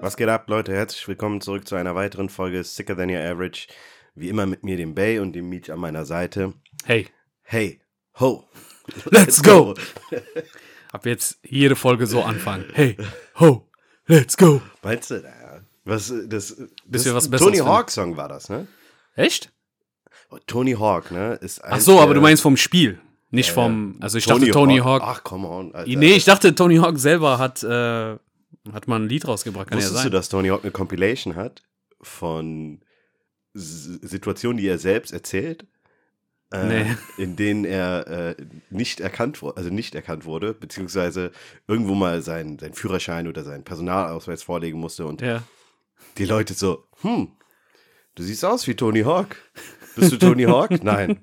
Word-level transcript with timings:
Was 0.00 0.16
geht 0.16 0.28
ab, 0.28 0.48
Leute? 0.48 0.72
Herzlich 0.72 1.06
willkommen 1.08 1.40
zurück 1.40 1.66
zu 1.66 1.74
einer 1.74 1.94
weiteren 1.94 2.28
Folge 2.28 2.62
Sicker 2.62 2.96
Than 2.96 3.10
Your 3.10 3.20
Average. 3.20 3.66
Wie 4.14 4.28
immer 4.28 4.46
mit 4.46 4.62
mir, 4.62 4.76
dem 4.76 4.94
Bay 4.94 5.18
und 5.18 5.32
dem 5.32 5.48
Meech 5.48 5.70
an 5.72 5.80
meiner 5.80 6.04
Seite. 6.04 6.54
Hey, 6.84 7.08
Hey, 7.42 7.80
ho, 8.18 8.48
let's 9.10 9.40
go! 9.42 9.74
Ab 10.92 11.06
jetzt 11.06 11.38
jede 11.44 11.76
Folge 11.76 12.06
so 12.08 12.22
anfangen. 12.22 12.64
Hey, 12.72 12.96
ho, 13.38 13.68
let's 14.06 14.36
go! 14.36 14.60
Meinst 14.82 15.10
du, 15.10 15.14
naja, 15.20 15.60
was, 15.84 16.12
das, 16.26 16.56
das 16.86 17.14
was 17.14 17.30
Tony. 17.30 17.58
Hawk 17.58 17.90
Song 17.90 18.16
war 18.16 18.28
das, 18.28 18.48
ne? 18.48 18.66
Echt? 19.14 19.52
Tony 20.48 20.72
Hawk, 20.72 21.12
ne? 21.12 21.34
Ist 21.40 21.62
Ach 21.62 21.78
so, 21.78 21.98
aber 22.00 22.06
der- 22.08 22.14
du 22.14 22.20
meinst 22.22 22.42
vom 22.42 22.56
Spiel, 22.56 22.98
nicht 23.36 23.48
Ja, 23.48 23.54
vom. 23.54 23.96
Also 24.00 24.18
ich 24.18 24.26
dachte 24.26 24.50
Tony 24.50 24.78
Hawk. 24.78 25.02
Ach, 25.04 25.22
come 25.22 25.46
on. 25.48 25.72
Alter. 25.74 25.88
nee, 25.96 26.14
ich 26.14 26.24
dachte 26.24 26.54
Tony 26.54 26.76
Hawk 26.78 26.98
selber 26.98 27.38
hat 27.38 27.62
äh, 27.62 28.16
hat 28.72 28.88
mal 28.88 28.96
ein 29.00 29.08
Lied 29.08 29.28
rausgebracht. 29.28 29.68
Kann 29.68 29.78
ja 29.78 29.84
Wusstest 29.84 30.02
sein. 30.02 30.10
du, 30.10 30.16
dass 30.16 30.28
Tony 30.28 30.48
Hawk 30.48 30.62
eine 30.64 30.72
Compilation 30.72 31.36
hat 31.36 31.62
von 32.02 32.80
S 33.54 33.84
Situationen, 34.02 34.58
die 34.58 34.66
er 34.66 34.78
selbst 34.78 35.12
erzählt? 35.12 35.66
Äh, 36.52 36.66
Nee. 36.66 36.96
In 37.22 37.36
denen 37.36 37.64
er 37.64 38.06
äh, 38.06 38.36
nicht 38.70 39.00
erkannt 39.00 39.42
wurde, 39.42 39.56
also 39.56 39.70
nicht 39.70 39.94
erkannt 39.94 40.24
wurde, 40.24 40.54
beziehungsweise 40.54 41.30
irgendwo 41.68 41.94
mal 41.94 42.22
seinen 42.22 42.58
sein 42.58 42.72
Führerschein 42.74 43.26
oder 43.28 43.44
seinen 43.44 43.64
Personalausweis 43.64 44.42
vorlegen 44.42 44.78
musste 44.80 45.06
und 45.06 45.20
Ja. 45.22 45.42
die 46.18 46.24
Leute 46.24 46.54
so, 46.54 46.84
hm, 47.02 47.28
du 48.14 48.22
siehst 48.22 48.44
aus 48.44 48.66
wie 48.66 48.74
Tony 48.76 49.02
Hawk. 49.02 49.36
Bist 49.96 50.12
du 50.12 50.18
Tony 50.18 50.44
Hawk? 50.44 50.70
Nein. 50.84 51.18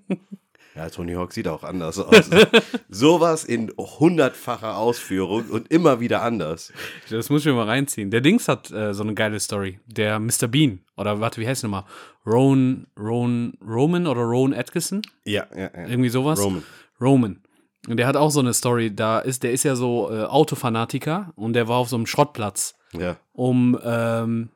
Ja, 0.75 0.89
Tony 0.89 1.13
Hawk 1.13 1.33
sieht 1.33 1.47
auch 1.47 1.63
anders 1.63 1.99
aus. 1.99 2.29
Sowas 2.89 3.43
in 3.43 3.71
hundertfacher 3.77 4.75
Ausführung 4.77 5.45
und 5.49 5.71
immer 5.71 5.99
wieder 5.99 6.21
anders. 6.23 6.73
Das 7.09 7.29
muss 7.29 7.41
ich 7.41 7.45
mir 7.47 7.53
mal 7.53 7.67
reinziehen. 7.67 8.09
Der 8.09 8.21
Dings 8.21 8.47
hat 8.47 8.71
äh, 8.71 8.93
so 8.93 9.03
eine 9.03 9.13
geile 9.13 9.39
Story. 9.39 9.79
Der 9.85 10.19
Mr. 10.19 10.47
Bean. 10.49 10.79
Oder 10.97 11.19
warte, 11.19 11.39
wie 11.41 11.47
heißt 11.47 11.63
der 11.63 11.69
nochmal? 11.69 11.85
Ron, 12.25 12.87
Ron, 12.99 13.53
Roman 13.65 14.07
oder 14.07 14.21
Ron 14.21 14.53
Atkinson? 14.53 15.01
Ja, 15.25 15.45
ja, 15.55 15.61
ja. 15.73 15.87
Irgendwie 15.87 16.09
sowas? 16.09 16.39
Roman. 16.39 16.63
Roman. 16.99 17.41
Und 17.87 17.97
der 17.97 18.07
hat 18.07 18.15
auch 18.15 18.31
so 18.31 18.39
eine 18.39 18.53
Story, 18.53 18.95
da 18.95 19.19
ist, 19.19 19.43
der 19.43 19.51
ist 19.51 19.63
ja 19.63 19.75
so 19.75 20.09
äh, 20.11 20.23
Autofanatiker 20.23 21.33
und 21.35 21.53
der 21.53 21.67
war 21.67 21.77
auf 21.77 21.89
so 21.89 21.97
einem 21.97 22.05
Schrottplatz, 22.05 22.75
Ja. 22.93 23.17
um, 23.33 23.77
ähm, 23.83 24.49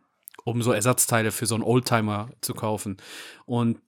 um 0.45 0.61
so 0.61 0.71
Ersatzteile 0.71 1.31
für 1.31 1.45
so 1.45 1.55
einen 1.55 1.63
Oldtimer 1.63 2.29
zu 2.39 2.53
kaufen. 2.53 2.95
Und 3.45 3.79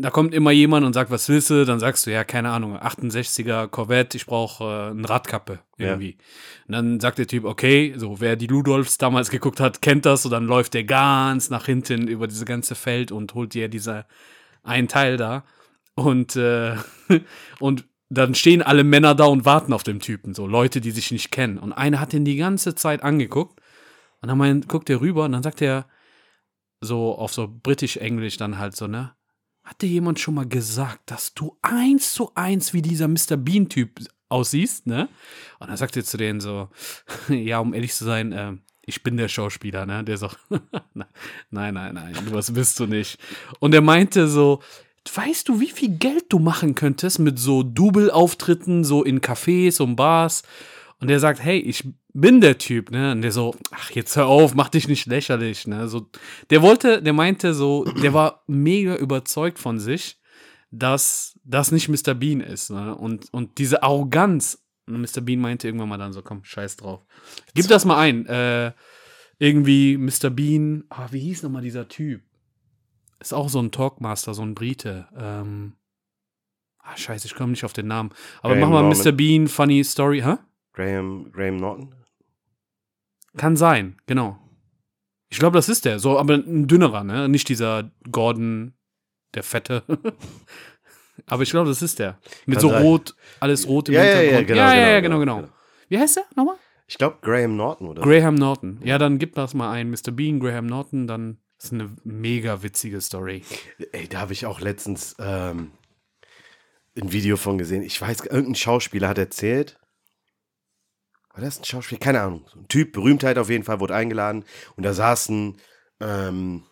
da 0.00 0.10
kommt 0.10 0.34
immer 0.34 0.50
jemand 0.50 0.86
und 0.86 0.92
sagt, 0.92 1.10
was 1.10 1.28
willst 1.28 1.50
du? 1.50 1.64
Dann 1.64 1.80
sagst 1.80 2.06
du, 2.06 2.10
ja, 2.10 2.24
keine 2.24 2.50
Ahnung, 2.50 2.76
68er 2.76 3.68
Corvette, 3.68 4.16
ich 4.16 4.26
brauche 4.26 4.64
äh, 4.64 4.90
eine 4.90 5.08
Radkappe 5.08 5.60
irgendwie. 5.76 6.16
Und 6.66 6.72
dann 6.72 7.00
sagt 7.00 7.18
der 7.18 7.26
Typ, 7.26 7.44
okay, 7.44 7.94
so 7.96 8.20
wer 8.20 8.36
die 8.36 8.46
Ludolfs 8.46 8.98
damals 8.98 9.30
geguckt 9.30 9.60
hat, 9.60 9.82
kennt 9.82 10.06
das. 10.06 10.24
Und 10.24 10.32
dann 10.32 10.46
läuft 10.46 10.74
der 10.74 10.84
ganz 10.84 11.50
nach 11.50 11.66
hinten 11.66 12.08
über 12.08 12.26
diese 12.26 12.44
ganze 12.44 12.74
Feld 12.74 13.12
und 13.12 13.34
holt 13.34 13.54
dir 13.54 13.68
diese 13.68 14.06
einen 14.62 14.88
Teil 14.88 15.16
da. 15.16 15.44
Und, 15.94 16.36
äh, 16.36 16.76
und 17.58 17.86
dann 18.08 18.34
stehen 18.34 18.62
alle 18.62 18.84
Männer 18.84 19.14
da 19.14 19.24
und 19.24 19.44
warten 19.44 19.72
auf 19.72 19.82
den 19.82 20.00
Typen, 20.00 20.34
so 20.34 20.46
Leute, 20.46 20.80
die 20.80 20.92
sich 20.92 21.10
nicht 21.10 21.30
kennen. 21.30 21.58
Und 21.58 21.72
einer 21.72 22.00
hat 22.00 22.14
ihn 22.14 22.24
die 22.24 22.36
ganze 22.36 22.74
Zeit 22.74 23.02
angeguckt. 23.02 23.60
Und 24.20 24.28
dann 24.28 24.38
mein, 24.38 24.62
guckt 24.62 24.90
er 24.90 25.00
rüber 25.00 25.24
und 25.24 25.32
dann 25.32 25.42
sagt 25.42 25.60
er 25.60 25.86
so 26.80 27.16
auf 27.16 27.32
so 27.32 27.48
britisch-englisch 27.48 28.36
dann 28.36 28.58
halt 28.58 28.76
so, 28.76 28.86
ne? 28.86 29.15
Hat 29.66 29.82
dir 29.82 29.88
jemand 29.88 30.20
schon 30.20 30.34
mal 30.34 30.46
gesagt, 30.46 31.10
dass 31.10 31.34
du 31.34 31.58
eins 31.60 32.12
zu 32.12 32.30
eins 32.36 32.72
wie 32.72 32.82
dieser 32.82 33.08
Mr. 33.08 33.36
Bean-Typ 33.36 33.98
aussiehst, 34.28 34.86
ne? 34.86 35.08
Und 35.58 35.68
dann 35.68 35.76
sagt 35.76 35.96
er 35.96 36.04
zu 36.04 36.16
denen 36.16 36.40
so, 36.40 36.68
ja, 37.28 37.58
um 37.58 37.74
ehrlich 37.74 37.92
zu 37.92 38.04
sein, 38.04 38.30
äh, 38.30 38.52
ich 38.82 39.02
bin 39.02 39.16
der 39.16 39.26
Schauspieler, 39.26 39.84
ne? 39.84 40.04
Der 40.04 40.18
so, 40.18 40.30
nein, 40.94 41.74
nein, 41.74 41.94
nein, 41.94 42.14
was 42.30 42.52
bist 42.52 42.78
du 42.78 42.86
nicht. 42.86 43.18
Und 43.58 43.74
er 43.74 43.80
meinte 43.80 44.28
so, 44.28 44.62
weißt 45.12 45.48
du, 45.48 45.58
wie 45.58 45.70
viel 45.70 45.98
Geld 45.98 46.26
du 46.28 46.38
machen 46.38 46.76
könntest 46.76 47.18
mit 47.18 47.40
so 47.40 47.64
Double-Auftritten, 47.64 48.84
so 48.84 49.02
in 49.02 49.20
Cafés 49.20 49.82
und 49.82 49.96
Bars? 49.96 50.44
Und 51.00 51.08
der 51.08 51.20
sagt, 51.20 51.42
hey, 51.42 51.58
ich 51.58 51.86
bin 52.14 52.40
der 52.40 52.56
Typ, 52.58 52.90
ne? 52.90 53.12
Und 53.12 53.22
der 53.22 53.32
so, 53.32 53.54
ach, 53.70 53.90
jetzt 53.90 54.16
hör 54.16 54.26
auf, 54.26 54.54
mach 54.54 54.70
dich 54.70 54.88
nicht 54.88 55.06
lächerlich, 55.06 55.66
ne? 55.66 55.88
So, 55.88 56.08
der 56.50 56.62
wollte, 56.62 57.02
der 57.02 57.12
meinte 57.12 57.52
so, 57.52 57.84
der 57.84 58.14
war 58.14 58.42
mega 58.46 58.96
überzeugt 58.96 59.58
von 59.58 59.78
sich, 59.78 60.18
dass 60.70 61.38
das 61.44 61.70
nicht 61.70 61.88
Mr. 61.88 62.14
Bean 62.14 62.40
ist, 62.40 62.70
ne? 62.70 62.94
Und, 62.94 63.32
und 63.32 63.58
diese 63.58 63.82
Arroganz, 63.82 64.62
und 64.86 65.00
Mr. 65.00 65.20
Bean 65.20 65.40
meinte 65.40 65.68
irgendwann 65.68 65.88
mal 65.88 65.98
dann 65.98 66.12
so, 66.12 66.22
komm, 66.22 66.44
scheiß 66.44 66.76
drauf. 66.76 67.04
Gib 67.54 67.68
das 67.68 67.84
mal 67.84 67.98
ein, 67.98 68.24
äh, 68.26 68.72
irgendwie 69.38 69.98
Mr. 69.98 70.30
Bean, 70.30 70.84
ah, 70.88 71.08
wie 71.10 71.20
hieß 71.20 71.42
nochmal 71.42 71.62
dieser 71.62 71.88
Typ? 71.88 72.22
Ist 73.20 73.34
auch 73.34 73.48
so 73.48 73.60
ein 73.60 73.70
Talkmaster, 73.70 74.32
so 74.32 74.42
ein 74.42 74.54
Brite. 74.54 75.08
Ähm, 75.16 75.74
ah, 76.78 76.96
scheiße, 76.96 77.26
ich 77.26 77.34
komme 77.34 77.50
nicht 77.50 77.64
auf 77.64 77.72
den 77.72 77.86
Namen. 77.86 78.10
Aber 78.40 78.54
Graham 78.54 78.60
mach 78.60 78.80
mal 78.80 78.82
Norman. 78.82 78.98
Mr. 78.98 79.12
Bean, 79.12 79.48
funny 79.48 79.84
story, 79.84 80.22
hä? 80.22 80.36
Graham, 80.76 81.32
Graham 81.32 81.56
Norton? 81.56 81.94
Kann 83.36 83.56
sein, 83.56 83.96
genau. 84.06 84.38
Ich 85.28 85.38
glaube, 85.38 85.56
das 85.56 85.68
ist 85.68 85.84
der. 85.84 85.98
So, 85.98 86.18
aber 86.18 86.34
ein 86.34 86.68
dünnerer, 86.68 87.02
ne? 87.02 87.28
Nicht 87.28 87.48
dieser 87.48 87.90
Gordon, 88.12 88.74
der 89.34 89.42
Fette. 89.42 89.82
aber 91.26 91.42
ich 91.42 91.50
glaube, 91.50 91.68
das 91.68 91.82
ist 91.82 91.98
der. 91.98 92.18
Mit 92.46 92.56
Kann 92.58 92.62
so 92.62 92.68
sein. 92.68 92.82
rot, 92.82 93.16
alles 93.40 93.66
rot 93.66 93.88
im 93.88 93.94
Ja, 93.96 94.04
ja, 94.04 94.06
ja, 94.12 94.20
Hintergrund. 94.20 94.46
genau, 94.48 94.60
ja, 94.60 94.74
ja, 94.74 94.76
genau, 94.76 94.88
ja, 94.90 95.00
genau, 95.00 95.18
genau, 95.18 95.36
genau. 95.42 95.48
Wie 95.88 95.98
heißt 95.98 96.16
der 96.16 96.24
nochmal? 96.36 96.56
Ich 96.86 96.98
glaube 96.98 97.16
Graham 97.22 97.56
Norton, 97.56 97.88
oder? 97.88 98.02
Graham 98.02 98.36
Norton. 98.36 98.80
Ja, 98.84 98.98
dann 98.98 99.18
gib 99.18 99.34
das 99.34 99.54
mal 99.54 99.72
ein. 99.72 99.90
Mr. 99.90 100.12
Bean, 100.12 100.38
Graham 100.38 100.66
Norton, 100.66 101.06
dann 101.06 101.38
ist 101.58 101.72
eine 101.72 101.90
mega 102.04 102.62
witzige 102.62 103.00
Story. 103.00 103.42
Ey, 103.92 104.06
da 104.08 104.20
habe 104.20 104.34
ich 104.34 104.46
auch 104.46 104.60
letztens 104.60 105.16
ähm, 105.18 105.72
ein 106.96 107.12
Video 107.12 107.36
von 107.36 107.58
gesehen. 107.58 107.82
Ich 107.82 108.00
weiß, 108.00 108.26
irgendein 108.26 108.54
Schauspieler 108.54 109.08
hat 109.08 109.18
erzählt. 109.18 109.78
War 111.36 111.44
das 111.44 111.58
ein 111.60 111.64
Schauspieler? 111.64 112.00
Keine 112.00 112.22
Ahnung. 112.22 112.46
So 112.50 112.60
ein 112.60 112.68
Typ, 112.68 112.92
Berühmtheit 112.92 113.36
auf 113.36 113.50
jeden 113.50 113.62
Fall, 113.62 113.78
wurde 113.78 113.94
eingeladen. 113.94 114.44
Und 114.76 114.84
da 114.84 114.94
saßen 114.94 115.58
ähm, 116.00 116.64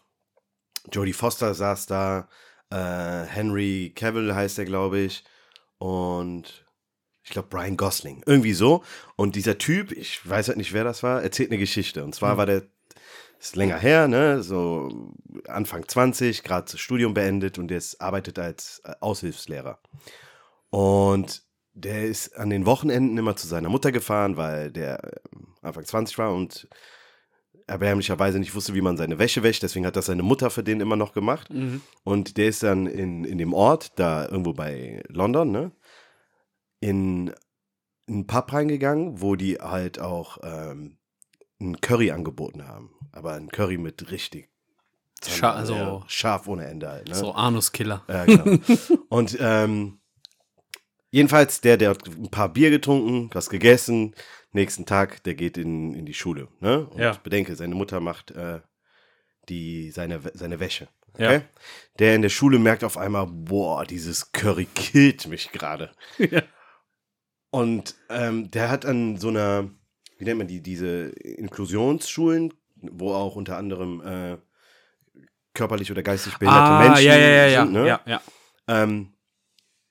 Jodie 0.91 1.12
Foster 1.12 1.52
saß 1.54 1.84
da, 1.84 2.28
äh, 2.70 3.26
Henry 3.26 3.92
Cavill 3.94 4.34
heißt 4.34 4.58
er, 4.58 4.64
glaube 4.64 5.00
ich. 5.00 5.22
Und 5.76 6.64
ich 7.22 7.30
glaube 7.30 7.48
Brian 7.48 7.76
Gosling. 7.76 8.22
Irgendwie 8.24 8.54
so. 8.54 8.82
Und 9.16 9.36
dieser 9.36 9.58
Typ, 9.58 9.92
ich 9.92 10.26
weiß 10.28 10.48
halt 10.48 10.56
nicht, 10.56 10.72
wer 10.72 10.84
das 10.84 11.03
war, 11.03 11.22
erzählt 11.22 11.50
eine 11.50 11.58
Geschichte. 11.58 12.03
Und 12.03 12.14
zwar 12.14 12.38
war 12.38 12.47
der 12.47 12.62
ist 13.38 13.56
länger 13.56 13.78
her, 13.78 14.08
ne, 14.08 14.42
so 14.42 15.12
Anfang 15.47 15.86
20, 15.86 16.42
gerade 16.42 16.70
das 16.72 16.80
Studium 16.80 17.12
beendet 17.12 17.58
und 17.58 17.70
ist, 17.70 18.00
arbeitet 18.00 18.38
als 18.38 18.80
äh, 18.84 18.94
Aushilfslehrer. 19.00 19.78
Und 20.70 21.42
der 21.74 22.04
ist 22.04 22.36
an 22.36 22.50
den 22.50 22.66
Wochenenden 22.66 23.18
immer 23.18 23.36
zu 23.36 23.46
seiner 23.46 23.68
Mutter 23.68 23.92
gefahren, 23.92 24.36
weil 24.36 24.70
der 24.70 25.04
äh, 25.04 25.16
Anfang 25.62 25.84
20 25.84 26.16
war 26.18 26.32
und 26.32 26.68
erbärmlicherweise 27.66 28.38
nicht 28.38 28.54
wusste, 28.54 28.74
wie 28.74 28.80
man 28.80 28.96
seine 28.96 29.18
Wäsche 29.18 29.42
wäscht. 29.42 29.62
Deswegen 29.62 29.86
hat 29.86 29.96
das 29.96 30.06
seine 30.06 30.22
Mutter 30.22 30.50
für 30.50 30.62
den 30.62 30.80
immer 30.80 30.96
noch 30.96 31.12
gemacht. 31.12 31.48
Und 32.04 32.36
der 32.36 32.48
ist 32.48 32.62
dann 32.62 32.86
in, 32.86 33.24
in 33.24 33.38
dem 33.38 33.54
Ort, 33.54 33.98
da 33.98 34.26
irgendwo 34.28 34.52
bei 34.52 35.02
London, 35.08 35.50
ne, 35.50 35.72
in 36.80 37.32
einen 38.06 38.26
Pub 38.26 38.52
reingegangen, 38.52 39.22
wo 39.22 39.34
die 39.34 39.54
halt 39.56 39.98
auch 39.98 40.38
ähm, 40.42 40.98
ein 41.58 41.80
Curry 41.80 42.10
angeboten 42.10 42.68
haben. 42.68 42.91
Aber 43.12 43.32
ein 43.32 43.48
Curry 43.48 43.78
mit 43.78 44.10
richtig 44.10 44.50
Scha 45.26 45.48
ja, 45.48 45.54
also, 45.54 46.04
scharf 46.06 46.46
ohne 46.48 46.66
Ende 46.66 46.91
halt. 46.91 47.08
Ne? 47.08 47.14
so 47.14 47.32
Anuskiller. 47.32 48.02
Ja, 48.08 48.24
genau. 48.24 48.58
Und 49.08 49.36
ähm, 49.41 50.00
jedenfalls, 51.14 51.60
der, 51.60 51.76
der 51.76 51.91
hat 51.91 52.06
ein 52.08 52.30
paar 52.30 52.52
Bier 52.52 52.71
getrunken, 52.71 53.30
was 53.33 53.48
gegessen. 53.48 54.15
Nächsten 54.53 54.84
Tag, 54.84 55.22
der 55.22 55.34
geht 55.34 55.56
in, 55.56 55.94
in 55.94 56.06
die 56.06 56.15
Schule. 56.15 56.48
Ne? 56.60 56.86
Und 56.86 57.00
Ja. 57.00 57.12
bedenke, 57.22 57.54
seine 57.54 57.74
Mutter 57.77 58.00
macht 58.00 58.33
äh, 58.33 58.60
die, 59.48 59.91
seine, 59.92 60.21
seine 60.34 60.59
Wäsche. 60.59 60.89
Ja. 61.16 61.28
Okay? 61.28 61.42
Der 62.00 62.16
in 62.16 62.22
der 62.22 62.30
Schule 62.30 62.59
merkt 62.59 62.83
auf 62.83 62.98
einmal, 62.98 63.28
boah, 63.28 63.84
dieses 63.84 64.33
Curry 64.33 64.66
killt 64.74 65.27
mich 65.28 65.53
gerade. 65.53 65.92
Ja. 66.18 66.42
Und 67.50 67.94
ähm, 68.10 68.50
der 68.50 68.68
hat 68.68 68.84
an 68.84 69.16
so 69.16 69.28
einer, 69.28 69.71
wie 70.18 70.24
nennt 70.24 70.39
man 70.39 70.48
die, 70.48 70.60
diese 70.60 71.10
Inklusionsschulen, 71.10 72.53
wo 72.80 73.12
auch 73.12 73.36
unter 73.36 73.56
anderem 73.56 74.00
äh, 74.00 74.39
körperlich 75.54 75.92
oder 75.92 76.03
geistig 76.03 76.36
behinderte 76.39 76.66
ah, 76.71 76.78
Menschen 76.80 77.06
ja, 77.06 77.16
ja, 77.16 77.28
ja, 77.28 77.47
ja, 77.47 77.62
sind. 77.62 77.72
Ne? 77.72 77.86
ja, 77.86 78.00
ja. 78.06 78.21
Ähm, 78.66 79.14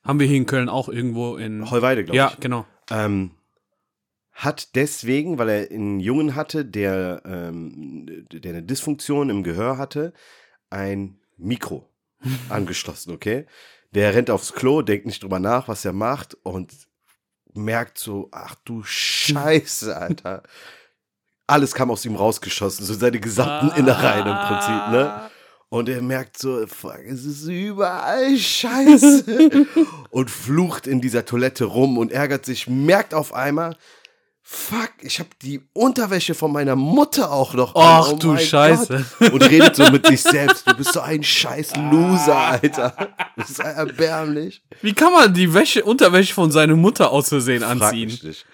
Haben 0.04 0.20
wir 0.20 0.28
hier 0.28 0.38
in 0.38 0.46
Köln 0.46 0.70
auch 0.70 0.90
irgendwo 0.90 1.38
in. 1.38 1.70
Heuweide, 1.70 2.04
glaube 2.04 2.18
ja, 2.18 2.32
ich. 2.34 2.40
genau. 2.40 2.66
Ähm, 2.90 3.32
hat 4.34 4.76
deswegen, 4.76 5.38
weil 5.38 5.50
er 5.50 5.72
einen 5.72 6.00
Jungen 6.00 6.36
hatte, 6.36 6.66
der, 6.66 7.22
ähm, 7.26 8.26
der 8.32 8.52
eine 8.52 8.64
Dysfunktion 8.64 9.30
im 9.30 9.44
Gehör 9.44 9.78
hatte, 9.78 10.14
ein 10.70 11.20
Mikro 11.38 11.88
angeschlossen, 12.50 13.14
okay? 13.14 13.46
Der 13.92 14.16
rennt 14.16 14.32
aufs 14.32 14.54
Klo, 14.54 14.82
denkt 14.82 15.06
nicht 15.06 15.22
drüber 15.22 15.40
nach, 15.40 15.68
was 15.68 15.86
er 15.86 15.94
macht 15.94 16.36
und 16.44 16.74
merkt 17.54 18.00
so, 18.00 18.30
ach 18.32 18.56
du 18.66 18.82
Scheiße, 18.84 19.96
Alter. 19.96 20.42
Alles 21.46 21.76
kam 21.76 21.92
aus 21.92 22.04
ihm 22.04 22.16
rausgeschossen, 22.16 22.86
so 22.86 22.94
seine 22.94 23.20
gesamten 23.20 23.78
Innereien 23.80 24.26
im 24.26 24.48
Prinzip, 24.48 24.92
ne? 24.92 25.30
Und 25.74 25.90
er 25.90 26.04
merkt 26.04 26.38
so, 26.38 26.68
fuck, 26.68 27.00
es 27.10 27.26
ist 27.26 27.48
überall 27.48 28.38
Scheiße. 28.38 29.66
und 30.12 30.30
flucht 30.30 30.86
in 30.86 31.02
dieser 31.02 31.26
Toilette 31.26 31.66
rum 31.66 31.98
und 31.98 32.12
ärgert 32.12 32.46
sich, 32.46 32.68
merkt 32.68 33.16
auf 33.16 33.34
einmal, 33.34 33.76
fuck, 34.44 34.92
ich 35.02 35.18
habe 35.18 35.30
die 35.42 35.62
Unterwäsche 35.74 36.36
von 36.36 36.52
meiner 36.52 36.76
Mutter 36.76 37.32
auch 37.32 37.56
noch. 37.56 37.74
Ach 37.76 38.12
Oh 38.12 38.18
du 38.18 38.38
Scheiße. 38.38 39.04
Gott. 39.18 39.32
Und 39.32 39.50
redet 39.50 39.76
so 39.76 39.90
mit 39.90 40.06
sich 40.06 40.22
selbst. 40.22 40.68
Du 40.70 40.76
bist 40.76 40.94
so 40.94 41.00
ein 41.02 41.24
scheiß 41.24 41.76
Loser, 41.92 42.38
Alter. 42.38 43.16
Das 43.36 43.50
ist 43.50 43.60
erbärmlich. 43.60 44.62
Wie 44.84 44.94
kann 44.94 45.12
man 45.12 45.34
die 45.34 45.52
Wäsche, 45.56 45.84
Unterwäsche 45.84 46.36
von 46.36 46.52
seiner 46.52 46.76
Mutter 46.76 47.10
aus 47.10 47.30
Versehen 47.30 47.64
Frag 47.64 47.82
anziehen? 47.82 48.10
mich 48.12 48.22
nicht. 48.24 48.46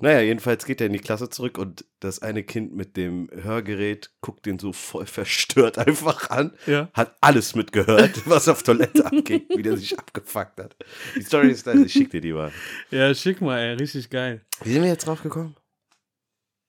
Naja, 0.00 0.20
jedenfalls 0.20 0.64
geht 0.64 0.80
er 0.80 0.88
in 0.88 0.92
die 0.92 0.98
Klasse 0.98 1.30
zurück 1.30 1.56
und 1.56 1.84
das 2.00 2.20
eine 2.20 2.42
Kind 2.42 2.74
mit 2.74 2.96
dem 2.96 3.30
Hörgerät 3.32 4.10
guckt 4.20 4.44
den 4.44 4.58
so 4.58 4.72
voll 4.72 5.06
verstört 5.06 5.78
einfach 5.78 6.30
an. 6.30 6.52
Ja. 6.66 6.88
Hat 6.94 7.16
alles 7.20 7.54
mitgehört, 7.54 8.22
was 8.28 8.48
auf 8.48 8.64
Toilette 8.64 9.06
abging, 9.06 9.42
wie 9.54 9.62
der 9.62 9.76
sich 9.76 9.98
abgefuckt 9.98 10.58
hat. 10.58 10.76
Die 11.16 11.22
Story 11.22 11.50
ist 11.50 11.66
da, 11.66 11.74
ich 11.74 11.92
schick 11.92 12.10
dir 12.10 12.20
die 12.20 12.32
mal. 12.32 12.50
Ja, 12.90 13.14
schick 13.14 13.40
mal, 13.40 13.58
ey, 13.58 13.74
richtig 13.74 14.10
geil. 14.10 14.44
Wie 14.64 14.72
sind 14.72 14.82
wir 14.82 14.90
jetzt 14.90 15.06
drauf 15.06 15.22
gekommen? 15.22 15.54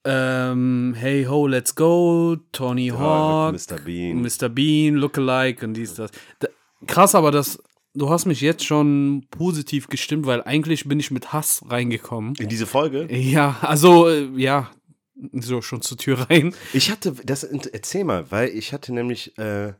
Ähm, 0.04 0.94
hey 0.96 1.24
ho, 1.24 1.48
let's 1.48 1.74
go, 1.74 2.36
Tony 2.52 2.88
Hawk, 2.88 3.54
Mr. 3.54 3.80
Bean. 3.80 4.22
Mr. 4.22 4.48
Bean, 4.48 4.94
Lookalike 4.94 5.66
und 5.66 5.74
dies, 5.74 5.94
das. 5.94 6.12
Da, 6.38 6.46
krass, 6.86 7.16
aber 7.16 7.32
das, 7.32 7.60
du 7.96 8.10
hast 8.10 8.26
mich 8.26 8.40
jetzt 8.40 8.64
schon 8.64 9.26
positiv 9.30 9.88
gestimmt, 9.88 10.26
weil 10.26 10.42
eigentlich 10.42 10.86
bin 10.86 11.00
ich 11.00 11.10
mit 11.10 11.32
Hass 11.32 11.62
reingekommen. 11.68 12.34
In 12.36 12.48
diese 12.48 12.66
Folge? 12.66 13.12
Ja, 13.12 13.56
also, 13.62 14.08
äh, 14.08 14.28
ja, 14.36 14.70
so 15.32 15.62
schon 15.62 15.82
zur 15.82 15.96
Tür 15.96 16.30
rein. 16.30 16.54
Ich 16.72 16.90
hatte, 16.90 17.12
das 17.24 17.42
erzähl 17.42 18.04
mal, 18.04 18.30
weil 18.30 18.50
ich 18.50 18.72
hatte 18.72 18.92
nämlich 18.92 19.36
äh, 19.38 19.72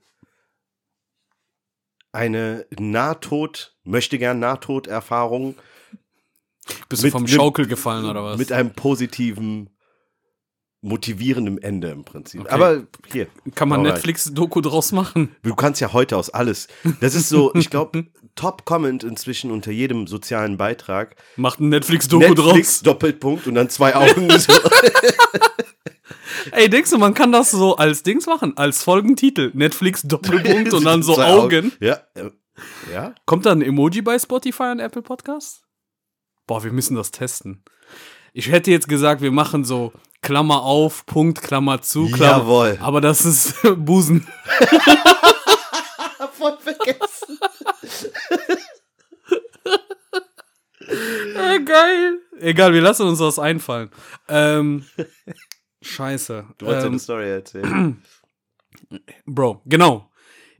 eine 2.12 2.66
Nahtod, 2.78 3.76
möchte 3.84 4.18
gern 4.18 4.38
Nahtoderfahrung 4.38 5.54
Bist 6.88 7.04
du 7.04 7.10
vom 7.10 7.26
Schaukel 7.26 7.66
gefallen 7.66 8.06
oder 8.06 8.24
was? 8.24 8.38
mit 8.38 8.52
einem 8.52 8.70
positiven, 8.70 9.70
motivierenden 10.86 11.58
Ende 11.62 11.88
im 11.88 12.04
Prinzip. 12.04 12.42
Okay. 12.42 12.50
Aber 12.50 12.82
hier, 13.12 13.26
Kann 13.54 13.68
man. 13.68 13.82
Netflix-Doku 13.82 14.60
draus 14.60 14.92
machen? 14.92 15.34
du 15.42 15.54
kannst 15.54 15.80
ja 15.80 15.92
heute 15.92 16.16
aus 16.16 16.30
alles. 16.30 16.68
Das 17.00 17.14
ist 17.14 17.28
so, 17.28 17.54
ich 17.54 17.70
glaube, 17.70 18.06
Top-Comment 18.36 19.02
inzwischen 19.04 19.50
unter 19.50 19.72
jedem 19.72 20.06
sozialen 20.06 20.56
Beitrag. 20.56 21.16
Macht 21.36 21.60
ein 21.60 21.70
Netflix-Doku 21.70 22.28
Netflix, 22.28 22.80
draus. 22.80 22.82
Doppelpunkt 22.82 23.46
und 23.46 23.54
dann 23.54 23.68
zwei 23.70 23.94
Augen. 23.94 24.28
Ey, 26.52 26.70
denkst 26.70 26.90
du, 26.90 26.98
man 26.98 27.14
kann 27.14 27.32
das 27.32 27.50
so 27.50 27.76
als 27.76 28.02
Dings 28.02 28.26
machen? 28.26 28.56
Als 28.56 28.82
Folgentitel. 28.82 29.50
Netflix-Doppelpunkt 29.54 30.72
und 30.74 30.84
dann 30.84 31.02
so 31.02 31.14
Zwei 31.14 31.26
Augen. 31.26 31.72
Ja, 31.80 31.98
äh, 32.14 32.30
ja. 32.92 33.14
Kommt 33.24 33.46
da 33.46 33.52
ein 33.52 33.62
Emoji 33.62 34.02
bei 34.02 34.18
Spotify 34.18 34.70
und 34.72 34.80
Apple 34.80 35.02
Podcasts? 35.02 35.62
Boah, 36.46 36.62
wir 36.62 36.72
müssen 36.72 36.94
das 36.94 37.10
testen. 37.10 37.64
Ich 38.38 38.50
hätte 38.50 38.70
jetzt 38.70 38.86
gesagt, 38.86 39.22
wir 39.22 39.32
machen 39.32 39.64
so 39.64 39.94
Klammer 40.20 40.62
auf, 40.62 41.06
Punkt, 41.06 41.40
Klammer 41.40 41.80
zu, 41.80 42.10
Klammer. 42.10 42.40
Jawohl. 42.40 42.78
Aber 42.82 43.00
das 43.00 43.24
ist 43.24 43.54
Busen. 43.78 44.28
Voll 46.32 46.58
vergessen. 46.58 47.38
Ja, 51.34 51.56
geil. 51.64 52.18
Egal, 52.38 52.74
wir 52.74 52.82
lassen 52.82 53.06
uns 53.06 53.20
was 53.20 53.38
einfallen. 53.38 53.88
Ähm, 54.28 54.84
scheiße. 55.80 56.44
Du 56.58 56.66
wolltest 56.66 56.84
ähm, 56.84 56.92
eine 56.92 56.98
Story 56.98 57.30
erzählen. 57.30 58.02
Bro, 59.24 59.62
genau. 59.64 60.10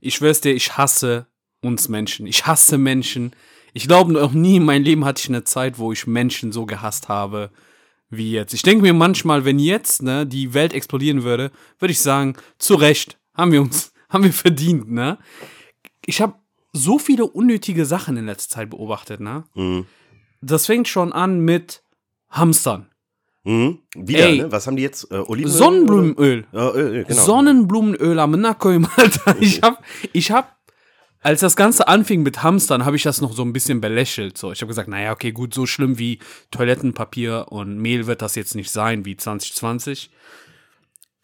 Ich 0.01 0.15
schwör's 0.15 0.41
dir, 0.41 0.55
ich 0.55 0.77
hasse 0.77 1.27
uns 1.61 1.89
Menschen. 1.89 2.25
Ich 2.25 2.47
hasse 2.47 2.79
Menschen. 2.79 3.35
Ich 3.73 3.87
glaube, 3.87 4.13
noch 4.13 4.31
nie 4.31 4.55
in 4.55 4.65
meinem 4.65 4.81
Leben 4.81 5.05
hatte 5.05 5.21
ich 5.21 5.29
eine 5.29 5.43
Zeit, 5.43 5.77
wo 5.77 5.91
ich 5.91 6.07
Menschen 6.07 6.51
so 6.51 6.65
gehasst 6.65 7.07
habe 7.07 7.51
wie 8.09 8.31
jetzt. 8.31 8.53
Ich 8.53 8.61
denke 8.61 8.81
mir 8.83 8.93
manchmal, 8.93 9.45
wenn 9.45 9.59
jetzt 9.59 10.01
ne, 10.01 10.25
die 10.25 10.53
Welt 10.53 10.73
explodieren 10.73 11.23
würde, 11.23 11.51
würde 11.79 11.91
ich 11.91 11.99
sagen, 11.99 12.35
zu 12.57 12.75
Recht, 12.75 13.17
haben 13.33 13.51
wir 13.51 13.61
uns, 13.61 13.91
haben 14.09 14.23
wir 14.23 14.33
verdient, 14.33 14.91
ne? 14.91 15.17
Ich 16.05 16.21
habe 16.21 16.35
so 16.73 16.99
viele 16.99 17.25
unnötige 17.25 17.85
Sachen 17.85 18.17
in 18.17 18.25
letzter 18.25 18.55
Zeit 18.57 18.69
beobachtet, 18.69 19.19
ne? 19.19 19.43
Mhm. 19.55 19.85
Das 20.41 20.65
fängt 20.67 20.87
schon 20.87 21.11
an 21.11 21.39
mit 21.41 21.83
Hamstern. 22.29 22.89
Mhm. 23.43 23.79
Wieder, 23.95 24.27
Ey. 24.27 24.37
ne? 24.39 24.51
Was 24.51 24.67
haben 24.67 24.75
die 24.75 24.83
jetzt? 24.83 25.09
Äh, 25.11 25.15
Olivenöl? 25.15 25.57
Sonnenblumenöl. 25.57 26.45
oder? 26.51 26.63
Ja, 26.63 26.71
Öl, 26.75 26.87
Öl, 26.95 27.03
genau. 27.05 27.21
Sonnenblumenöl 27.23 28.19
am 28.19 28.31
Nacken, 28.31 28.87
Alter. 28.95 29.35
Ich 29.39 29.61
hab, 29.61 29.83
ich 30.13 30.31
hab, 30.31 30.56
als 31.27 31.41
das 31.41 31.57
Ganze 31.57 31.89
anfing 31.89 32.23
mit 32.23 32.41
Hamstern, 32.41 32.85
habe 32.85 32.95
ich 32.95 33.03
das 33.03 33.19
noch 33.19 33.33
so 33.33 33.41
ein 33.43 33.51
bisschen 33.51 33.81
belächelt. 33.81 34.37
So, 34.37 34.53
ich 34.53 34.61
habe 34.61 34.69
gesagt, 34.69 34.87
naja, 34.87 35.11
okay, 35.11 35.33
gut, 35.33 35.53
so 35.53 35.65
schlimm 35.65 35.99
wie 35.99 36.19
Toilettenpapier 36.51 37.47
und 37.49 37.79
Mehl 37.79 38.07
wird 38.07 38.21
das 38.21 38.35
jetzt 38.35 38.55
nicht 38.55 38.71
sein, 38.71 39.03
wie 39.03 39.17
2020. 39.17 40.09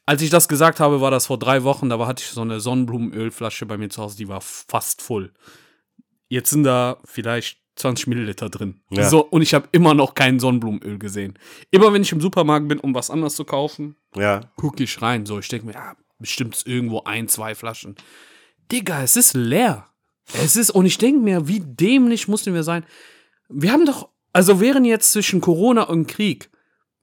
Als 0.06 0.22
ich 0.22 0.30
das 0.30 0.50
gesagt 0.50 0.82
habe, 0.82 1.00
war 1.00 1.10
das 1.10 1.28
vor 1.28 1.40
drei 1.40 1.64
Wochen, 1.64 1.88
da 1.88 2.06
hatte 2.06 2.22
ich 2.22 2.30
so 2.32 2.42
eine 2.42 2.60
Sonnenblumenölflasche 2.60 3.66
bei 3.66 3.78
mir 3.78 3.88
zu 3.88 4.02
Hause, 4.04 4.18
die 4.18 4.28
war 4.28 4.42
fast 4.42 5.02
voll. 5.02 5.32
Jetzt 6.28 6.50
sind 6.50 6.66
da 6.66 6.98
vielleicht 7.06 7.60
20 7.78 8.08
Milliliter 8.08 8.50
drin. 8.50 8.82
Ja. 8.90 9.08
So, 9.08 9.22
und 9.24 9.42
ich 9.42 9.54
habe 9.54 9.70
immer 9.72 9.94
noch 9.94 10.16
kein 10.16 10.38
Sonnenblumenöl 10.38 11.00
gesehen. 11.00 11.40
Immer 11.72 11.94
wenn 11.94 12.02
ich 12.02 12.12
im 12.12 12.20
Supermarkt 12.20 12.68
bin, 12.68 12.80
um 12.80 12.94
was 12.94 13.10
anderes 13.10 13.38
zu 13.38 13.46
kaufen, 13.46 13.96
Ja. 14.18 14.42
gucke 14.58 14.84
ich 14.84 15.02
rein. 15.02 15.26
So, 15.26 15.40
ich 15.40 15.48
denke 15.48 15.68
mir, 15.68 15.74
ja, 15.76 15.96
bestimmt 16.20 16.56
ist 16.56 16.68
irgendwo 16.68 17.04
ein, 17.06 17.30
zwei 17.30 17.56
Flaschen. 17.56 17.96
Digga, 18.70 19.02
es 19.02 19.16
ist 19.16 19.34
leer. 19.34 19.88
Es 20.32 20.56
ist, 20.56 20.72
und 20.72 20.86
ich 20.86 20.98
denke 20.98 21.22
mir, 21.22 21.48
wie 21.48 21.60
dämlich 21.60 22.28
mussten 22.28 22.54
wir 22.54 22.64
sein. 22.64 22.86
Wir 23.50 23.72
haben 23.72 23.86
doch, 23.86 24.10
also 24.32 24.60
wären 24.60 24.86
jetzt 24.86 25.12
zwischen 25.12 25.42
Corona 25.42 25.84
und 25.84 26.08
Krieg 26.08 26.50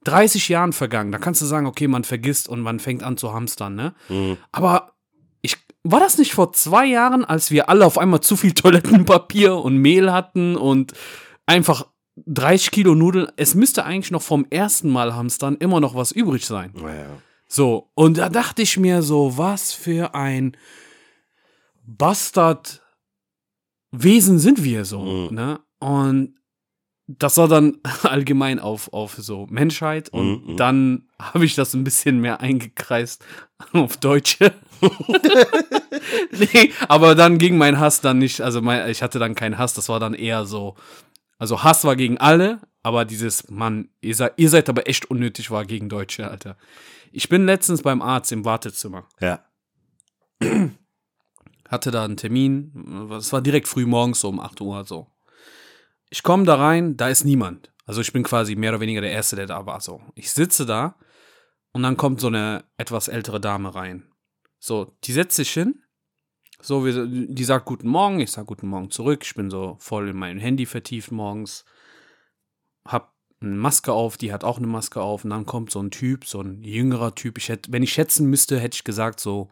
30 0.03 0.49
Jahren 0.49 0.73
vergangen, 0.73 1.11
da 1.11 1.19
kannst 1.19 1.41
du 1.41 1.45
sagen, 1.45 1.67
okay, 1.67 1.87
man 1.87 2.03
vergisst 2.03 2.49
und 2.49 2.61
man 2.61 2.79
fängt 2.79 3.03
an 3.03 3.17
zu 3.17 3.33
hamstern, 3.33 3.75
ne? 3.75 3.93
Mhm. 4.09 4.37
Aber 4.51 4.93
ich, 5.41 5.57
war 5.83 5.99
das 5.99 6.17
nicht 6.17 6.33
vor 6.33 6.53
zwei 6.53 6.85
Jahren, 6.85 7.23
als 7.23 7.51
wir 7.51 7.69
alle 7.69 7.85
auf 7.85 7.97
einmal 7.97 8.21
zu 8.21 8.35
viel 8.35 8.51
Toilettenpapier 8.55 9.55
und 9.55 9.77
Mehl 9.77 10.11
hatten 10.11 10.55
und 10.55 10.93
einfach 11.45 11.85
30 12.25 12.71
Kilo 12.71 12.95
Nudeln? 12.95 13.27
Es 13.37 13.53
müsste 13.53 13.85
eigentlich 13.85 14.11
noch 14.11 14.23
vom 14.23 14.47
ersten 14.49 14.89
Mal 14.89 15.13
hamstern 15.13 15.55
immer 15.57 15.79
noch 15.79 15.93
was 15.93 16.11
übrig 16.11 16.45
sein. 16.45 16.73
Naja. 16.73 17.05
So, 17.47 17.91
und 17.95 18.17
da 18.17 18.29
dachte 18.29 18.61
ich 18.61 18.77
mir 18.77 19.03
so, 19.03 19.37
was 19.37 19.73
für 19.73 20.15
ein 20.15 20.55
Bastard-Wesen 23.91 24.39
sind 24.39 24.63
wir 24.63 24.85
so, 24.85 25.01
Mhm. 25.29 25.35
ne? 25.35 25.59
Und 25.79 26.35
das 27.07 27.37
war 27.37 27.47
dann 27.47 27.77
allgemein 28.03 28.59
auf, 28.59 28.93
auf 28.93 29.15
so 29.17 29.47
Menschheit 29.49 30.09
und 30.09 30.45
Mhm, 30.45 30.51
mhm. 30.53 30.57
dann 30.57 31.09
habe 31.19 31.45
ich 31.45 31.55
das 31.55 31.73
ein 31.73 31.83
bisschen 31.83 32.19
mehr 32.21 32.39
eingekreist 32.39 33.23
auf 33.73 33.97
Deutsche. 33.97 34.53
nee, 36.31 36.71
aber 36.87 37.15
dann 37.15 37.37
ging 37.37 37.57
mein 37.57 37.79
Hass 37.79 38.01
dann 38.01 38.17
nicht, 38.17 38.41
also 38.41 38.61
mein, 38.61 38.89
ich 38.89 39.01
hatte 39.03 39.19
dann 39.19 39.35
keinen 39.35 39.57
Hass, 39.57 39.73
das 39.73 39.89
war 39.89 39.99
dann 39.99 40.13
eher 40.13 40.45
so, 40.45 40.75
also 41.37 41.63
Hass 41.63 41.83
war 41.85 41.95
gegen 41.95 42.17
alle, 42.17 42.61
aber 42.83 43.05
dieses, 43.05 43.49
Mann, 43.49 43.89
ihr 44.01 44.15
seid, 44.15 44.33
ihr 44.37 44.49
seid 44.49 44.69
aber 44.69 44.87
echt 44.87 45.09
unnötig, 45.11 45.51
war 45.51 45.65
gegen 45.65 45.89
Deutsche, 45.89 46.29
Alter. 46.29 46.57
Ich 47.11 47.29
bin 47.29 47.45
letztens 47.45 47.81
beim 47.81 48.01
Arzt 48.01 48.31
im 48.31 48.45
Wartezimmer, 48.45 49.05
Ja. 49.19 49.41
Hatte 51.71 51.89
da 51.89 52.03
einen 52.03 52.17
Termin, 52.17 53.09
es 53.11 53.31
war 53.31 53.41
direkt 53.41 53.67
früh 53.67 53.85
morgens 53.85 54.19
so 54.19 54.29
um 54.29 54.39
8 54.39 54.59
Uhr 54.61 54.83
so. 54.85 55.07
Ich 56.09 56.23
komme 56.23 56.43
da 56.43 56.55
rein, 56.55 56.97
da 56.97 57.07
ist 57.07 57.23
niemand. 57.23 57.71
Also 57.85 58.01
ich 58.01 58.11
bin 58.11 58.23
quasi 58.23 58.55
mehr 58.55 58.71
oder 58.71 58.81
weniger 58.81 59.01
der 59.01 59.11
Erste, 59.11 59.37
der 59.37 59.47
da 59.47 59.65
war. 59.65 59.79
So, 59.79 60.01
ich 60.15 60.31
sitze 60.31 60.65
da 60.65 60.95
und 61.71 61.83
dann 61.83 61.97
kommt 61.97 62.19
so 62.19 62.27
eine 62.27 62.65
etwas 62.77 63.07
ältere 63.07 63.39
Dame 63.39 63.73
rein. 63.73 64.11
So, 64.59 64.95
die 65.05 65.13
setzt 65.13 65.37
sich 65.37 65.51
hin. 65.51 65.81
So, 66.61 66.85
wir, 66.85 67.07
die 67.07 67.43
sagt 67.43 67.65
guten 67.65 67.87
Morgen, 67.87 68.19
ich 68.19 68.31
sag 68.31 68.45
guten 68.45 68.67
Morgen 68.67 68.91
zurück. 68.91 69.21
Ich 69.23 69.33
bin 69.33 69.49
so 69.49 69.77
voll 69.79 70.09
in 70.09 70.17
mein 70.17 70.37
Handy 70.37 70.65
vertieft 70.65 71.11
morgens. 71.11 71.65
Hab 72.85 73.15
eine 73.39 73.55
Maske 73.55 73.91
auf, 73.93 74.17
die 74.17 74.31
hat 74.31 74.43
auch 74.43 74.57
eine 74.57 74.67
Maske 74.67 75.01
auf. 75.01 75.23
Und 75.23 75.31
dann 75.31 75.47
kommt 75.47 75.71
so 75.71 75.81
ein 75.81 75.89
Typ, 75.89 76.25
so 76.25 76.41
ein 76.41 76.61
jüngerer 76.61 77.15
Typ. 77.15 77.39
Ich 77.39 77.49
hätte, 77.49 77.71
wenn 77.71 77.81
ich 77.81 77.93
schätzen 77.93 78.29
müsste, 78.29 78.59
hätte 78.59 78.75
ich 78.75 78.83
gesagt 78.83 79.19
so 79.19 79.49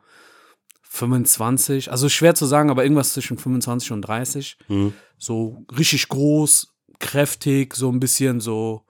25. 0.91 1.91
Also 1.91 2.09
schwer 2.09 2.33
zu 2.35 2.45
sagen, 2.47 2.69
aber 2.69 2.83
irgendwas 2.83 3.13
zwischen 3.13 3.37
25 3.37 3.91
und 3.91 4.01
30 4.01 4.57
Mhm. 4.67 4.93
so 5.17 5.63
richtig 5.77 6.09
groß, 6.09 6.73
kräftig, 6.99 7.75
so 7.75 7.89
ein 7.91 7.99
bisschen 7.99 8.39
so, 8.41 8.83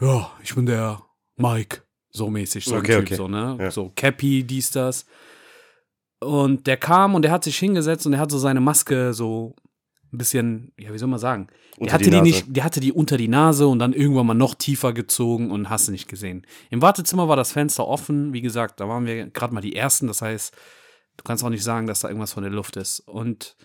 ja, 0.00 0.30
ich 0.42 0.54
bin 0.54 0.64
der 0.66 1.02
Mike, 1.36 1.82
so 2.10 2.30
mäßig, 2.30 2.64
so 2.64 2.76
Okay, 2.76 2.94
ein 2.94 2.98
Typ, 3.00 3.06
okay. 3.08 3.16
so, 3.16 3.28
ne? 3.28 3.56
Ja. 3.60 3.70
So 3.70 3.90
Cappy, 3.94 4.44
dies, 4.44 4.70
das. 4.70 5.04
Und 6.20 6.68
der 6.68 6.76
kam 6.76 7.14
und 7.16 7.22
der 7.22 7.32
hat 7.32 7.42
sich 7.44 7.58
hingesetzt 7.58 8.06
und 8.06 8.12
er 8.12 8.20
hat 8.20 8.30
so 8.30 8.38
seine 8.38 8.60
Maske 8.60 9.12
so 9.12 9.56
ein 10.12 10.18
bisschen, 10.18 10.72
ja, 10.78 10.92
wie 10.94 10.98
soll 10.98 11.08
man 11.08 11.18
sagen? 11.18 11.48
Der 11.76 11.80
Unter 11.82 11.92
hatte 11.94 12.04
die 12.04 12.10
die, 12.10 12.20
nicht, 12.20 12.44
der 12.48 12.62
hatte 12.64 12.78
die 12.80 12.92
unter 12.92 13.16
die 13.16 13.28
Nase 13.28 13.66
und 13.66 13.80
dann 13.80 13.92
irgendwann 13.92 14.26
mal 14.26 14.34
noch 14.34 14.54
tiefer 14.54 14.92
gezogen 14.92 15.50
und 15.50 15.68
hast 15.68 15.88
nicht 15.88 16.06
gesehen. 16.06 16.46
Im 16.70 16.80
Wartezimmer 16.80 17.26
war 17.28 17.36
das 17.36 17.50
Fenster 17.50 17.88
offen, 17.88 18.32
wie 18.32 18.42
gesagt, 18.42 18.78
da 18.78 18.88
waren 18.88 19.04
wir 19.04 19.26
gerade 19.30 19.52
mal 19.52 19.62
die 19.62 19.74
Ersten, 19.74 20.06
das 20.06 20.22
heißt, 20.22 20.54
du 21.16 21.24
kannst 21.24 21.44
auch 21.44 21.50
nicht 21.50 21.64
sagen, 21.64 21.86
dass 21.86 22.00
da 22.00 22.08
irgendwas 22.08 22.32
von 22.32 22.42
der 22.42 22.52
Luft 22.52 22.76
ist. 22.76 23.00
Und 23.00 23.56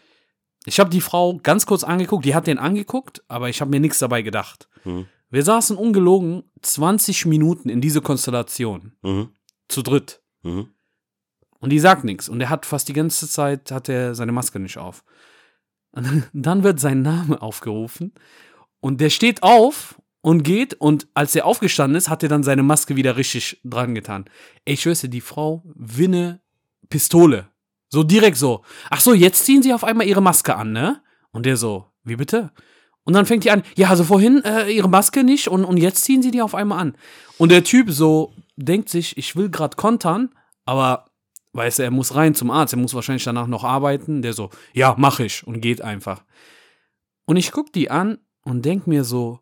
ich 0.66 0.80
habe 0.80 0.90
die 0.90 1.02
Frau 1.02 1.38
ganz 1.42 1.66
kurz 1.66 1.84
angeguckt, 1.84 2.26
die 2.26 2.36
hat 2.36 2.48
den 2.48 2.58
angeguckt, 2.60 3.24
aber 3.28 3.50
ich 3.50 3.62
habe 3.62 3.72
mir 3.72 3.80
nichts 3.80 4.00
dabei 4.00 4.22
gedacht. 4.22 4.68
Mhm. 4.84 5.08
Wir 5.30 5.44
saßen 5.44 5.78
ungelogen 5.78 6.44
20 6.62 7.26
Minuten 7.26 7.70
in 7.70 7.82
diese 7.82 8.02
Konstellation, 8.02 8.94
Mhm. 9.02 9.30
zu 9.68 9.82
dritt. 9.82 10.22
Mhm. 10.44 10.70
Und 11.60 11.70
die 11.72 11.80
sagt 11.80 12.04
nichts. 12.04 12.30
Und 12.30 12.40
er 12.40 12.50
hat 12.50 12.66
fast 12.66 12.88
die 12.88 12.94
ganze 12.94 13.28
Zeit, 13.28 13.72
hat 13.72 13.90
er 13.90 14.14
seine 14.16 14.32
Maske 14.32 14.60
nicht 14.60 14.78
auf. 14.78 15.04
Und 15.92 16.24
dann 16.34 16.64
wird 16.64 16.80
sein 16.80 17.02
Name 17.02 17.42
aufgerufen. 17.42 18.14
Und 18.80 19.02
der 19.02 19.10
steht 19.10 19.44
auf 19.44 20.00
und 20.22 20.44
geht. 20.44 20.76
Und 20.76 21.08
als 21.14 21.36
er 21.36 21.46
aufgestanden 21.46 21.98
ist, 21.98 22.10
hat 22.10 22.24
er 22.24 22.30
dann 22.30 22.44
seine 22.44 22.64
Maske 22.64 22.96
wieder 22.96 23.18
richtig 23.18 23.60
dran 23.64 23.96
getan. 23.96 24.26
Ey, 24.66 24.76
ich 24.76 24.82
schwör's 24.82 25.02
dir, 25.02 25.10
die 25.10 25.22
Frau, 25.22 25.64
Winne, 25.76 26.42
Pistole. 26.90 27.50
So 27.90 28.04
direkt 28.04 28.38
so. 28.38 28.64
Ach 28.90 29.00
so, 29.00 29.14
jetzt 29.14 29.46
ziehen 29.46 29.64
sie 29.64 29.74
auf 29.74 29.84
einmal 29.84 30.08
ihre 30.08 30.22
Maske 30.22 30.56
an, 30.56 30.72
ne? 30.72 31.02
Und 31.32 31.46
der 31.46 31.58
so, 31.58 31.86
wie 32.04 32.16
bitte? 32.16 32.52
Und 33.04 33.14
dann 33.14 33.26
fängt 33.26 33.46
die 33.46 33.52
an, 33.52 33.64
ja, 33.78 33.90
also 33.90 34.04
vorhin 34.04 34.44
äh, 34.44 34.70
ihre 34.70 34.90
Maske 34.90 35.24
nicht 35.24 35.48
und, 35.48 35.64
und 35.64 35.78
jetzt 35.78 36.04
ziehen 36.04 36.22
sie 36.22 36.32
die 36.32 36.42
auf 36.42 36.54
einmal 36.54 36.80
an. 36.80 36.98
Und 37.38 37.52
der 37.52 37.64
Typ 37.64 37.90
so 37.90 38.34
denkt 38.58 38.90
sich, 38.90 39.18
ich 39.18 39.36
will 39.36 39.50
gerade 39.50 39.78
kontern, 39.78 40.30
aber 40.66 41.06
weißt 41.54 41.80
du, 41.80 41.84
er 41.84 41.92
muss 41.92 42.16
rein 42.16 42.36
zum 42.36 42.52
Arzt, 42.52 42.74
er 42.74 42.80
muss 42.80 42.94
wahrscheinlich 42.94 43.24
danach 43.24 43.48
noch 43.48 43.64
arbeiten. 43.64 44.22
Der 44.22 44.34
so, 44.34 44.50
ja, 44.74 44.96
mach 44.98 45.22
ich 45.22 45.48
und 45.48 45.62
geht 45.62 45.82
einfach. 45.82 46.24
Und 47.26 47.38
ich 47.38 47.52
guck 47.52 47.72
die 47.72 47.90
an 47.90 48.18
und 48.44 48.66
denk 48.66 48.88
mir 48.88 49.04
so, 49.04 49.40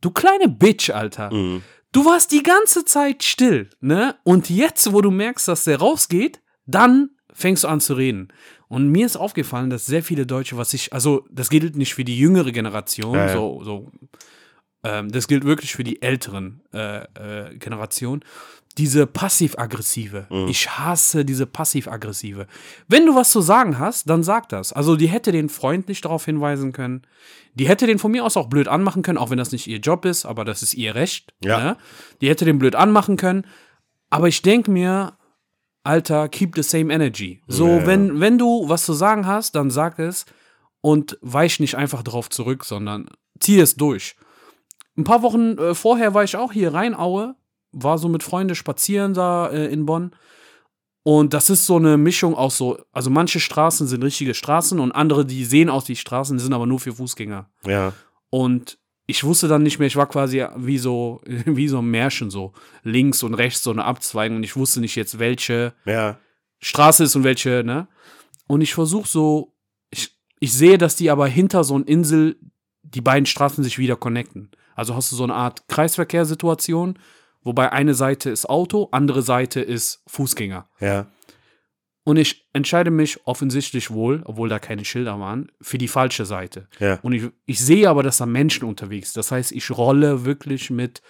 du 0.00 0.10
kleine 0.10 0.48
Bitch, 0.48 0.90
Alter. 0.90 1.32
Mhm. 1.32 1.62
Du 1.92 2.04
warst 2.04 2.30
die 2.32 2.42
ganze 2.42 2.84
Zeit 2.84 3.24
still, 3.24 3.70
ne? 3.80 4.16
Und 4.22 4.48
jetzt, 4.48 4.92
wo 4.92 5.00
du 5.00 5.10
merkst, 5.10 5.48
dass 5.48 5.64
der 5.64 5.78
rausgeht, 5.78 6.39
dann 6.66 7.10
fängst 7.32 7.64
du 7.64 7.68
an 7.68 7.80
zu 7.80 7.94
reden. 7.94 8.28
Und 8.68 8.88
mir 8.88 9.06
ist 9.06 9.16
aufgefallen, 9.16 9.70
dass 9.70 9.86
sehr 9.86 10.02
viele 10.02 10.26
Deutsche, 10.26 10.56
was 10.56 10.74
ich, 10.74 10.92
also 10.92 11.26
das 11.30 11.50
gilt 11.50 11.76
nicht 11.76 11.94
für 11.94 12.04
die 12.04 12.18
jüngere 12.18 12.52
Generation, 12.52 13.16
ja. 13.16 13.32
so, 13.32 13.62
so 13.64 13.90
ähm, 14.82 15.10
das 15.10 15.28
gilt 15.28 15.44
wirklich 15.44 15.74
für 15.74 15.84
die 15.84 16.02
älteren 16.02 16.62
äh, 16.72 17.02
äh, 17.02 17.56
Generationen. 17.56 18.22
Diese 18.78 19.06
passiv-aggressive. 19.06 20.26
Mhm. 20.30 20.48
Ich 20.48 20.70
hasse 20.70 21.24
diese 21.24 21.44
passiv-aggressive. 21.44 22.46
Wenn 22.86 23.04
du 23.04 23.16
was 23.16 23.30
zu 23.30 23.40
sagen 23.40 23.78
hast, 23.78 24.08
dann 24.08 24.22
sag 24.22 24.48
das. 24.48 24.72
Also 24.72 24.96
die 24.96 25.08
hätte 25.08 25.32
den 25.32 25.48
freundlich 25.48 26.00
darauf 26.00 26.24
hinweisen 26.24 26.72
können. 26.72 27.02
Die 27.54 27.68
hätte 27.68 27.86
den 27.86 27.98
von 27.98 28.12
mir 28.12 28.24
aus 28.24 28.36
auch 28.36 28.48
blöd 28.48 28.68
anmachen 28.68 29.02
können, 29.02 29.18
auch 29.18 29.30
wenn 29.30 29.38
das 29.38 29.50
nicht 29.50 29.66
ihr 29.66 29.78
Job 29.78 30.04
ist, 30.04 30.24
aber 30.24 30.44
das 30.44 30.62
ist 30.62 30.74
ihr 30.74 30.94
Recht. 30.94 31.34
Ja. 31.44 31.60
Ne? 31.60 31.76
Die 32.20 32.28
hätte 32.28 32.44
den 32.44 32.58
blöd 32.58 32.76
anmachen 32.76 33.16
können. 33.16 33.44
Aber 34.08 34.28
ich 34.28 34.42
denke 34.42 34.70
mir, 34.70 35.18
Alter, 35.82 36.28
keep 36.28 36.54
the 36.54 36.62
same 36.62 36.92
energy. 36.92 37.40
So, 37.46 37.66
ja. 37.66 37.86
wenn, 37.86 38.20
wenn 38.20 38.38
du 38.38 38.68
was 38.68 38.84
zu 38.84 38.92
sagen 38.92 39.26
hast, 39.26 39.54
dann 39.54 39.70
sag 39.70 39.98
es 39.98 40.26
und 40.80 41.18
weich 41.22 41.60
nicht 41.60 41.74
einfach 41.76 42.02
drauf 42.02 42.28
zurück, 42.28 42.64
sondern 42.64 43.08
zieh 43.38 43.58
es 43.58 43.76
durch. 43.76 44.16
Ein 44.96 45.04
paar 45.04 45.22
Wochen 45.22 45.56
äh, 45.58 45.74
vorher 45.74 46.14
war 46.14 46.24
ich 46.24 46.36
auch 46.36 46.52
hier 46.52 46.74
Rheinaue, 46.74 47.34
war 47.72 47.98
so 47.98 48.08
mit 48.08 48.22
Freunden 48.22 48.54
spazieren 48.54 49.14
da 49.14 49.48
äh, 49.48 49.66
in 49.66 49.86
Bonn. 49.86 50.14
Und 51.02 51.32
das 51.32 51.48
ist 51.48 51.64
so 51.64 51.76
eine 51.76 51.96
Mischung 51.96 52.34
aus 52.34 52.58
so, 52.58 52.78
also 52.92 53.08
manche 53.08 53.40
Straßen 53.40 53.86
sind 53.86 54.02
richtige 54.02 54.34
Straßen 54.34 54.78
und 54.78 54.92
andere, 54.92 55.24
die 55.24 55.46
sehen 55.46 55.70
aus 55.70 55.88
wie 55.88 55.96
Straßen, 55.96 56.38
sind 56.38 56.52
aber 56.52 56.66
nur 56.66 56.78
für 56.78 56.92
Fußgänger. 56.92 57.48
Ja. 57.64 57.94
Und 58.28 58.78
ich 59.10 59.24
wusste 59.24 59.48
dann 59.48 59.62
nicht 59.62 59.78
mehr, 59.78 59.86
ich 59.88 59.96
war 59.96 60.06
quasi 60.06 60.44
wie 60.56 60.78
so, 60.78 61.20
wie 61.26 61.68
so 61.68 61.78
ein 61.78 61.90
Märchen, 61.90 62.30
so 62.30 62.52
links 62.82 63.22
und 63.22 63.34
rechts 63.34 63.62
so 63.62 63.70
eine 63.70 63.84
Abzweigung 63.84 64.36
und 64.38 64.44
ich 64.44 64.56
wusste 64.56 64.80
nicht 64.80 64.96
jetzt, 64.96 65.18
welche 65.18 65.74
Ja. 65.84 66.18
Straße 66.60 67.04
ist 67.04 67.16
und 67.16 67.24
welche, 67.24 67.62
ne? 67.64 67.88
Und 68.46 68.60
ich 68.60 68.74
versuche 68.74 69.08
so, 69.08 69.54
ich, 69.90 70.14
ich 70.40 70.52
sehe, 70.52 70.76
dass 70.78 70.96
die 70.96 71.10
aber 71.10 71.26
hinter 71.26 71.64
so 71.64 71.74
einer 71.74 71.88
Insel 71.88 72.36
die 72.82 73.00
beiden 73.00 73.26
Straßen 73.26 73.62
sich 73.64 73.78
wieder 73.78 73.96
connecten. 73.96 74.50
Also 74.74 74.94
hast 74.94 75.10
du 75.12 75.16
so 75.16 75.24
eine 75.24 75.34
Art 75.34 75.68
Kreisverkehrssituation, 75.68 76.98
wobei 77.42 77.72
eine 77.72 77.94
Seite 77.94 78.30
ist 78.30 78.48
Auto, 78.48 78.88
andere 78.92 79.22
Seite 79.22 79.60
ist 79.60 80.02
Fußgänger. 80.06 80.68
Ja. 80.80 81.06
Und 82.02 82.16
ich 82.16 82.48
entscheide 82.52 82.90
mich 82.90 83.26
offensichtlich 83.26 83.90
wohl, 83.90 84.22
obwohl 84.24 84.48
da 84.48 84.58
keine 84.58 84.84
Schilder 84.84 85.20
waren, 85.20 85.52
für 85.60 85.78
die 85.78 85.88
falsche 85.88 86.24
Seite. 86.24 86.66
Ja. 86.78 86.98
Und 87.02 87.12
ich, 87.12 87.24
ich 87.44 87.60
sehe 87.60 87.88
aber, 87.88 88.02
dass 88.02 88.18
da 88.18 88.26
Menschen 88.26 88.64
unterwegs 88.64 89.12
sind. 89.12 89.18
Das 89.18 89.30
heißt, 89.30 89.52
ich 89.52 89.70
rolle 89.70 90.24
wirklich 90.24 90.70
mit, 90.70 91.02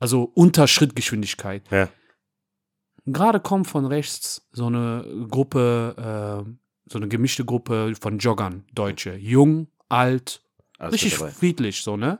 also 0.00 0.24
unter 0.34 0.66
Schrittgeschwindigkeit. 0.66 1.62
Ja. 1.70 1.88
Gerade 3.06 3.38
kommt 3.38 3.68
von 3.68 3.86
rechts 3.86 4.48
so 4.50 4.66
eine 4.66 5.26
Gruppe, 5.30 6.44
äh, 6.46 6.50
so 6.90 6.98
eine 6.98 7.08
gemischte 7.08 7.44
Gruppe 7.44 7.94
von 8.00 8.18
Joggern, 8.18 8.64
Deutsche. 8.74 9.14
Jung, 9.14 9.68
alt, 9.88 10.42
Alles 10.78 10.94
richtig 10.94 11.14
friedlich, 11.14 11.82
so, 11.82 11.96
ne? 11.96 12.18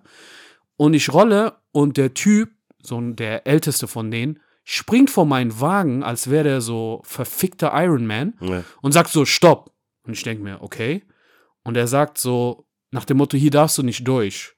Und 0.77 0.95
ich 0.95 1.13
rolle 1.13 1.55
und 1.73 1.97
der 1.97 2.15
Typ, 2.15 2.51
so 2.83 3.01
der 3.01 3.47
älteste 3.47 3.87
von 3.87 4.11
denen, 4.11 4.41
springt 4.65 5.11
vor 5.11 5.27
meinen 5.27 5.61
Wagen, 5.61 6.03
als 6.03 6.31
wäre 6.31 6.45
der 6.45 6.61
so 6.61 7.03
verfickter 7.05 7.73
Iron 7.75 8.07
Man 8.07 8.35
Ja. 8.41 8.65
und 8.83 8.93
sagt 8.93 9.11
so, 9.11 9.25
stopp. 9.25 9.73
Und 10.07 10.15
ich 10.15 10.23
denke 10.23 10.43
mir, 10.43 10.63
okay. 10.63 11.03
Und 11.63 11.77
er 11.77 11.87
sagt 11.87 12.19
so, 12.19 12.67
nach 12.91 13.05
dem 13.05 13.17
Motto, 13.19 13.37
hier 13.37 13.51
darfst 13.51 13.77
du 13.79 13.83
nicht 13.83 14.07
durch. 14.07 14.55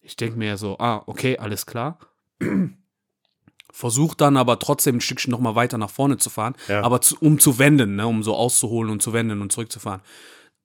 Ich 0.00 0.16
denke 0.16 0.38
mir 0.38 0.56
so, 0.56 0.78
ah, 0.78 1.02
okay, 1.06 1.38
alles 1.38 1.66
klar. 1.66 1.98
Versucht 3.72 4.20
dann 4.22 4.36
aber 4.36 4.58
trotzdem 4.58 4.96
ein 4.96 5.00
Stückchen 5.00 5.30
nochmal 5.30 5.54
weiter 5.54 5.76
nach 5.76 5.90
vorne 5.90 6.16
zu 6.16 6.30
fahren, 6.30 6.54
Ja. 6.68 6.82
aber 6.82 7.00
zu, 7.02 7.16
um 7.20 7.38
zu 7.38 7.58
wenden, 7.58 7.96
ne, 7.96 8.06
um 8.06 8.22
so 8.22 8.34
auszuholen 8.34 8.90
und 8.90 9.02
zu 9.02 9.12
wenden 9.12 9.42
und 9.42 9.52
zurückzufahren. 9.52 10.00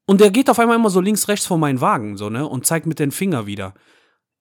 Und 0.06 0.22
der 0.22 0.32
geht 0.32 0.50
auf 0.50 0.60
einmal 0.60 0.78
immer 0.78 0.90
so 0.90 1.02
links, 1.02 1.28
rechts 1.28 1.46
vor 1.46 1.58
meinen 1.58 1.82
Wagen, 1.82 2.16
so, 2.16 2.30
ne, 2.30 2.48
und 2.48 2.66
zeigt 2.66 2.86
mit 2.86 3.00
dem 3.00 3.12
Finger 3.12 3.48
wieder. 3.48 3.74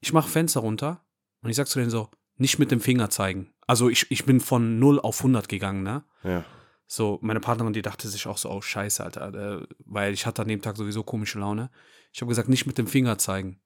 Ich 0.01 0.13
mach 0.13 0.29
Fenster 0.29 0.61
runter 0.61 1.05
und 1.43 1.51
ich 1.51 1.57
sag 1.57 1.67
zu 1.69 1.79
denen 1.79 1.91
so, 1.91 2.11
nicht 2.37 2.59
mit 2.59 2.71
dem 2.71 2.81
Finger 2.81 3.11
zeigen. 3.11 3.51
Also 3.71 3.89
ich, 3.89 4.11
ich 4.11 4.25
bin 4.25 4.41
von 4.41 4.81
0 4.81 4.99
auf 4.99 5.19
100 5.19 5.49
gegangen, 5.49 5.85
ne. 5.85 6.03
Ja. 6.25 6.45
So, 6.89 7.21
meine 7.23 7.39
Partnerin, 7.39 7.73
die 7.73 7.83
dachte 7.83 8.09
sich 8.09 8.27
auch 8.27 8.37
so, 8.37 8.51
oh 8.51 8.61
scheiße, 8.61 9.05
Alter, 9.05 9.33
äh, 9.33 9.65
weil 9.87 10.13
ich 10.13 10.27
hatte 10.27 10.43
an 10.43 10.49
dem 10.49 10.61
Tag 10.61 10.77
sowieso 10.77 11.05
komische 11.05 11.39
Laune. 11.39 11.71
Ich 12.13 12.21
habe 12.21 12.31
gesagt, 12.31 12.49
nicht 12.49 12.67
mit 12.67 12.79
dem 12.79 12.89
Finger 12.89 13.17
zeigen. 13.19 13.61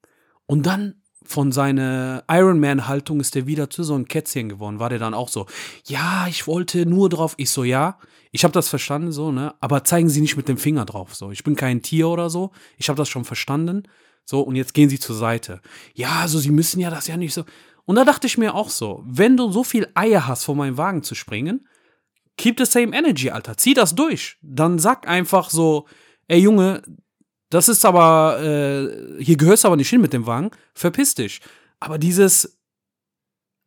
Und 0.45 0.67
dann 0.67 0.97
von 1.23 1.53
seiner 1.53 2.23
Iron 2.29 2.61
Man 2.61 2.87
Haltung 2.87 3.19
ist 3.19 3.35
der 3.35 3.47
wieder 3.47 3.71
zu 3.71 3.83
so 3.83 3.95
ein 3.95 4.07
Kätzchen 4.07 4.51
geworden. 4.51 4.79
War 4.79 4.91
der 4.91 4.99
dann 4.99 5.15
auch 5.15 5.31
so, 5.31 5.47
ja, 5.87 6.27
ich 6.29 6.47
wollte 6.47 6.85
nur 6.85 7.09
drauf. 7.09 7.33
Ich 7.39 7.49
so, 7.49 7.65
ja, 7.65 7.99
ich 8.31 8.45
habe 8.45 8.53
das 8.53 8.69
verstanden 8.69 9.11
so, 9.11 9.33
ne, 9.33 9.55
aber 9.61 9.85
zeigen 9.85 10.11
Sie 10.11 10.21
nicht 10.21 10.37
mit 10.37 10.49
dem 10.49 10.59
Finger 10.59 10.85
drauf 10.85 11.15
so. 11.15 11.31
Ich 11.31 11.45
bin 11.45 11.57
kein 11.57 11.81
Tier 11.81 12.09
oder 12.09 12.29
so. 12.29 12.51
Ich 12.77 12.91
habe 12.91 12.99
das 12.99 13.09
schon 13.09 13.25
verstanden. 13.25 13.85
So, 14.27 14.43
und 14.43 14.57
jetzt 14.57 14.75
gehen 14.75 14.91
Sie 14.91 14.99
zur 14.99 15.17
Seite. 15.17 15.63
Ja, 15.95 16.21
also 16.21 16.39
Sie 16.39 16.51
müssen 16.51 16.79
ja 16.79 16.91
das 16.91 17.07
ja 17.07 17.17
nicht 17.17 17.33
so. 17.33 17.45
Und 17.85 17.97
da 17.97 18.05
dachte 18.05 18.27
ich 18.27 18.39
mir 18.39 18.55
auch 18.55 18.71
so, 18.71 19.03
wenn 19.07 19.37
du 19.37 19.51
so 19.51 19.65
viel 19.65 19.89
Eier 19.95 20.27
hast, 20.27 20.45
vor 20.45 20.57
meinen 20.57 20.79
Wagen 20.79 21.03
zu 21.03 21.15
springen, 21.15 21.69
keep 22.37 22.59
the 22.59 22.65
same 22.65 22.97
energy, 22.97 23.31
Alter. 23.31 23.57
Zieh 23.57 23.75
das 23.75 23.95
durch. 23.95 24.39
Dann 24.43 24.79
sag 24.79 25.07
einfach 25.07 25.51
so, 25.51 25.87
ey 26.29 26.41
Junge, 26.41 26.83
das 27.51 27.69
ist 27.69 27.85
aber, 27.85 28.41
äh, 28.43 29.23
hier 29.23 29.37
gehörst 29.37 29.65
du 29.65 29.69
aber 29.69 29.77
nicht 29.77 29.91
hin 29.91 30.01
mit 30.01 30.13
dem 30.13 30.27
Wagen, 30.27 30.51
verpiss 30.75 31.15
dich. 31.15 31.41
Aber 31.79 31.99
dieses 31.99 32.59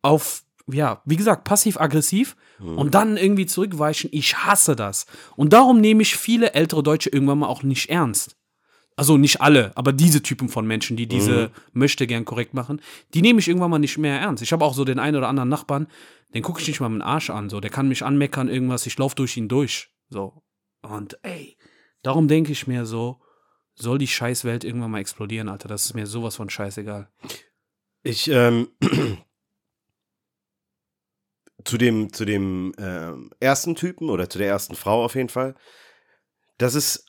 auf, 0.02 0.44
ja, 0.70 1.00
wie 1.04 1.16
gesagt, 1.16 1.44
passiv-aggressiv 1.44 2.36
und 2.76 2.94
dann 2.94 3.16
irgendwie 3.16 3.46
zurückweichen, 3.46 4.10
ich 4.12 4.36
hasse 4.36 4.74
das. 4.74 5.06
Und 5.36 5.52
darum 5.52 5.80
nehme 5.80 6.02
ich 6.02 6.16
viele 6.16 6.54
ältere 6.54 6.82
Deutsche 6.82 7.08
irgendwann 7.10 7.38
mal 7.38 7.46
auch 7.46 7.62
nicht 7.62 7.88
ernst. 7.88 8.36
Also 8.98 9.16
nicht 9.16 9.40
alle, 9.40 9.70
aber 9.76 9.92
diese 9.92 10.24
Typen 10.24 10.48
von 10.48 10.66
Menschen, 10.66 10.96
die 10.96 11.06
diese 11.06 11.52
möchte 11.72 12.08
gern 12.08 12.24
korrekt 12.24 12.52
machen, 12.52 12.80
die 13.14 13.22
nehme 13.22 13.38
ich 13.38 13.46
irgendwann 13.46 13.70
mal 13.70 13.78
nicht 13.78 13.96
mehr 13.96 14.18
ernst. 14.18 14.42
Ich 14.42 14.52
habe 14.52 14.64
auch 14.64 14.74
so 14.74 14.84
den 14.84 14.98
einen 14.98 15.16
oder 15.16 15.28
anderen 15.28 15.48
Nachbarn, 15.48 15.86
den 16.34 16.42
gucke 16.42 16.60
ich 16.60 16.66
nicht 16.66 16.80
mal 16.80 16.88
mit 16.88 17.02
dem 17.02 17.06
Arsch 17.06 17.30
an, 17.30 17.48
so, 17.48 17.60
der 17.60 17.70
kann 17.70 17.86
mich 17.86 18.02
anmeckern, 18.02 18.48
irgendwas, 18.48 18.86
ich 18.86 18.98
laufe 18.98 19.14
durch 19.14 19.36
ihn 19.36 19.46
durch, 19.46 19.92
so. 20.08 20.42
Und 20.82 21.16
ey, 21.22 21.56
darum 22.02 22.26
denke 22.26 22.50
ich 22.50 22.66
mir 22.66 22.86
so, 22.86 23.20
soll 23.76 23.98
die 23.98 24.08
Scheißwelt 24.08 24.64
irgendwann 24.64 24.90
mal 24.90 24.98
explodieren, 24.98 25.48
Alter, 25.48 25.68
das 25.68 25.86
ist 25.86 25.94
mir 25.94 26.08
sowas 26.08 26.34
von 26.34 26.50
scheißegal. 26.50 27.08
Ich, 28.02 28.28
ähm, 28.28 28.66
zu 31.64 31.78
dem, 31.78 32.12
zu 32.12 32.24
dem 32.24 32.72
ähm, 32.78 33.30
ersten 33.38 33.76
Typen 33.76 34.10
oder 34.10 34.28
zu 34.28 34.38
der 34.38 34.48
ersten 34.48 34.74
Frau 34.74 35.04
auf 35.04 35.14
jeden 35.14 35.28
Fall, 35.28 35.54
das 36.56 36.74
ist, 36.74 37.08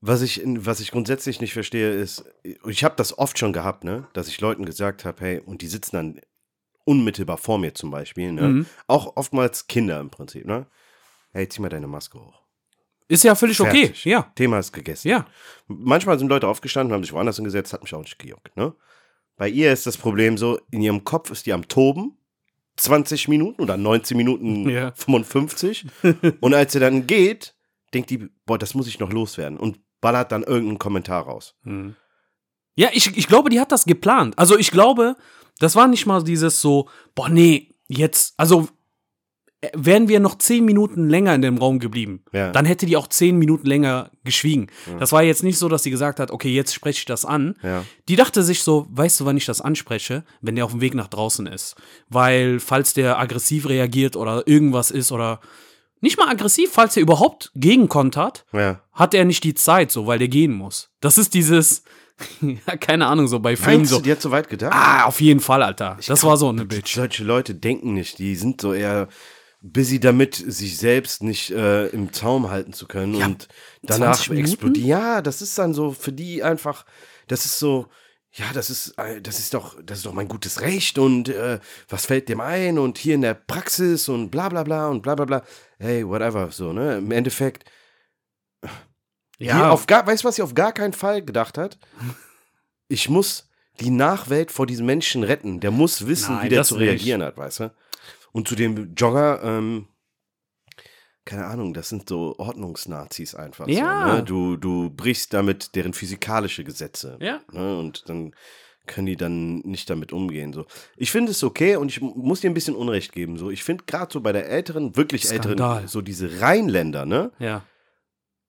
was 0.00 0.22
ich, 0.22 0.42
was 0.44 0.80
ich 0.80 0.90
grundsätzlich 0.92 1.40
nicht 1.40 1.52
verstehe, 1.52 1.90
ist, 1.92 2.24
ich 2.66 2.84
habe 2.84 2.94
das 2.96 3.16
oft 3.18 3.38
schon 3.38 3.52
gehabt, 3.52 3.84
ne, 3.84 4.06
dass 4.12 4.28
ich 4.28 4.40
Leuten 4.40 4.64
gesagt 4.64 5.04
habe, 5.04 5.20
hey, 5.20 5.38
und 5.40 5.62
die 5.62 5.66
sitzen 5.66 5.96
dann 5.96 6.20
unmittelbar 6.84 7.36
vor 7.38 7.58
mir 7.58 7.74
zum 7.74 7.90
Beispiel, 7.90 8.32
ne, 8.32 8.48
Mhm. 8.48 8.66
auch 8.86 9.16
oftmals 9.16 9.66
Kinder 9.66 10.00
im 10.00 10.10
Prinzip, 10.10 10.46
ne, 10.46 10.66
hey, 11.32 11.48
zieh 11.48 11.60
mal 11.60 11.68
deine 11.68 11.86
Maske 11.86 12.18
hoch. 12.18 12.40
Ist 13.08 13.24
ja 13.24 13.34
völlig 13.34 13.60
okay. 13.60 13.86
Fertig. 13.86 14.04
Ja. 14.04 14.30
Thema 14.36 14.60
ist 14.60 14.72
gegessen. 14.72 15.08
Ja. 15.08 15.26
Manchmal 15.66 16.18
sind 16.18 16.28
Leute 16.28 16.46
aufgestanden, 16.46 16.94
haben 16.94 17.02
sich 17.02 17.12
woanders 17.12 17.36
hingesetzt, 17.36 17.72
hat 17.72 17.82
mich 17.82 17.92
auch 17.92 18.00
nicht 18.02 18.18
gejuckt. 18.20 18.56
Ne? 18.56 18.72
Bei 19.36 19.48
ihr 19.48 19.72
ist 19.72 19.84
das 19.86 19.96
Problem 19.96 20.38
so, 20.38 20.60
in 20.70 20.80
ihrem 20.80 21.02
Kopf 21.02 21.30
ist 21.30 21.44
die 21.46 21.52
am 21.52 21.66
Toben, 21.66 22.16
20 22.76 23.26
Minuten 23.26 23.60
oder 23.62 23.76
19 23.76 24.16
Minuten 24.16 24.68
Ja. 24.70 24.92
55. 24.92 25.86
und 26.40 26.54
als 26.54 26.72
sie 26.72 26.78
dann 26.80 27.06
geht, 27.08 27.54
denkt 27.92 28.10
die, 28.10 28.28
boah, 28.46 28.58
das 28.58 28.74
muss 28.74 28.86
ich 28.86 29.00
noch 29.00 29.12
loswerden. 29.12 29.58
Und 29.58 29.80
ballert 30.00 30.32
dann 30.32 30.42
irgendeinen 30.42 30.78
Kommentar 30.78 31.24
raus. 31.24 31.54
Mhm. 31.64 31.96
Ja, 32.76 32.88
ich, 32.92 33.16
ich 33.16 33.26
glaube, 33.28 33.50
die 33.50 33.60
hat 33.60 33.72
das 33.72 33.84
geplant. 33.84 34.38
Also 34.38 34.58
ich 34.58 34.70
glaube, 34.70 35.16
das 35.58 35.76
war 35.76 35.86
nicht 35.88 36.06
mal 36.06 36.22
dieses 36.24 36.60
so, 36.60 36.88
boah, 37.14 37.28
nee, 37.28 37.74
jetzt, 37.88 38.32
also 38.38 38.68
äh, 39.60 39.68
wären 39.74 40.08
wir 40.08 40.20
noch 40.20 40.38
zehn 40.38 40.64
Minuten 40.64 41.08
länger 41.10 41.34
in 41.34 41.42
dem 41.42 41.58
Raum 41.58 41.80
geblieben, 41.80 42.24
Ja. 42.32 42.50
dann 42.52 42.64
hätte 42.64 42.86
die 42.86 42.96
auch 42.96 43.08
zehn 43.08 43.36
Minuten 43.36 43.66
länger 43.66 44.10
geschwiegen. 44.24 44.68
Das 44.98 45.12
war 45.12 45.22
jetzt 45.22 45.42
nicht 45.42 45.58
so, 45.58 45.68
dass 45.68 45.82
sie 45.82 45.90
gesagt 45.90 46.18
hat, 46.20 46.30
okay, 46.30 46.54
jetzt 46.54 46.72
spreche 46.72 47.00
ich 47.00 47.04
das 47.04 47.26
an. 47.26 47.56
Ja. 47.62 47.84
Die 48.08 48.16
dachte 48.16 48.42
sich 48.42 48.62
so, 48.62 48.86
weißt 48.90 49.20
du, 49.20 49.26
wann 49.26 49.36
ich 49.36 49.44
das 49.44 49.60
anspreche? 49.60 50.24
Wenn 50.40 50.56
der 50.56 50.64
auf 50.64 50.70
dem 50.70 50.80
Weg 50.80 50.94
nach 50.94 51.08
draußen 51.08 51.46
ist. 51.46 51.74
Weil, 52.08 52.60
falls 52.60 52.94
der 52.94 53.18
aggressiv 53.18 53.68
reagiert 53.68 54.16
oder 54.16 54.46
irgendwas 54.46 54.90
ist 54.90 55.12
oder 55.12 55.40
nicht 56.00 56.16
mal 56.18 56.28
aggressiv, 56.28 56.70
falls 56.72 56.96
er 56.96 57.02
überhaupt 57.02 57.50
gegenkontert, 57.54 58.44
Ja. 58.52 58.80
hat 58.92 59.14
er 59.14 59.24
nicht 59.24 59.44
die 59.44 59.54
Zeit, 59.54 59.90
so, 59.90 60.06
weil 60.06 60.18
der 60.18 60.28
gehen 60.28 60.52
muss. 60.52 60.90
Das 61.00 61.18
ist 61.18 61.34
dieses, 61.34 61.82
ja, 62.40 62.76
keine 62.76 63.06
Ahnung, 63.06 63.28
so 63.28 63.38
bei 63.40 63.56
Filmen 63.56 63.78
Meinst 63.78 63.90
so. 63.90 63.96
du, 63.98 64.02
die 64.04 64.12
hat 64.12 64.20
so 64.22 64.30
weit 64.30 64.48
gedacht? 64.48 64.72
Ah, 64.74 65.04
auf 65.04 65.20
jeden 65.20 65.40
Fall, 65.40 65.62
Alter. 65.62 65.98
Das 66.06 66.22
war 66.24 66.36
so 66.36 66.48
eine 66.48 66.64
Bitch. 66.66 66.94
Solche 66.94 67.24
Leute 67.24 67.54
denken 67.54 67.94
nicht, 67.94 68.18
die 68.18 68.34
sind 68.36 68.60
so 68.60 68.72
eher 68.74 69.08
busy 69.62 70.00
damit, 70.00 70.34
sich 70.34 70.78
selbst 70.78 71.22
nicht 71.22 71.50
äh, 71.50 71.86
im 71.88 72.12
Zaum 72.14 72.50
halten 72.50 72.72
zu 72.72 72.86
können 72.86 73.16
und 73.22 73.48
danach 73.82 74.14
20 74.16 74.30
Minuten? 74.30 74.48
explodieren. 74.48 74.88
Ja, 74.88 75.20
das 75.22 75.42
ist 75.42 75.58
dann 75.58 75.74
so 75.74 75.92
für 75.92 76.12
die 76.12 76.42
einfach, 76.42 76.86
das 77.28 77.44
ist 77.44 77.58
so, 77.58 77.86
ja, 78.32 78.46
das 78.54 78.70
ist, 78.70 78.94
äh, 78.96 79.20
das 79.20 79.38
ist 79.38 79.52
doch, 79.52 79.76
das 79.84 79.98
ist 79.98 80.06
doch 80.06 80.14
mein 80.14 80.28
gutes 80.28 80.62
Recht 80.62 80.98
und 80.98 81.28
äh, 81.28 81.58
was 81.90 82.06
fällt 82.06 82.30
dem 82.30 82.40
ein 82.40 82.78
und 82.78 82.96
hier 82.96 83.14
in 83.16 83.20
der 83.20 83.34
Praxis 83.34 84.08
und 84.08 84.30
bla 84.30 84.48
bla 84.48 84.62
bla 84.62 84.88
und 84.88 85.02
bla 85.02 85.14
bla 85.14 85.26
bla. 85.26 85.42
Hey, 85.80 86.06
whatever, 86.06 86.50
so, 86.50 86.74
ne? 86.74 86.98
Im 86.98 87.10
Endeffekt, 87.10 87.64
ja. 89.38 89.70
auf 89.70 89.86
gar, 89.86 90.06
weißt 90.06 90.22
du, 90.22 90.28
was 90.28 90.36
sie 90.36 90.42
auf 90.42 90.54
gar 90.54 90.72
keinen 90.72 90.92
Fall 90.92 91.24
gedacht 91.24 91.58
hat? 91.58 91.78
Ich 92.92 93.08
muss 93.08 93.48
die 93.78 93.90
Nachwelt 93.90 94.50
vor 94.50 94.66
diesem 94.66 94.84
Menschen 94.84 95.22
retten. 95.22 95.60
Der 95.60 95.70
muss 95.70 96.08
wissen, 96.08 96.34
Nein, 96.34 96.44
wie 96.44 96.48
der 96.48 96.64
zu 96.64 96.74
reagieren 96.74 97.22
hat, 97.22 97.36
weißt 97.36 97.60
du? 97.60 97.74
Und 98.32 98.48
zu 98.48 98.56
dem 98.56 98.96
Jogger, 98.96 99.40
ähm, 99.44 99.86
keine 101.24 101.46
Ahnung, 101.46 101.72
das 101.72 101.88
sind 101.88 102.08
so 102.08 102.34
Ordnungsnazis 102.36 103.36
einfach. 103.36 103.68
Ja. 103.68 104.08
So, 104.08 104.12
ne? 104.12 104.22
du, 104.24 104.56
du 104.56 104.90
brichst 104.90 105.32
damit 105.32 105.76
deren 105.76 105.94
physikalische 105.94 106.64
Gesetze. 106.64 107.16
Ja. 107.20 107.42
Ne? 107.52 107.78
Und 107.78 108.08
dann 108.08 108.34
können 108.90 109.06
die 109.06 109.16
dann 109.16 109.60
nicht 109.60 109.88
damit 109.88 110.12
umgehen. 110.12 110.52
So. 110.52 110.66
Ich 110.96 111.10
finde 111.10 111.30
es 111.32 111.42
okay 111.42 111.76
und 111.76 111.88
ich 111.88 112.00
mu- 112.02 112.12
muss 112.14 112.40
dir 112.42 112.50
ein 112.50 112.54
bisschen 112.54 112.74
Unrecht 112.76 113.12
geben. 113.12 113.38
So. 113.38 113.50
Ich 113.50 113.64
finde 113.64 113.84
gerade 113.86 114.12
so 114.12 114.20
bei 114.20 114.32
der 114.32 114.48
älteren, 114.50 114.96
wirklich 114.96 115.24
Skandal. 115.24 115.52
älteren, 115.52 115.88
so 115.88 116.02
diese 116.02 116.40
Rheinländer, 116.40 117.06
ne? 117.06 117.32
Ja. 117.38 117.64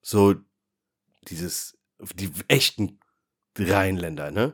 so 0.02 0.36
dieses, 1.28 1.78
die 2.16 2.30
echten 2.48 3.00
Rheinländer, 3.58 4.32
ne? 4.32 4.54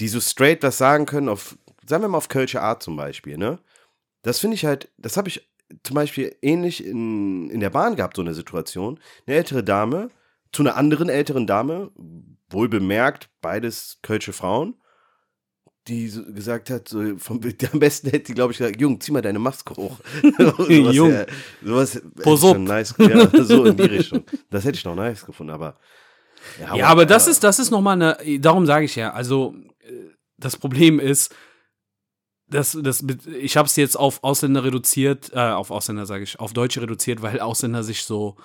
Die 0.00 0.08
so 0.08 0.20
straight 0.20 0.62
was 0.62 0.76
sagen 0.78 1.06
können 1.06 1.28
auf, 1.28 1.56
sagen 1.88 2.02
wir 2.02 2.08
mal 2.08 2.18
auf 2.18 2.28
Kölsche 2.28 2.60
Art 2.60 2.82
zum 2.82 2.96
Beispiel, 2.96 3.38
ne? 3.38 3.58
Das 4.22 4.40
finde 4.40 4.56
ich 4.56 4.64
halt, 4.64 4.90
das 4.98 5.16
habe 5.16 5.28
ich 5.28 5.48
zum 5.84 5.94
Beispiel 5.94 6.36
ähnlich 6.42 6.84
in, 6.84 7.48
in 7.50 7.60
der 7.60 7.70
Bahn 7.70 7.96
gehabt, 7.96 8.16
so 8.16 8.22
eine 8.22 8.34
Situation. 8.34 8.98
Eine 9.26 9.36
ältere 9.36 9.62
Dame 9.64 10.10
zu 10.52 10.62
einer 10.62 10.76
anderen 10.76 11.08
älteren 11.08 11.46
Dame, 11.46 11.90
wohl 12.48 12.68
bemerkt, 12.68 13.30
beides 13.40 13.98
Kölsche 14.02 14.32
Frauen, 14.32 14.74
die 15.88 16.08
so 16.08 16.24
gesagt 16.24 16.70
hat, 16.70 16.88
so 16.88 17.16
vom, 17.18 17.40
am 17.72 17.78
besten 17.78 18.10
hätte 18.10 18.24
die, 18.26 18.34
glaube 18.34 18.52
ich, 18.52 18.58
gesagt, 18.58 18.80
Jung, 18.80 19.00
zieh 19.00 19.12
mal 19.12 19.22
deine 19.22 19.38
Maske 19.38 19.76
hoch. 19.76 19.98
sowas, 20.38 20.68
Jung. 20.94 21.12
Ja, 21.12 21.26
sowas 21.62 22.00
schon 22.40 22.64
nice, 22.64 22.94
ja, 22.98 23.44
so 23.44 23.64
in 23.64 23.76
die 23.76 23.82
Richtung. 23.84 24.24
Das 24.50 24.64
hätte 24.64 24.78
ich 24.78 24.84
noch 24.84 24.96
nice 24.96 25.24
gefunden, 25.24 25.52
aber 25.52 25.78
Ja, 26.74 26.86
aber 26.86 27.06
das 27.06 27.26
ist, 27.26 27.44
das 27.44 27.58
ist 27.58 27.70
nochmal 27.70 28.00
eine, 28.00 28.40
darum 28.40 28.66
sage 28.66 28.84
ich 28.84 28.96
ja, 28.96 29.12
also 29.12 29.54
äh, 29.80 30.10
das 30.36 30.56
Problem 30.56 30.98
ist, 30.98 31.34
das, 32.48 32.78
das, 32.80 33.04
ich 33.40 33.56
habe 33.56 33.66
es 33.66 33.76
jetzt 33.76 33.96
auf 33.96 34.22
Ausländer 34.22 34.62
reduziert, 34.62 35.32
äh, 35.32 35.38
auf 35.38 35.70
Ausländer 35.70 36.06
sage 36.06 36.24
ich, 36.24 36.38
auf 36.38 36.52
Deutsche 36.52 36.80
reduziert, 36.80 37.22
weil 37.22 37.40
Ausländer 37.40 37.82
sich 37.82 38.04
so, 38.04 38.36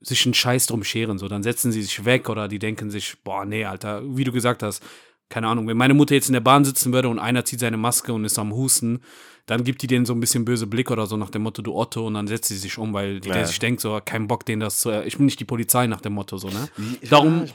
sich 0.00 0.24
einen 0.26 0.34
Scheiß 0.34 0.66
drum 0.66 0.82
scheren, 0.84 1.18
so, 1.18 1.28
dann 1.28 1.42
setzen 1.42 1.70
sie 1.70 1.82
sich 1.82 2.04
weg 2.04 2.28
oder 2.28 2.48
die 2.48 2.58
denken 2.58 2.90
sich, 2.90 3.22
boah, 3.22 3.44
nee, 3.44 3.64
Alter, 3.64 4.02
wie 4.16 4.24
du 4.24 4.32
gesagt 4.32 4.62
hast, 4.62 4.82
keine 5.28 5.48
Ahnung, 5.48 5.66
wenn 5.68 5.76
meine 5.76 5.94
Mutter 5.94 6.14
jetzt 6.14 6.28
in 6.28 6.32
der 6.32 6.40
Bahn 6.40 6.64
sitzen 6.64 6.92
würde 6.92 7.08
und 7.08 7.18
einer 7.18 7.44
zieht 7.44 7.60
seine 7.60 7.76
Maske 7.76 8.12
und 8.12 8.24
ist 8.24 8.38
am 8.38 8.52
Husten, 8.52 9.00
dann 9.46 9.64
gibt 9.64 9.82
die 9.82 9.86
denen 9.86 10.04
so 10.06 10.12
ein 10.12 10.20
bisschen 10.20 10.44
böse 10.44 10.66
Blick 10.66 10.90
oder 10.90 11.06
so 11.06 11.16
nach 11.16 11.30
dem 11.30 11.42
Motto, 11.42 11.62
du 11.62 11.74
Otto, 11.74 12.06
und 12.06 12.14
dann 12.14 12.26
setzt 12.26 12.48
sie 12.48 12.56
sich 12.56 12.76
um, 12.78 12.92
weil 12.92 13.20
die 13.20 13.28
Ja. 13.28 13.34
der 13.34 13.46
sich 13.46 13.58
denkt, 13.58 13.80
so, 13.80 13.98
kein 14.04 14.28
Bock, 14.28 14.44
denen 14.44 14.60
das 14.60 14.78
zu, 14.78 14.90
ich 15.04 15.16
bin 15.16 15.26
nicht 15.26 15.40
die 15.40 15.44
Polizei 15.44 15.86
nach 15.86 16.00
dem 16.00 16.12
Motto, 16.14 16.36
so, 16.36 16.48
ne? 16.48 16.68
Darum, 17.08 17.46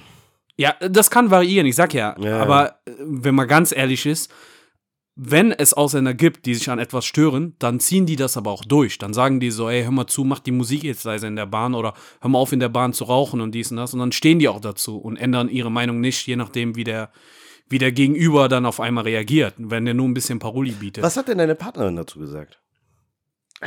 ja, 0.56 0.76
das 0.80 1.12
kann 1.12 1.30
variieren, 1.30 1.68
ich 1.68 1.76
sag 1.76 1.94
ja. 1.94 2.16
Ja. 2.20 2.42
Aber 2.42 2.80
äh, 2.86 2.92
wenn 3.00 3.36
man 3.36 3.48
ganz 3.48 3.72
ehrlich 3.72 4.06
ist, 4.06 4.32
wenn 5.16 5.52
es 5.52 5.76
Ausländer 5.76 6.16
gibt, 6.16 6.48
die 6.48 6.56
sich 6.56 6.72
an 6.72 6.80
etwas 6.80 7.06
stören, 7.06 7.56
dann 7.60 7.80
ziehen 7.80 8.08
die 8.08 8.16
das 8.16 8.36
aber 8.36 8.50
auch 8.50 8.66
durch. 8.66 8.98
Dann 8.98 9.14
sagen 9.14 9.40
die 9.40 9.52
so, 9.52 9.70
ey, 9.70 9.84
hör 9.84 9.92
mal 9.92 10.08
zu, 10.08 10.24
mach 10.24 10.40
die 10.40 10.52
Musik 10.52 10.84
jetzt 10.84 11.04
leise 11.04 11.28
in 11.28 11.36
der 11.36 11.46
Bahn 11.46 11.76
oder 11.76 11.94
hör 12.22 12.30
mal 12.32 12.40
auf 12.40 12.52
in 12.52 12.60
der 12.60 12.70
Bahn 12.70 12.94
zu 12.94 13.04
rauchen 13.04 13.40
und 13.40 13.52
dies 13.54 13.70
und 13.70 13.78
das. 13.78 13.94
Und 13.94 14.00
dann 14.00 14.12
stehen 14.12 14.40
die 14.40 14.48
auch 14.48 14.60
dazu 14.60 14.98
und 14.98 15.18
ändern 15.18 15.50
ihre 15.50 15.70
Meinung 15.70 16.02
nicht, 16.02 16.26
je 16.26 16.36
nachdem, 16.36 16.76
wie 16.76 16.84
der, 16.84 17.12
wie 17.74 17.80
der 17.80 17.92
Gegenüber 17.92 18.48
dann 18.48 18.66
auf 18.66 18.80
einmal 18.80 19.04
reagiert, 19.04 19.56
wenn 19.58 19.84
der 19.84 19.96
nur 19.96 20.08
ein 20.08 20.14
bisschen 20.14 20.40
Paroli 20.40 20.72
bietet. 20.72 21.04
Was 21.04 21.18
hat 21.18 21.28
denn 21.28 21.40
deine 21.40 21.56
Partnerin 21.56 21.98
dazu 21.98 22.20
gesagt? 22.20 22.60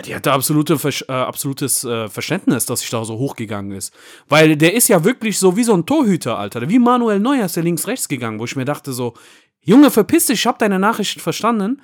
Die 0.04 0.14
hatte 0.14 0.32
absolute, 0.32 0.78
äh, 1.08 1.12
absolutes 1.12 1.82
äh, 1.84 2.08
Verständnis, 2.08 2.66
dass 2.66 2.80
sich 2.80 2.90
da 2.90 3.04
so 3.04 3.18
hochgegangen 3.18 3.72
ist. 3.72 3.94
Weil 4.28 4.56
der 4.56 4.74
ist 4.74 4.88
ja 4.88 5.04
wirklich 5.04 5.38
so 5.38 5.56
wie 5.56 5.64
so 5.64 5.74
ein 5.74 5.86
Torhüter, 5.86 6.38
Alter. 6.38 6.68
Wie 6.68 6.78
Manuel 6.78 7.18
Neuer 7.18 7.46
ist 7.46 7.56
der 7.56 7.64
links-rechts 7.64 8.08
gegangen, 8.08 8.38
wo 8.38 8.44
ich 8.44 8.56
mir 8.56 8.64
dachte 8.64 8.92
so, 8.92 9.14
Junge, 9.60 9.90
verpiss 9.90 10.26
dich, 10.26 10.40
ich 10.40 10.46
hab 10.46 10.58
deine 10.58 10.78
Nachricht 10.78 11.20
verstanden. 11.20 11.82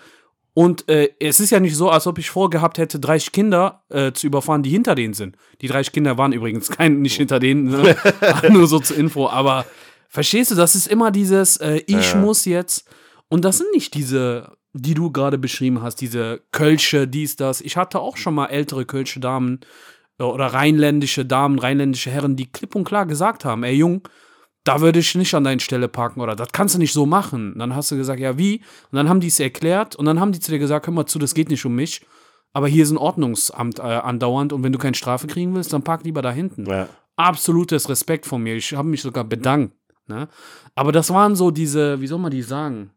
Und 0.54 0.88
äh, 0.88 1.08
es 1.18 1.40
ist 1.40 1.50
ja 1.50 1.58
nicht 1.58 1.74
so, 1.74 1.88
als 1.88 2.06
ob 2.06 2.18
ich 2.18 2.30
vorgehabt 2.30 2.76
hätte, 2.78 3.00
30 3.00 3.32
Kinder 3.32 3.82
äh, 3.88 4.12
zu 4.12 4.26
überfahren, 4.26 4.62
die 4.62 4.70
hinter 4.70 4.94
denen 4.94 5.14
sind. 5.14 5.36
Die 5.62 5.66
30 5.66 5.92
Kinder 5.92 6.18
waren 6.18 6.32
übrigens 6.32 6.68
kein, 6.70 7.00
nicht 7.00 7.16
hinter 7.16 7.40
denen, 7.40 7.64
ne? 7.64 7.96
nur 8.50 8.66
so 8.66 8.78
zur 8.78 8.98
Info. 8.98 9.28
Aber 9.28 9.64
verstehst 10.12 10.50
du, 10.50 10.54
das 10.54 10.74
ist 10.76 10.86
immer 10.86 11.10
dieses, 11.10 11.56
äh, 11.56 11.82
ich 11.86 12.12
Ja. 12.12 12.20
muss 12.20 12.44
jetzt. 12.44 12.86
Und 13.28 13.44
das 13.44 13.58
sind 13.58 13.72
nicht 13.74 13.94
diese, 13.94 14.52
die 14.74 14.94
du 14.94 15.10
gerade 15.10 15.38
beschrieben 15.38 15.82
hast, 15.82 15.96
diese 15.96 16.42
Kölsche, 16.52 17.08
dies, 17.08 17.36
das. 17.36 17.60
Ich 17.62 17.76
hatte 17.76 17.98
auch 17.98 18.16
schon 18.16 18.34
mal 18.34 18.46
ältere 18.46 18.84
Kölsche 18.84 19.20
Damen 19.20 19.60
äh, 20.18 20.22
oder 20.24 20.46
rheinländische 20.46 21.24
Damen, 21.24 21.58
rheinländische 21.58 22.10
Herren, 22.10 22.36
die 22.36 22.46
klipp 22.52 22.74
und 22.74 22.84
klar 22.84 23.06
gesagt 23.06 23.44
haben, 23.44 23.64
ey 23.64 23.74
Jung, 23.74 24.06
da 24.64 24.80
würde 24.80 25.00
ich 25.00 25.14
nicht 25.16 25.34
an 25.34 25.44
deine 25.44 25.60
Stelle 25.60 25.88
parken 25.88 26.20
oder 26.20 26.36
das 26.36 26.52
kannst 26.52 26.74
du 26.76 26.78
nicht 26.78 26.92
so 26.92 27.04
machen. 27.06 27.54
Und 27.54 27.58
dann 27.58 27.74
hast 27.74 27.90
du 27.90 27.96
gesagt, 27.96 28.20
ja, 28.20 28.38
wie? 28.38 28.58
Und 28.92 28.96
dann 28.96 29.08
haben 29.08 29.18
die 29.20 29.26
es 29.28 29.40
erklärt 29.40 29.96
und 29.96 30.04
dann 30.04 30.20
haben 30.20 30.30
die 30.32 30.38
zu 30.40 30.52
dir 30.52 30.58
gesagt, 30.60 30.86
hör 30.86 30.94
mal 30.94 31.06
zu, 31.06 31.18
das 31.18 31.34
geht 31.34 31.48
nicht 31.50 31.64
um 31.64 31.74
mich. 31.74 32.02
Aber 32.52 32.68
hier 32.68 32.82
ist 32.84 32.90
ein 32.90 32.98
Ordnungsamt 32.98 33.78
äh, 33.78 33.82
andauernd 33.82 34.52
und 34.52 34.62
wenn 34.62 34.72
du 34.72 34.78
keine 34.78 34.94
Strafe 34.94 35.26
kriegen 35.26 35.54
willst, 35.54 35.72
dann 35.72 35.82
park 35.82 36.04
lieber 36.04 36.20
da 36.22 36.30
hinten 36.30 36.66
Ja. 36.66 36.86
absolutes 37.16 37.88
Respekt 37.88 38.26
von 38.26 38.42
mir. 38.42 38.54
Ich 38.56 38.74
habe 38.74 38.88
mich 38.88 39.00
sogar 39.02 39.24
bedankt. 39.24 39.74
Ne? 40.06 40.28
Aber 40.74 40.92
das 40.92 41.10
waren 41.10 41.36
so 41.36 41.50
diese, 41.50 42.00
wie 42.00 42.06
soll 42.06 42.18
man 42.18 42.30
die 42.30 42.42
sagen? 42.42 42.90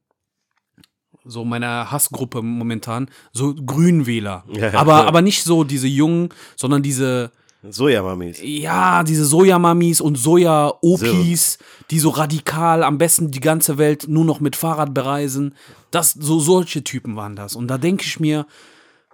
So 1.23 1.43
meine 1.43 1.91
Hassgruppe 1.91 2.41
momentan, 2.41 3.09
so 3.31 3.55
Grünwähler. 3.55 4.43
Ja, 4.51 4.69
ja. 4.73 4.79
aber, 4.79 5.07
aber 5.07 5.21
nicht 5.21 5.43
so 5.43 5.63
diese 5.63 5.87
Jungen, 5.87 6.29
sondern 6.55 6.83
diese, 6.83 7.31
Sojamamis. 7.69 8.39
ja, 8.41 9.03
diese 9.03 9.25
Sojamamis 9.25 10.01
und 10.01 10.17
Soja-Opis, 10.17 11.57
die 11.89 11.99
so 11.99 12.09
radikal 12.09 12.83
am 12.83 12.97
besten 12.97 13.31
die 13.31 13.39
ganze 13.39 13.77
Welt 13.77 14.05
nur 14.07 14.25
noch 14.25 14.39
mit 14.39 14.55
Fahrrad 14.55 14.93
bereisen. 14.93 15.55
Das, 15.91 16.11
so 16.11 16.39
solche 16.39 16.83
Typen 16.83 17.15
waren 17.15 17.35
das. 17.35 17.55
Und 17.55 17.67
da 17.67 17.77
denke 17.77 18.03
ich 18.05 18.19
mir, 18.19 18.45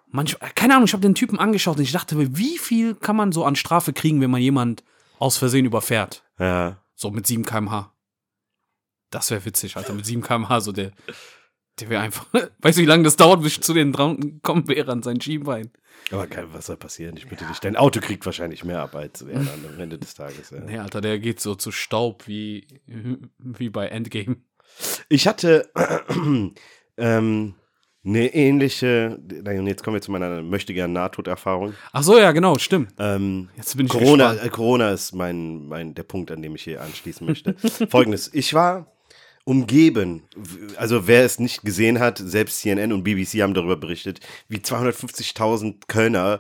manchmal, 0.10 0.52
keine 0.56 0.74
Ahnung, 0.74 0.86
ich 0.86 0.94
habe 0.94 1.02
den 1.02 1.16
Typen 1.16 1.40
angeschaut 1.40 1.78
und 1.78 1.84
ich 1.84 1.92
dachte 1.92 2.16
mir, 2.16 2.38
wie 2.38 2.58
viel 2.58 2.96
kann 2.96 3.16
man 3.16 3.32
so 3.32 3.46
an 3.46 3.56
Strafe 3.56 3.94
kriegen, 3.94 4.22
wenn 4.22 4.32
man 4.32 4.42
jemand 4.42 4.84
aus 5.20 5.38
Versehen 5.38 5.66
überfährt? 5.66 6.24
Ja. 6.40 6.78
So 7.02 7.10
mit 7.10 7.26
7 7.26 7.44
km/h. 7.44 7.92
Das 9.10 9.32
wäre 9.32 9.44
witzig, 9.44 9.76
Alter. 9.76 9.94
Mit 9.96 10.06
7 10.06 10.22
km/h, 10.22 10.62
so 10.62 10.72
der, 10.72 10.92
der 11.80 11.90
wäre 11.90 12.04
einfach. 12.04 12.28
Weißt 12.60 12.78
du, 12.78 12.84
wie 12.84 12.86
lange 12.86 13.02
das 13.02 13.16
dauert, 13.16 13.42
bis 13.42 13.54
ich 13.54 13.64
zu 13.64 13.74
den 13.74 13.92
dran 13.92 14.40
kommen 14.44 14.68
wäre 14.68 14.92
an 14.92 15.02
sein 15.02 15.20
Schienbein? 15.20 15.72
Aber 16.12 16.28
kein, 16.28 16.54
was 16.54 16.68
soll 16.68 16.78
passieren? 16.78 17.18
Ich 17.18 17.28
bitte 17.28 17.44
dich. 17.46 17.60
Dein 17.60 17.76
Auto 17.76 18.02
kriegt 18.02 18.24
wahrscheinlich 18.28 18.64
mehr 18.64 18.88
als 18.94 19.24
er 19.24 19.34
dann 19.34 19.66
am 19.68 19.80
Ende 19.80 19.98
des 19.98 20.14
Tages. 20.14 20.52
Ja. 20.52 20.60
Nee, 20.60 20.78
Alter, 20.78 21.02
der 21.02 21.18
geht 21.18 21.40
so 21.40 21.56
zu 21.56 21.72
Staub 21.72 22.28
wie, 22.28 22.68
wie 22.86 23.70
bei 23.72 23.88
Endgame. 23.88 24.38
Ich 25.10 25.28
hatte, 25.28 25.72
ähm, 26.98 27.56
eine 28.04 28.34
ähnliche, 28.34 29.20
und 29.20 29.68
jetzt 29.68 29.84
kommen 29.84 29.96
wir 29.96 30.02
zu 30.02 30.12
meiner 30.12 30.42
möchte 30.42 30.74
gern 30.74 30.94
Nahtoderfahrung. 30.94 31.74
Ach 31.92 32.04
so, 32.04 32.18
ja, 32.18 32.32
genau, 32.32 32.58
stimmt. 32.58 32.94
Ähm, 32.98 33.50
Jetzt 33.56 33.78
bin 33.78 33.86
ich 33.86 33.92
Corona, 33.92 34.34
äh, 34.36 34.50
Corona 34.50 34.92
ist 34.92 35.14
mein, 35.14 35.68
mein, 35.68 35.94
der 35.94 36.04
Punkt, 36.04 36.32
an 36.32 36.42
dem 36.42 36.56
ich 36.56 36.64
hier 36.64 36.82
anschließen 36.82 37.26
möchte. 37.28 37.56
Folgendes, 37.90 38.34
ich 38.34 38.54
war 38.54 38.88
umgeben, 39.44 40.24
also 40.78 41.08
wer 41.08 41.26
es 41.26 41.40
nicht 41.40 41.64
gesehen 41.64 42.00
hat, 42.00 42.18
selbst 42.18 42.62
CNN 42.62 42.92
und 42.92 43.04
BBC 43.04 43.42
haben 43.42 43.54
darüber 43.54 43.78
berichtet, 43.78 44.20
wie 44.48 44.58
250.000 44.58 45.88
Kölner 45.88 46.40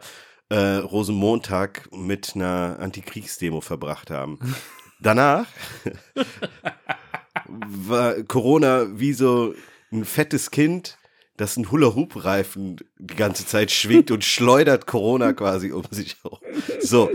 äh, 0.49 0.75
Rosenmontag 0.77 1.89
mit 1.91 2.35
einer 2.35 2.77
Antikriegsdemo 2.79 3.61
verbracht 3.61 4.09
haben. 4.09 4.39
Danach 4.99 5.47
war 7.47 8.21
Corona 8.23 8.87
wie 8.93 9.13
so 9.13 9.55
ein 9.91 10.05
fettes 10.05 10.51
Kind, 10.51 10.97
das 11.37 11.57
einen 11.57 11.71
Hula-Hoop-Reifen 11.71 12.77
die 12.97 13.15
ganze 13.15 13.45
Zeit 13.45 13.71
schwingt 13.71 14.11
und 14.11 14.23
schleudert 14.25 14.85
Corona 14.85 15.33
quasi 15.33 15.71
um 15.71 15.83
sich 15.91 16.17
herum. 16.23 16.39
So. 16.81 17.09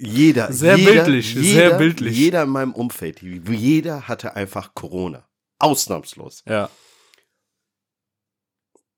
Jeder, 0.00 0.52
Sehr 0.52 0.76
jeder, 0.76 0.92
bildlich, 0.92 1.34
sehr 1.34 1.42
jeder, 1.42 1.78
bildlich. 1.78 2.16
Jeder 2.16 2.42
in 2.44 2.50
meinem 2.50 2.72
Umfeld, 2.72 3.20
jeder 3.20 4.06
hatte 4.06 4.36
einfach 4.36 4.72
Corona. 4.74 5.28
Ausnahmslos. 5.58 6.44
Ja. 6.46 6.70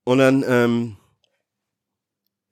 Und 0.04 0.18
dann, 0.18 0.44
ähm, 0.46 0.96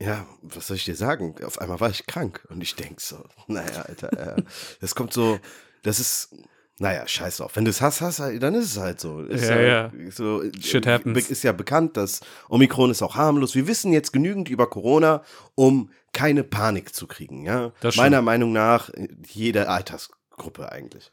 ja, 0.00 0.26
was 0.42 0.68
soll 0.68 0.76
ich 0.76 0.84
dir 0.84 0.94
sagen? 0.94 1.34
Auf 1.44 1.58
einmal 1.60 1.80
war 1.80 1.90
ich 1.90 2.06
krank 2.06 2.46
und 2.48 2.62
ich 2.62 2.74
denk 2.74 3.00
so, 3.00 3.22
naja, 3.48 3.82
Alter, 3.82 4.36
äh, 4.38 4.42
das 4.80 4.94
kommt 4.94 5.12
so, 5.12 5.38
das 5.82 6.00
ist, 6.00 6.34
naja, 6.80 7.06
scheiß 7.08 7.38
drauf. 7.38 7.56
Wenn 7.56 7.64
du 7.64 7.70
es 7.70 7.80
hast, 7.80 8.00
hast, 8.00 8.20
halt, 8.20 8.42
dann 8.42 8.54
ist 8.54 8.66
es 8.66 8.78
halt 8.78 9.00
so. 9.00 9.22
Ist 9.22 9.48
Ja, 9.48 9.60
ja. 9.60 9.92
So, 10.10 10.42
Shit 10.60 10.86
äh, 10.86 10.92
happens. 10.92 11.28
Ist 11.28 11.42
ja 11.42 11.52
bekannt, 11.52 11.96
dass 11.96 12.20
Omikron 12.48 12.90
ist 12.90 13.02
auch 13.02 13.16
harmlos. 13.16 13.54
Wir 13.54 13.66
wissen 13.66 13.92
jetzt 13.92 14.12
genügend 14.12 14.48
über 14.48 14.68
Corona, 14.68 15.22
um 15.56 15.90
keine 16.12 16.44
Panik 16.44 16.94
zu 16.94 17.06
kriegen. 17.06 17.44
Ja, 17.44 17.72
meiner 17.96 18.22
Meinung 18.22 18.52
nach 18.52 18.90
äh, 18.90 19.08
jede 19.26 19.68
Altersgruppe 19.68 20.70
eigentlich. 20.70 21.10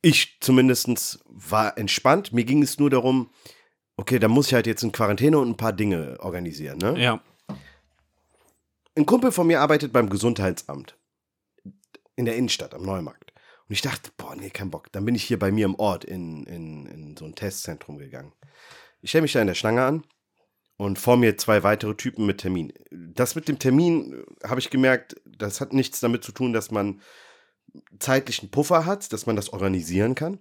Ich 0.00 0.38
zumindest 0.40 1.22
war 1.26 1.76
entspannt. 1.76 2.32
Mir 2.32 2.44
ging 2.44 2.62
es 2.62 2.78
nur 2.78 2.90
darum, 2.90 3.30
okay, 3.96 4.18
da 4.18 4.28
muss 4.28 4.48
ich 4.48 4.54
halt 4.54 4.66
jetzt 4.66 4.82
in 4.82 4.92
Quarantäne 4.92 5.38
und 5.38 5.50
ein 5.50 5.56
paar 5.56 5.72
Dinge 5.72 6.16
organisieren. 6.20 6.78
Ne? 6.78 6.98
Ja. 6.98 7.20
Ein 8.96 9.06
Kumpel 9.06 9.32
von 9.32 9.46
mir 9.46 9.60
arbeitet 9.60 9.92
beim 9.92 10.08
Gesundheitsamt 10.08 10.96
in 12.16 12.24
der 12.24 12.36
Innenstadt 12.36 12.74
am 12.74 12.82
Neumarkt. 12.82 13.23
Und 13.68 13.72
ich 13.72 13.82
dachte, 13.82 14.10
boah, 14.16 14.36
nee, 14.36 14.50
kein 14.50 14.70
Bock. 14.70 14.92
Dann 14.92 15.04
bin 15.04 15.14
ich 15.14 15.24
hier 15.24 15.38
bei 15.38 15.50
mir 15.50 15.64
im 15.64 15.74
Ort 15.76 16.04
in, 16.04 16.44
in, 16.44 16.86
in 16.86 17.16
so 17.16 17.24
ein 17.24 17.34
Testzentrum 17.34 17.98
gegangen. 17.98 18.32
Ich 19.00 19.10
stelle 19.10 19.22
mich 19.22 19.32
da 19.32 19.40
in 19.40 19.46
der 19.46 19.54
Schlange 19.54 19.82
an 19.84 20.04
und 20.76 20.98
vor 20.98 21.16
mir 21.16 21.36
zwei 21.38 21.62
weitere 21.62 21.94
Typen 21.94 22.26
mit 22.26 22.38
Termin. 22.38 22.72
Das 22.90 23.34
mit 23.34 23.48
dem 23.48 23.58
Termin 23.58 24.24
äh, 24.42 24.48
habe 24.48 24.60
ich 24.60 24.70
gemerkt, 24.70 25.16
das 25.24 25.60
hat 25.60 25.72
nichts 25.72 26.00
damit 26.00 26.24
zu 26.24 26.32
tun, 26.32 26.52
dass 26.52 26.70
man 26.70 27.00
zeitlichen 27.98 28.50
Puffer 28.50 28.86
hat, 28.86 29.12
dass 29.12 29.26
man 29.26 29.36
das 29.36 29.52
organisieren 29.52 30.14
kann, 30.14 30.38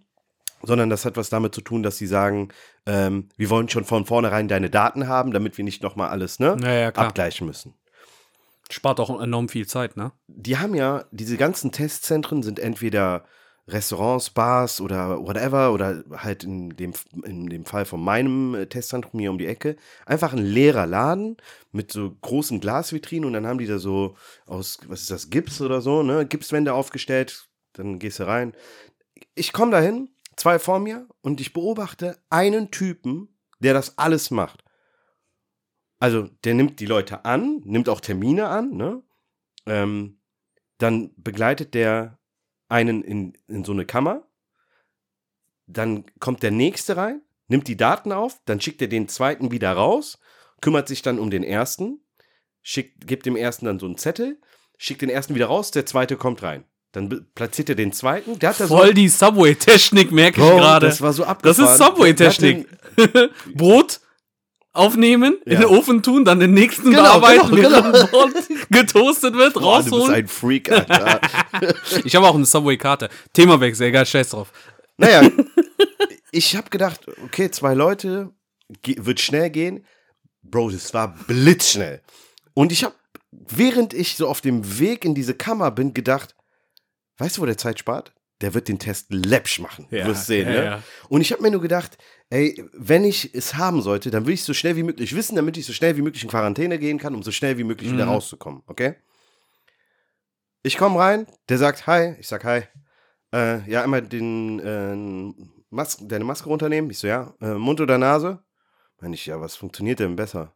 sondern 0.62 0.90
das 0.90 1.06
hat 1.06 1.18
was 1.18 1.30
damit 1.30 1.56
zu 1.56 1.62
tun, 1.62 1.82
dass 1.84 1.98
sie 1.98 2.08
sagen, 2.08 2.50
ähm, 2.86 3.30
wir 3.38 3.50
wollen 3.50 3.70
schon 3.70 3.86
von 3.86 4.06
vornherein 4.06 4.48
deine 4.48 4.70
Daten 4.70 5.08
haben, 5.08 5.32
damit 5.32 5.58
wir 5.58 5.64
nicht 5.64 5.82
nochmal 5.82 6.10
alles 6.10 6.40
ne, 6.40 6.58
Ja, 6.62 6.74
ja, 6.74 6.92
klar. 6.92 7.08
abgleichen 7.08 7.48
müssen. 7.48 7.74
Spart 8.74 9.00
auch 9.00 9.22
enorm 9.22 9.50
viel 9.50 9.68
Zeit, 9.68 9.96
ne? 9.98 10.12
die 10.28 10.58
haben 10.58 10.76
ja, 10.76 11.06
diese 11.12 11.38
ganzen 11.38 11.72
Testzentren 11.72 12.44
sind 12.44 12.60
entweder 12.60 13.26
Restaurants, 13.68 14.30
Bars 14.30 14.82
oder 14.82 15.26
whatever, 15.26 15.72
oder 15.72 16.04
halt 16.12 16.44
in 16.44 16.72
dem, 16.72 16.94
in 17.24 17.48
dem 17.48 17.66
Fall 17.66 17.86
von 17.86 18.04
meinem 18.04 18.56
äh, 18.56 18.66
Testzentrum 18.68 19.20
hier 19.20 19.32
um 19.32 19.38
die 19.38 19.48
Ecke, 19.48 19.78
einfach 20.06 20.34
ein 20.34 20.46
leerer 20.46 20.86
Laden 20.86 21.38
mit 21.72 21.92
so 21.92 22.14
großen 22.22 22.60
Glasvitrinen 22.60 23.26
und 23.26 23.34
dann 23.34 23.48
haben 23.48 23.60
die 23.60 23.68
da 23.68 23.80
so 23.80 24.16
aus, 24.46 24.80
was 24.88 25.02
ist 25.02 25.12
das, 25.12 25.30
Gips 25.30 25.62
oder 25.62 25.80
so, 25.80 26.04
ne, 26.04 26.26
Gipswände 26.26 26.74
aufgestellt, 26.74 27.48
dann 27.72 28.00
gehst 28.00 28.20
du 28.20 28.28
rein. 28.28 28.54
Ich 29.34 29.54
komme 29.54 29.72
dahin, 29.72 30.10
zwei 30.36 30.60
vor 30.60 30.80
mir 30.80 31.08
und 31.22 31.40
ich 31.40 31.54
beobachte 31.54 32.18
einen 32.30 32.70
Typen, 32.70 33.30
der 33.60 33.74
das 33.74 33.98
alles 33.98 34.30
macht. 34.30 34.63
Also, 36.04 36.28
der 36.44 36.54
nimmt 36.54 36.82
die 36.82 36.86
Leute 36.86 37.24
an, 37.24 37.62
nimmt 37.64 37.88
auch 37.88 38.02
Termine 38.02 38.50
an, 38.50 38.72
ne? 38.76 39.02
Ähm, 39.66 40.20
dann 40.78 41.12
begleitet 41.16 41.74
der 41.74 42.20
einen 42.68 43.04
in, 43.04 43.38
in 43.48 43.64
so 43.64 43.72
eine 43.72 43.86
Kammer. 43.86 44.28
Dann 45.66 46.04
kommt 46.20 46.44
der 46.44 46.52
nächste 46.52 46.98
rein, 46.98 47.22
nimmt 47.48 47.70
die 47.70 47.78
Daten 47.78 48.12
auf, 48.12 48.42
dann 48.44 48.60
schickt 48.60 48.82
er 48.82 48.90
den 48.90 49.08
zweiten 49.08 49.50
wieder 49.50 49.72
raus, 49.72 50.20
kümmert 50.60 50.90
sich 50.90 51.04
dann 51.04 51.20
um 51.20 51.32
den 51.32 51.42
ersten, 51.46 52.02
schickt, 52.62 53.08
gibt 53.08 53.26
dem 53.26 53.38
ersten 53.38 53.66
dann 53.66 53.80
so 53.80 53.86
einen 53.86 53.98
Zettel, 53.98 54.42
schickt 54.78 55.04
den 55.04 55.10
ersten 55.10 55.36
wieder 55.36 55.46
raus, 55.46 55.72
der 55.72 55.86
zweite 55.86 56.18
kommt 56.18 56.44
rein. 56.44 56.66
Dann 56.92 57.32
platziert 57.34 57.70
er 57.70 57.76
den 57.76 57.94
zweiten. 57.94 58.38
Der 58.40 58.50
hat 58.50 58.60
da 58.60 58.68
Voll 58.68 58.94
die 58.94 59.08
Subway-Technik, 59.08 60.12
merke 60.12 60.42
ich 60.42 60.48
gerade. 60.50 60.88
Das 60.88 61.00
war 61.00 61.14
so 61.14 61.24
Das 61.24 61.30
abgefahren. 61.32 61.72
ist 61.72 61.78
Subway-Technik. 61.78 62.68
Brot 63.56 64.02
aufnehmen, 64.74 65.38
in 65.46 65.54
Ja. 65.54 65.60
den 65.60 65.68
Ofen 65.70 66.02
tun, 66.04 66.26
dann 66.26 66.40
den 66.40 66.54
nächsten 66.54 66.90
Genau, 66.92 67.04
bearbeiten, 67.20 67.56
genau, 67.56 67.92
Brot 68.08 68.34
getoastet 68.72 69.36
wird, 69.36 69.54
Boah, 69.54 69.78
du 69.80 69.84
bist 69.84 69.94
rausholen. 69.94 70.16
ein 70.16 70.28
Freak, 70.28 70.72
Alter. 70.72 71.22
Ich 72.04 72.16
habe 72.16 72.28
auch 72.28 72.36
eine 72.36 72.46
Subway-Karte. 72.46 73.10
Themawechsel, 73.34 73.88
egal, 73.88 74.06
scheiß 74.06 74.30
drauf. 74.30 74.52
Naja, 74.98 75.30
ich 76.32 76.56
habe 76.56 76.70
gedacht, 76.70 77.02
okay, 77.24 77.50
zwei 77.52 77.74
Leute, 77.76 78.32
wird 78.86 79.20
schnell 79.20 79.50
gehen. 79.52 79.86
Bro, 80.42 80.72
das 80.72 80.94
war 80.94 81.16
blitzschnell. 81.28 82.02
Und 82.56 82.72
ich 82.72 82.84
habe, 82.84 82.96
während 83.32 83.94
ich 83.94 84.16
so 84.18 84.28
auf 84.28 84.42
dem 84.42 84.80
Weg 84.80 85.06
in 85.06 85.14
diese 85.16 85.36
Kammer 85.36 85.70
bin, 85.72 85.94
gedacht, 85.94 86.36
weißt 87.18 87.38
du, 87.38 87.42
wo 87.42 87.46
der 87.46 87.58
Zeit 87.58 87.80
spart? 87.80 88.14
Der 88.44 88.54
wird 88.54 88.68
den 88.68 88.78
Test 88.78 89.12
läppsch 89.12 89.60
machen. 89.60 89.88
Ja, 89.90 90.04
du 90.04 90.12
wirst 90.12 90.28
sehen, 90.28 90.48
ja, 90.48 90.54
ne? 90.60 90.66
ja. 90.66 90.84
Und 91.10 91.22
ich 91.22 91.32
habe 91.32 91.42
mir 91.42 91.50
nur 91.50 91.62
gedacht, 91.62 91.98
ey, 92.30 92.64
wenn 92.74 93.04
ich 93.06 93.34
es 93.34 93.56
haben 93.56 93.82
sollte, 93.82 94.12
dann 94.12 94.26
will 94.28 94.34
ich 94.34 94.44
so 94.44 94.54
schnell 94.54 94.76
wie 94.76 94.84
möglich 94.84 95.16
wissen, 95.16 95.36
damit 95.36 95.58
ich 95.58 95.66
so 95.66 95.74
schnell 95.74 95.98
wie 95.98 96.02
möglich 96.02 96.24
in 96.24 96.30
Quarantäne 96.30 96.78
gehen 96.78 97.00
kann, 97.00 97.16
um 97.16 97.24
so 97.24 97.32
schnell 97.32 97.58
wie 97.58 97.64
möglich 97.64 97.92
wieder 97.92 98.04
Mhm. 98.06 98.12
rauszukommen, 98.12 98.62
okay? 98.68 98.96
Ich 100.62 100.78
komme 100.78 101.00
rein, 101.00 101.26
der 101.50 101.58
sagt 101.58 101.88
Hi, 101.88 102.16
ich 102.20 102.28
sag 102.28 102.44
Hi. 102.44 102.64
Äh, 103.34 103.68
ja, 103.70 103.84
einmal 103.84 104.02
den, 104.02 104.60
äh, 104.60 105.54
Mas 105.70 105.98
deine 106.02 106.24
Maske 106.24 106.50
runternehmen. 106.50 106.92
Ich 106.92 107.00
so, 107.00 107.08
ja. 107.08 107.34
Äh, 107.42 107.56
Mund 107.56 107.82
oder 107.82 107.98
Nase? 107.98 108.44
Meine 109.02 109.16
ich, 109.16 109.26
ja, 109.26 109.42
was 109.42 109.56
funktioniert 109.56 110.00
denn 110.00 110.16
besser? 110.16 110.54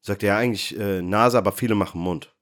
Sagt 0.00 0.22
er, 0.22 0.28
ja, 0.34 0.36
eigentlich 0.38 0.78
äh, 0.78 1.02
Nase, 1.02 1.38
aber 1.38 1.52
viele 1.52 1.74
machen 1.74 2.00
Mund. 2.00 2.34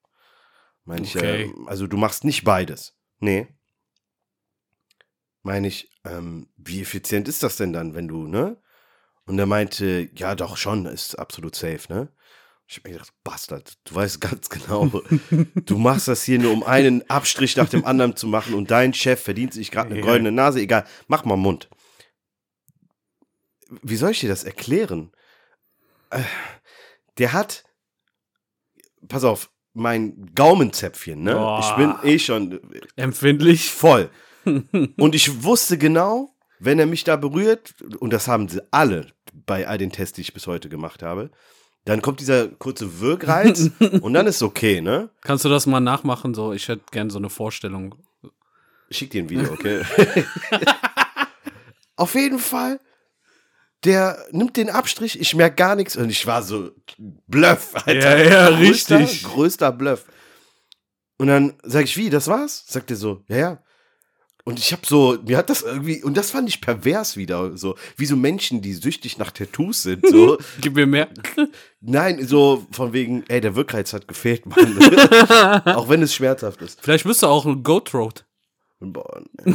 Meine 0.85 1.03
ich, 1.05 1.17
Okay. 1.17 1.45
äh, 1.45 1.53
also 1.67 1.87
du 1.87 1.97
machst 1.97 2.25
nicht 2.25 2.45
beides. 2.45 2.95
Nee. 3.21 3.47
Meine 5.49 5.69
ich, 5.69 5.91
ähm, 6.05 6.47
wie 6.59 6.83
effizient 6.83 7.27
ist 7.27 7.43
das 7.43 7.57
denn 7.57 7.73
dann, 7.73 7.95
wenn 7.95 8.07
du, 8.07 8.27
ne? 8.27 8.59
Und 9.25 9.39
er 9.39 9.47
meinte, 9.47 10.11
ja, 10.15 10.35
doch 10.35 10.59
schon, 10.59 10.85
ist 10.85 11.19
absolut 11.19 11.55
safe, 11.57 11.91
ne? 11.91 12.13
Ich 12.67 12.77
hab 12.77 12.85
mir 12.85 12.93
gedacht, 12.93 13.15
Bastard, 13.25 13.79
du 13.85 13.95
weißt 13.95 14.21
ganz 14.31 14.51
genau, 14.51 14.91
du 15.55 15.79
machst 15.79 16.07
das 16.07 16.23
hier 16.25 16.39
nur, 16.39 16.53
um 16.53 16.65
einen 16.65 17.09
Abstrich 17.09 17.57
nach 17.57 17.71
dem 17.71 17.87
anderen 17.87 18.15
zu 18.15 18.27
machen 18.27 18.53
und 18.53 18.71
dein 18.71 18.93
Chef 18.93 19.23
verdient 19.23 19.55
sich 19.55 19.71
gerade 19.71 19.89
eine 19.95 20.03
goldene 20.03 20.33
Nase, 20.33 20.61
egal, 20.61 20.85
mach 21.07 21.25
mal 21.25 21.37
Mund. 21.37 21.71
Wie 23.81 23.97
soll 23.97 24.11
ich 24.11 24.21
dir 24.21 24.29
das 24.29 24.45
erklären? 24.45 25.13
Äh, 26.11 26.21
Der 27.17 27.33
hat, 27.33 27.65
pass 29.09 29.25
auf, 29.25 29.51
mein 29.73 30.31
Gaumenzäpfchen, 30.35 31.23
ne? 31.23 31.33
Boah. 31.33 31.61
Ich 31.61 31.75
bin 31.77 31.95
eh 32.11 32.19
schon 32.19 32.61
Empfindlich. 32.97 33.71
voll. 33.71 34.11
Und 34.97 35.15
ich 35.15 35.43
wusste 35.43 35.79
genau, 35.79 36.31
wenn 36.59 36.79
er 36.79 36.87
mich 36.87 37.05
da 37.05 37.17
berührt, 37.17 37.75
und 38.01 38.13
das 38.13 38.29
haben 38.29 38.49
sie 38.49 38.63
alle 38.71 39.07
bei 39.47 39.67
all 39.69 39.79
den 39.79 39.93
Tests, 39.93 40.17
die 40.17 40.23
ich 40.23 40.35
bis 40.35 40.47
heute 40.47 40.69
gemacht 40.69 41.03
habe, 41.03 41.31
dann 41.85 42.03
kommt 42.03 42.21
dieser 42.21 42.49
kurze 42.49 43.01
Wirkreiz 43.01 43.71
und 44.01 44.13
dann 44.13 44.27
ist 44.27 44.43
okay, 44.43 44.81
ne? 44.81 45.11
Kannst 45.23 45.45
du 45.45 45.49
das 45.49 45.67
mal 45.67 45.81
nachmachen? 45.81 46.35
So, 46.35 46.53
ich 46.53 46.69
hätte 46.69 46.83
gern 46.91 47.11
so 47.11 47.19
eine 47.19 47.31
Vorstellung. 47.31 47.95
Schick 48.91 49.11
dir 49.11 49.23
ein 49.23 49.31
Video, 49.31 49.53
okay? 49.53 49.85
Auf 51.97 52.15
jeden 52.15 52.39
Fall, 52.39 52.81
der 53.85 54.27
nimmt 54.31 54.57
den 54.57 54.71
Abstrich, 54.71 55.21
ich 55.21 55.35
merke 55.35 55.57
gar 55.57 55.77
nichts 55.77 55.97
und 55.97 56.11
ich 56.11 56.27
war 56.27 56.43
so 56.43 56.71
Bluff, 56.99 57.75
Alter. 57.75 58.25
Ja, 58.25 58.51
ja, 58.51 58.57
größter, 58.57 58.99
richtig. 58.99 59.25
Größter 59.25 59.73
Bluff. 59.73 60.05
Und 61.19 61.29
dann 61.29 61.55
sag 61.63 61.85
ich, 61.85 61.97
wie, 61.97 62.11
das 62.11 62.29
war's? 62.29 62.65
Sagt 62.67 62.91
er 62.91 62.97
so, 62.97 63.23
ja, 63.29 63.37
ja. 63.37 63.63
Und 64.49 64.59
ich 64.59 64.73
hab 64.73 64.87
so, 64.87 65.19
mir 65.27 65.37
hat 65.37 65.51
das 65.51 65.61
irgendwie, 65.61 66.03
und 66.03 66.17
das 66.17 66.31
fand 66.31 66.49
ich 66.49 66.63
pervers 66.63 67.19
wieder, 67.19 67.55
so, 67.59 67.77
wie 67.99 68.07
so 68.07 68.17
Menschen, 68.17 68.63
die 68.63 68.73
süchtig 68.73 69.19
nach 69.19 69.31
Tattoos 69.31 69.83
sind, 69.83 70.09
so. 70.09 70.39
Gib 70.63 70.75
mir 70.75 70.87
mehr. 70.87 71.11
Nein, 71.83 72.27
so 72.27 72.67
von 72.71 72.95
wegen, 72.95 73.25
ey, 73.29 73.43
der 73.43 73.57
Wirkreiz 73.57 73.93
hat 73.93 74.09
gefehlt, 74.09 74.47
Mann. 74.47 74.79
Auch 75.67 75.91
wenn 75.91 76.01
es 76.01 76.15
schmerzhaft 76.15 76.63
ist. 76.63 76.81
Vielleicht 76.81 77.05
bist 77.05 77.23
du 77.23 77.27
auch 77.27 77.45
ein 77.45 77.63
Goat 77.63 77.93
Road. 77.93 78.25
Boah, 78.81 79.23
nee. 79.45 79.55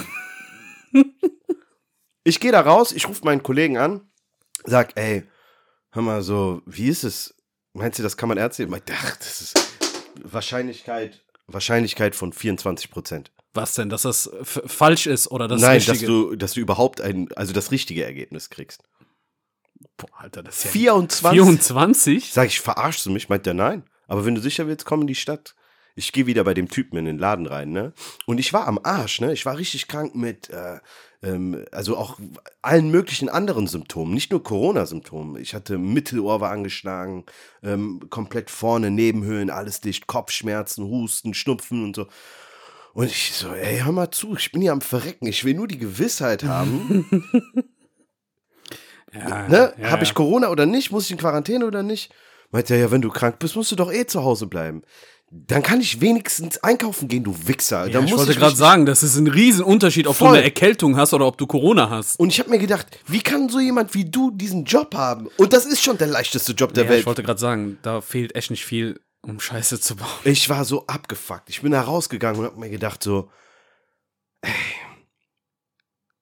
ich 2.23 2.39
gehe 2.39 2.51
da 2.51 2.61
raus, 2.61 2.91
ich 2.91 3.09
rufe 3.09 3.25
meinen 3.25 3.41
Kollegen 3.41 3.79
an, 3.79 4.01
sag, 4.63 4.95
ey, 4.95 5.23
hör 5.89 6.03
mal 6.03 6.21
so, 6.21 6.61
wie 6.67 6.89
ist 6.89 7.03
es? 7.03 7.33
Meinst 7.73 7.97
du, 7.97 8.03
das 8.03 8.15
kann 8.15 8.29
man 8.29 8.37
nehmen? 8.37 8.51
Ich 8.59 8.83
dachte, 8.83 8.93
ach, 8.93 9.15
das 9.15 9.41
ist 9.41 9.53
Wahrscheinlichkeit, 10.21 11.25
Wahrscheinlichkeit 11.47 12.15
von 12.15 12.31
24 12.31 12.91
Prozent. 12.91 13.31
Was 13.53 13.75
denn, 13.75 13.89
dass 13.89 14.01
das 14.01 14.31
falsch 14.43 15.05
ist 15.05 15.29
oder 15.29 15.47
das 15.47 15.61
Nein, 15.61 15.75
Richtige? 15.75 15.97
dass 15.99 16.05
du, 16.05 16.35
dass 16.35 16.53
du 16.53 16.59
überhaupt 16.59 17.01
ein, 17.01 17.31
also 17.35 17.53
das 17.53 17.71
richtige 17.71 18.03
Ergebnis 18.03 18.49
kriegst. 18.49 18.83
Boah, 19.97 20.09
Alter, 20.17 20.41
das 20.41 20.57
ist 20.57 20.65
ja 20.65 20.71
24? 20.71 21.31
24? 21.31 22.33
Sag 22.33 22.47
ich, 22.47 22.59
verarschst 22.59 23.05
du 23.05 23.11
mich? 23.11 23.29
Meint 23.29 23.45
der 23.45 23.53
nein. 23.53 23.83
Aber 24.07 24.25
wenn 24.25 24.35
du 24.35 24.41
sicher 24.41 24.67
willst, 24.67 24.85
komm 24.85 25.01
in 25.01 25.07
die 25.07 25.15
Stadt. 25.15 25.55
Ich 25.95 26.11
gehe 26.11 26.25
wieder 26.25 26.43
bei 26.43 26.55
dem 26.55 26.69
Typen 26.69 26.97
in 26.97 27.05
den 27.05 27.19
Laden 27.19 27.45
rein, 27.45 27.71
ne? 27.71 27.93
Und 28.25 28.39
ich 28.39 28.51
war 28.51 28.67
am 28.67 28.79
Arsch, 28.81 29.21
ne? 29.21 29.31
Ich 29.31 29.45
war 29.45 29.57
richtig 29.57 29.87
krank 29.87 30.15
mit, 30.15 30.49
äh, 30.49 30.79
ähm, 31.21 31.65
also 31.71 31.97
auch 31.97 32.17
allen 32.63 32.89
möglichen 32.89 33.29
anderen 33.29 33.67
Symptomen, 33.67 34.11
nicht 34.13 34.31
nur 34.31 34.41
Corona-Symptomen. 34.41 35.39
Ich 35.39 35.53
hatte 35.53 35.77
Mittelohr 35.77 36.41
war 36.41 36.49
angeschlagen, 36.49 37.25
ähm, 37.61 38.01
komplett 38.09 38.49
vorne, 38.49 38.89
Nebenhöhlen, 38.89 39.51
alles 39.51 39.81
dicht, 39.81 40.07
Kopfschmerzen, 40.07 40.85
Husten, 40.85 41.35
Schnupfen 41.35 41.83
und 41.83 41.95
so. 41.95 42.07
Und 42.93 43.05
ich 43.07 43.31
so, 43.33 43.51
ey, 43.53 43.79
hör 43.79 43.91
mal 43.91 44.11
zu, 44.11 44.35
ich 44.37 44.51
bin 44.51 44.61
hier 44.61 44.71
am 44.71 44.81
Verrecken. 44.81 45.25
Ich 45.27 45.43
will 45.43 45.55
nur 45.55 45.67
die 45.67 45.79
Gewissheit 45.79 46.43
haben, 46.43 47.05
Ja, 49.13 49.47
ne? 49.47 49.73
ja, 49.79 49.91
Habe 49.91 50.03
ich. 50.03 50.13
Corona 50.15 50.49
oder 50.49 50.65
nicht? 50.65 50.91
Muss 50.91 51.05
ich 51.05 51.11
in 51.11 51.17
Quarantäne 51.17 51.65
oder 51.67 51.83
nicht? 51.83 52.11
Meint 52.51 52.69
er, 52.71 52.77
ja, 52.77 52.89
wenn 52.91 53.01
du 53.01 53.09
krank 53.09 53.37
bist, 53.39 53.55
musst 53.55 53.71
du 53.71 53.75
doch 53.75 53.91
eh 53.93 54.05
zu 54.07 54.23
Hause 54.23 54.47
bleiben. 54.47 54.81
Dann 55.29 55.61
kann 55.63 55.81
ich 55.81 56.01
wenigstens 56.01 56.57
einkaufen 56.63 57.07
gehen, 57.07 57.23
du 57.23 57.35
Wichser. 57.47 57.87
Ja, 57.87 58.01
ich 58.03 58.15
wollte 58.15 58.35
gerade 58.35 58.55
sagen, 58.55 58.85
das 58.85 59.01
ist 59.03 59.15
ein 59.17 59.27
Riesenunterschied, 59.27 60.05
ob 60.07 60.15
Voll. 60.15 60.29
du 60.29 60.33
eine 60.35 60.43
Erkältung 60.43 60.95
hast 60.97 61.13
oder 61.13 61.25
ob 61.27 61.37
du 61.37 61.47
Corona 61.47 61.89
hast. 61.89 62.19
Und 62.19 62.29
ich 62.29 62.39
habe 62.39 62.49
mir 62.51 62.59
gedacht, 62.59 62.85
wie 63.07 63.21
kann 63.21 63.49
so 63.49 63.59
jemand 63.59 63.93
wie 63.95 64.05
du 64.05 64.29
diesen 64.31 64.65
Job 64.65 64.93
haben? 64.95 65.29
Und 65.37 65.53
das 65.53 65.65
ist 65.65 65.83
schon 65.83 65.97
der 65.97 66.07
leichteste 66.07 66.53
Job 66.53 66.73
der 66.73 66.83
Ja, 66.85 66.89
Welt. 66.91 66.99
ich 67.01 67.05
wollte 67.07 67.23
gerade 67.23 67.39
sagen, 67.39 67.77
da 67.81 68.01
fehlt 68.01 68.35
echt 68.35 68.51
nicht 68.51 68.65
viel, 68.65 68.99
um 69.23 69.39
Scheiße 69.39 69.79
zu 69.79 69.95
bauen. 69.95 70.09
Ich 70.25 70.49
war 70.49 70.65
so 70.65 70.85
abgefuckt. 70.85 71.49
Ich 71.49 71.61
bin 71.61 71.71
da 71.71 71.81
rausgegangen 71.81 72.41
und 72.41 72.45
hab 72.45 72.57
mir 72.57 72.69
gedacht 72.69 73.01
so, 73.01 73.31
ey, 74.41 74.51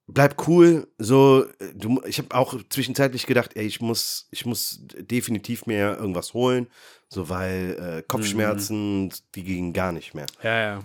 bleib 0.08 0.48
cool. 0.48 0.88
So, 0.98 1.46
du, 1.74 2.02
ich 2.06 2.20
habe 2.20 2.34
auch 2.36 2.56
zwischenzeitlich 2.70 3.26
gedacht, 3.26 3.52
ey, 3.56 3.66
ich 3.66 3.82
muss, 3.82 4.28
ich 4.32 4.46
muss 4.46 4.80
definitiv 4.82 5.66
mir 5.66 5.98
irgendwas 5.98 6.34
holen, 6.34 6.68
so 7.10 7.28
weil 7.28 8.00
äh, 8.00 8.04
Kopfschmerzen, 8.08 9.12
die 9.36 9.44
gingen 9.44 9.74
gar 9.74 9.92
nicht 9.92 10.14
mehr. 10.14 10.28
Ja, 10.44 10.60
ja. 10.60 10.84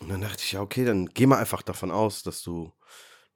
Und 0.00 0.10
dann 0.10 0.20
dachte 0.20 0.42
ich, 0.44 0.52
ja, 0.52 0.60
okay, 0.60 0.84
dann 0.84 1.06
geh 1.06 1.26
mal 1.26 1.38
einfach 1.38 1.62
davon 1.62 1.90
aus, 1.90 2.22
dass 2.22 2.42
du, 2.42 2.72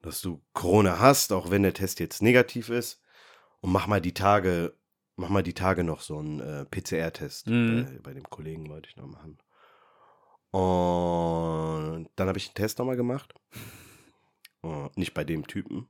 dass 0.01 0.21
du 0.21 0.41
Corona 0.53 0.99
hast, 0.99 1.33
auch 1.33 1.49
wenn 1.49 1.63
der 1.63 1.73
Test 1.73 1.99
jetzt 1.99 2.21
negativ 2.21 2.69
ist. 2.69 3.01
Und 3.61 3.71
mach 3.71 3.87
mal 3.87 3.99
die 4.01 4.13
Tage, 4.13 4.77
mach 5.15 5.29
mal 5.29 5.43
die 5.43 5.53
Tage 5.53 5.83
noch 5.83 6.01
so 6.01 6.17
einen 6.17 6.39
äh, 6.39 6.65
PCR-Test. 6.65 7.47
Mhm. 7.47 7.85
Bei, 7.85 7.99
bei 7.99 8.13
dem 8.13 8.29
Kollegen 8.29 8.69
wollte 8.69 8.89
ich 8.89 8.95
noch 8.95 9.07
machen. 9.07 9.37
Und 10.51 12.09
dann 12.15 12.27
habe 12.27 12.37
ich 12.37 12.47
einen 12.47 12.55
Test 12.55 12.79
nochmal 12.79 12.95
gemacht. 12.95 13.33
Äh, 14.63 14.89
nicht 14.95 15.13
bei 15.13 15.23
dem 15.23 15.47
Typen, 15.47 15.87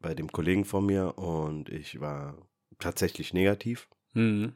bei 0.00 0.14
dem 0.14 0.32
Kollegen 0.32 0.64
von 0.64 0.86
mir. 0.86 1.18
Und 1.18 1.68
ich 1.68 2.00
war 2.00 2.36
tatsächlich 2.78 3.34
negativ. 3.34 3.88
Mhm. 4.14 4.54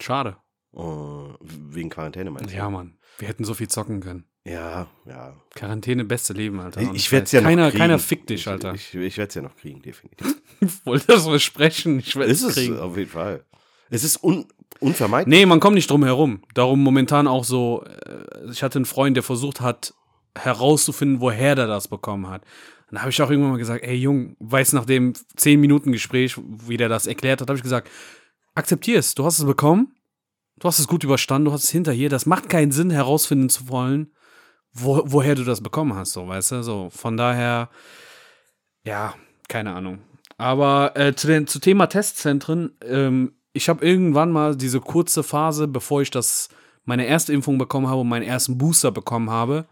Schade. 0.00 0.36
Äh, 0.72 0.78
wegen 0.78 1.90
Quarantäne 1.90 2.30
meinst 2.30 2.52
du? 2.52 2.56
Ja, 2.56 2.70
Mann. 2.70 2.98
Wir 3.18 3.28
hätten 3.28 3.44
so 3.44 3.54
viel 3.54 3.68
zocken 3.68 4.00
können. 4.00 4.29
Ja, 4.44 4.86
ja. 5.06 5.36
Quarantäne, 5.54 6.04
beste 6.04 6.32
Leben, 6.32 6.60
Alter. 6.60 6.80
Ich, 6.80 6.88
Und 6.88 6.94
ich 6.96 7.12
werde 7.12 7.24
es 7.24 7.32
ja 7.32 7.42
keiner, 7.42 7.64
noch 7.64 7.70
kriegen. 7.70 7.78
Keiner 7.80 7.98
fickt 7.98 8.30
dich, 8.30 8.48
Alter. 8.48 8.74
Ich, 8.74 8.94
ich, 8.94 9.00
ich 9.00 9.18
werde 9.18 9.28
es 9.28 9.34
ja 9.34 9.42
noch 9.42 9.56
kriegen, 9.56 9.82
definitiv. 9.82 10.36
Ich 10.62 10.84
wollte 10.84 11.06
das 11.06 11.24
versprechen. 11.24 12.00
Ich 12.00 12.14
werde 12.16 12.30
ist 12.30 12.42
es 12.42 12.54
kriegen. 12.54 12.78
auf 12.78 12.94
jeden 12.94 13.08
Fall. 13.10 13.44
Es 13.88 14.04
ist 14.04 14.22
un, 14.22 14.44
unvermeidlich. 14.78 15.34
Nee, 15.34 15.46
man 15.46 15.58
kommt 15.58 15.74
nicht 15.74 15.90
drum 15.90 16.04
herum. 16.04 16.42
Darum 16.52 16.82
momentan 16.82 17.26
auch 17.26 17.44
so, 17.44 17.82
äh, 17.84 18.50
ich 18.50 18.62
hatte 18.62 18.78
einen 18.78 18.84
Freund, 18.84 19.16
der 19.16 19.22
versucht 19.22 19.62
hat, 19.62 19.94
herauszufinden, 20.36 21.20
woher 21.20 21.54
der 21.54 21.66
das 21.66 21.88
bekommen 21.88 22.28
hat. 22.28 22.42
Und 22.90 22.96
da 22.96 23.00
habe 23.00 23.10
ich 23.10 23.22
auch 23.22 23.30
irgendwann 23.30 23.52
mal 23.52 23.58
gesagt, 23.58 23.84
ey 23.84 23.94
Jung, 23.94 24.36
weiß 24.40 24.74
nach 24.74 24.84
dem 24.84 25.14
10 25.36 25.60
Minuten 25.60 25.92
Gespräch, 25.92 26.36
wie 26.38 26.76
der 26.76 26.88
das 26.88 27.06
erklärt 27.06 27.40
hat, 27.40 27.48
habe 27.48 27.56
ich 27.56 27.62
gesagt, 27.62 27.88
akzeptier 28.54 28.98
es, 28.98 29.14
du 29.14 29.24
hast 29.24 29.38
es 29.38 29.46
bekommen, 29.46 29.94
du 30.58 30.68
hast 30.68 30.78
es 30.78 30.88
gut 30.88 31.04
überstanden, 31.04 31.46
du 31.46 31.52
hast 31.52 31.64
es 31.64 31.70
hinter 31.70 31.92
hier, 31.92 32.10
das 32.10 32.26
macht 32.26 32.48
keinen 32.48 32.72
Sinn 32.72 32.90
herausfinden 32.90 33.48
zu 33.48 33.68
wollen, 33.68 34.12
wo, 34.72 35.02
woher 35.04 35.34
du 35.34 35.44
das 35.44 35.60
bekommen 35.60 35.94
hast, 35.94 36.12
so, 36.12 36.26
weißt 36.26 36.52
du, 36.52 36.62
so, 36.62 36.90
von 36.90 37.16
daher, 37.16 37.68
ja, 38.84 39.14
keine 39.48 39.74
Ahnung. 39.74 40.00
Aber 40.38 40.96
äh, 40.96 41.14
zu, 41.14 41.26
den, 41.26 41.46
zu 41.46 41.58
Thema 41.58 41.86
Testzentren, 41.86 42.72
ähm, 42.82 43.34
ich 43.52 43.68
habe 43.68 43.84
irgendwann 43.84 44.30
mal 44.30 44.56
diese 44.56 44.80
kurze 44.80 45.22
Phase, 45.22 45.68
bevor 45.68 46.02
ich 46.02 46.10
das 46.10 46.48
meine 46.84 47.06
erste 47.06 47.32
Impfung 47.32 47.58
bekommen 47.58 47.88
habe 47.88 48.00
und 48.00 48.08
meinen 48.08 48.26
ersten 48.26 48.56
Booster 48.56 48.90
bekommen 48.90 49.30
habe, 49.30 49.66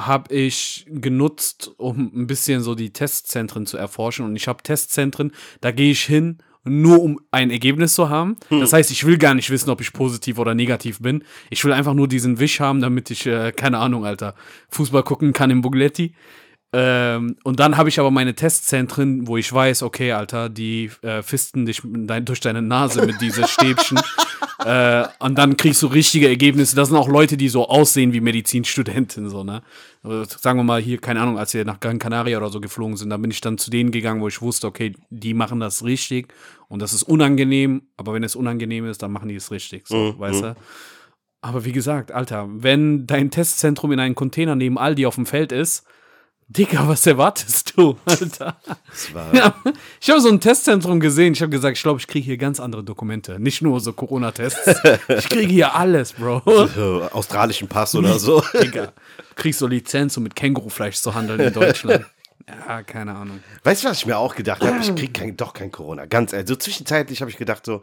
habe 0.00 0.34
ich 0.34 0.86
genutzt, 0.88 1.70
um 1.76 2.10
ein 2.14 2.26
bisschen 2.26 2.62
so 2.62 2.74
die 2.74 2.92
Testzentren 2.92 3.66
zu 3.66 3.76
erforschen. 3.76 4.24
Und 4.24 4.34
ich 4.34 4.48
habe 4.48 4.62
Testzentren, 4.62 5.32
da 5.60 5.70
gehe 5.70 5.92
ich 5.92 6.02
hin, 6.02 6.38
nur 6.64 7.02
um 7.02 7.20
ein 7.30 7.50
Ergebnis 7.50 7.94
zu 7.94 8.08
haben. 8.08 8.36
Das 8.60 8.72
heißt, 8.72 8.90
ich 8.90 9.04
will 9.06 9.18
gar 9.18 9.34
nicht 9.34 9.50
wissen, 9.50 9.70
ob 9.70 9.80
ich 9.80 9.92
positiv 9.92 10.38
oder 10.38 10.54
negativ 10.54 11.00
bin. 11.00 11.22
Ich 11.50 11.64
will 11.64 11.72
einfach 11.72 11.94
nur 11.94 12.08
diesen 12.08 12.38
Wisch 12.40 12.60
haben, 12.60 12.80
damit 12.80 13.10
ich, 13.10 13.26
äh, 13.26 13.52
keine 13.52 13.78
Ahnung, 13.78 14.06
Alter, 14.06 14.34
Fußball 14.70 15.02
gucken 15.02 15.32
kann 15.32 15.50
im 15.50 15.60
Bugletti. 15.60 16.14
Ähm, 16.76 17.36
und 17.44 17.60
dann 17.60 17.76
habe 17.76 17.88
ich 17.88 18.00
aber 18.00 18.10
meine 18.10 18.34
Testzentren, 18.34 19.28
wo 19.28 19.36
ich 19.36 19.52
weiß, 19.52 19.84
okay, 19.84 20.10
Alter, 20.10 20.48
die 20.48 20.90
äh, 21.02 21.22
fisten 21.22 21.66
dich 21.66 21.80
dein, 21.84 22.24
durch 22.24 22.40
deine 22.40 22.62
Nase 22.62 23.06
mit 23.06 23.20
diesen 23.20 23.46
Stäbchen. 23.46 24.00
äh, 24.64 25.04
und 25.20 25.38
dann 25.38 25.56
kriegst 25.56 25.80
du 25.82 25.86
richtige 25.86 26.28
Ergebnisse. 26.28 26.74
Das 26.74 26.88
sind 26.88 26.96
auch 26.96 27.06
Leute, 27.06 27.36
die 27.36 27.48
so 27.48 27.68
aussehen 27.68 28.12
wie 28.12 28.20
Medizinstudenten, 28.20 29.30
so, 29.30 29.44
ne? 29.44 29.62
Also, 30.02 30.24
sagen 30.40 30.58
wir 30.58 30.64
mal 30.64 30.82
hier, 30.82 30.98
keine 30.98 31.20
Ahnung, 31.20 31.38
als 31.38 31.54
wir 31.54 31.64
nach 31.64 31.78
Gran 31.78 32.00
Canaria 32.00 32.38
oder 32.38 32.50
so 32.50 32.60
geflogen 32.60 32.96
sind, 32.96 33.10
da 33.10 33.18
bin 33.18 33.30
ich 33.30 33.40
dann 33.40 33.56
zu 33.56 33.70
denen 33.70 33.92
gegangen, 33.92 34.20
wo 34.20 34.26
ich 34.26 34.42
wusste, 34.42 34.66
okay, 34.66 34.96
die 35.10 35.32
machen 35.32 35.60
das 35.60 35.84
richtig 35.84 36.34
und 36.68 36.82
das 36.82 36.92
ist 36.92 37.04
unangenehm, 37.04 37.82
aber 37.96 38.14
wenn 38.14 38.24
es 38.24 38.34
unangenehm 38.34 38.84
ist, 38.86 39.00
dann 39.00 39.12
machen 39.12 39.28
die 39.28 39.36
es 39.36 39.52
richtig, 39.52 39.86
so, 39.86 40.12
Mhm, 40.12 40.18
weißt 40.18 40.42
du? 40.42 40.56
Aber 41.40 41.64
wie 41.64 41.72
gesagt, 41.72 42.10
Alter, 42.10 42.48
wenn 42.50 43.06
dein 43.06 43.30
Testzentrum 43.30 43.92
in 43.92 44.00
einem 44.00 44.16
Container 44.16 44.56
neben 44.56 44.76
Aldi 44.76 45.06
auf 45.06 45.14
dem 45.14 45.26
Feld 45.26 45.52
ist, 45.52 45.86
Digga, 46.48 46.86
was 46.86 47.06
erwartest 47.06 47.72
du, 47.76 47.96
Alter? 48.04 48.56
Ja, 49.32 49.54
ich 50.00 50.10
habe 50.10 50.20
so 50.20 50.28
ein 50.28 50.40
Testzentrum 50.40 51.00
gesehen. 51.00 51.32
Ich 51.32 51.42
habe 51.42 51.50
gesagt, 51.50 51.76
ich 51.76 51.82
glaube, 51.82 52.00
ich 52.00 52.06
kriege 52.06 52.24
hier 52.24 52.36
ganz 52.36 52.60
andere 52.60 52.84
Dokumente. 52.84 53.40
Nicht 53.40 53.62
nur 53.62 53.80
so 53.80 53.92
Corona-Tests. 53.92 54.80
Ich 55.08 55.28
kriege 55.28 55.52
hier 55.52 55.74
alles, 55.74 56.12
Bro. 56.12 56.42
so 56.74 57.08
australischen 57.12 57.68
Pass 57.68 57.94
oder 57.94 58.18
so. 58.18 58.42
Digga, 58.62 58.92
kriegst 59.36 59.58
so 59.58 59.66
Lizenz, 59.66 60.16
um 60.16 60.22
mit 60.22 60.36
Kängurufleisch 60.36 60.96
zu 60.96 61.14
handeln 61.14 61.40
in 61.40 61.52
Deutschland. 61.52 62.04
Ja, 62.46 62.82
keine 62.82 63.14
Ahnung. 63.14 63.40
Weißt 63.62 63.82
du, 63.82 63.88
was 63.88 63.98
ich 63.98 64.06
mir 64.06 64.18
auch 64.18 64.34
gedacht 64.34 64.62
habe? 64.62 64.78
Ich 64.80 64.94
krieg 64.94 65.14
kein, 65.14 65.36
doch 65.36 65.54
kein 65.54 65.72
Corona. 65.72 66.04
Ganz 66.04 66.34
ehrlich. 66.34 66.48
So 66.48 66.56
zwischenzeitlich 66.56 67.22
habe 67.22 67.30
ich 67.30 67.38
gedacht, 67.38 67.64
so, 67.64 67.82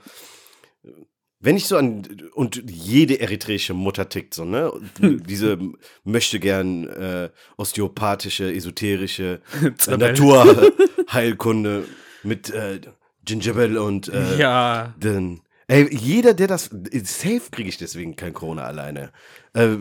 wenn 1.42 1.58
ich 1.58 1.66
so 1.66 1.76
an, 1.78 2.04
und 2.34 2.64
jede 2.70 3.20
eritreische 3.20 3.74
Mutter 3.74 4.08
tickt 4.10 4.34
so, 4.34 4.46
ne? 4.46 4.72
Diese 5.00 5.58
möchte 6.04 6.40
gern 6.40 6.88
äh, 6.88 7.30
osteopathische, 7.58 8.54
esoterische 8.54 9.42
äh. 9.88 9.98
Naturheilkunde 9.98 11.86
mit 12.24 12.50
äh, 12.52 12.80
Gingerbell 13.26 13.78
und 13.78 14.08
äh, 14.10 14.38
Ja, 14.38 14.94
Denn, 14.98 15.42
ey, 15.68 15.88
jeder, 15.96 16.34
der 16.34 16.48
das. 16.48 16.70
Safe 17.04 17.42
kriege 17.52 17.70
ich 17.70 17.78
deswegen 17.78 18.16
kein 18.16 18.34
Corona 18.34 18.64
alleine. 18.64 19.12
Äh, 19.54 19.76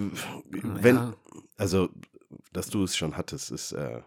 wenn, 0.51 0.97
Ja. 0.97 1.15
also, 1.57 1.89
dass 2.53 2.69
du 2.69 2.85
es 2.85 2.97
schon 2.97 3.17
hattest, 3.17 3.51
ist. 3.51 3.73
Äh, 3.73 4.01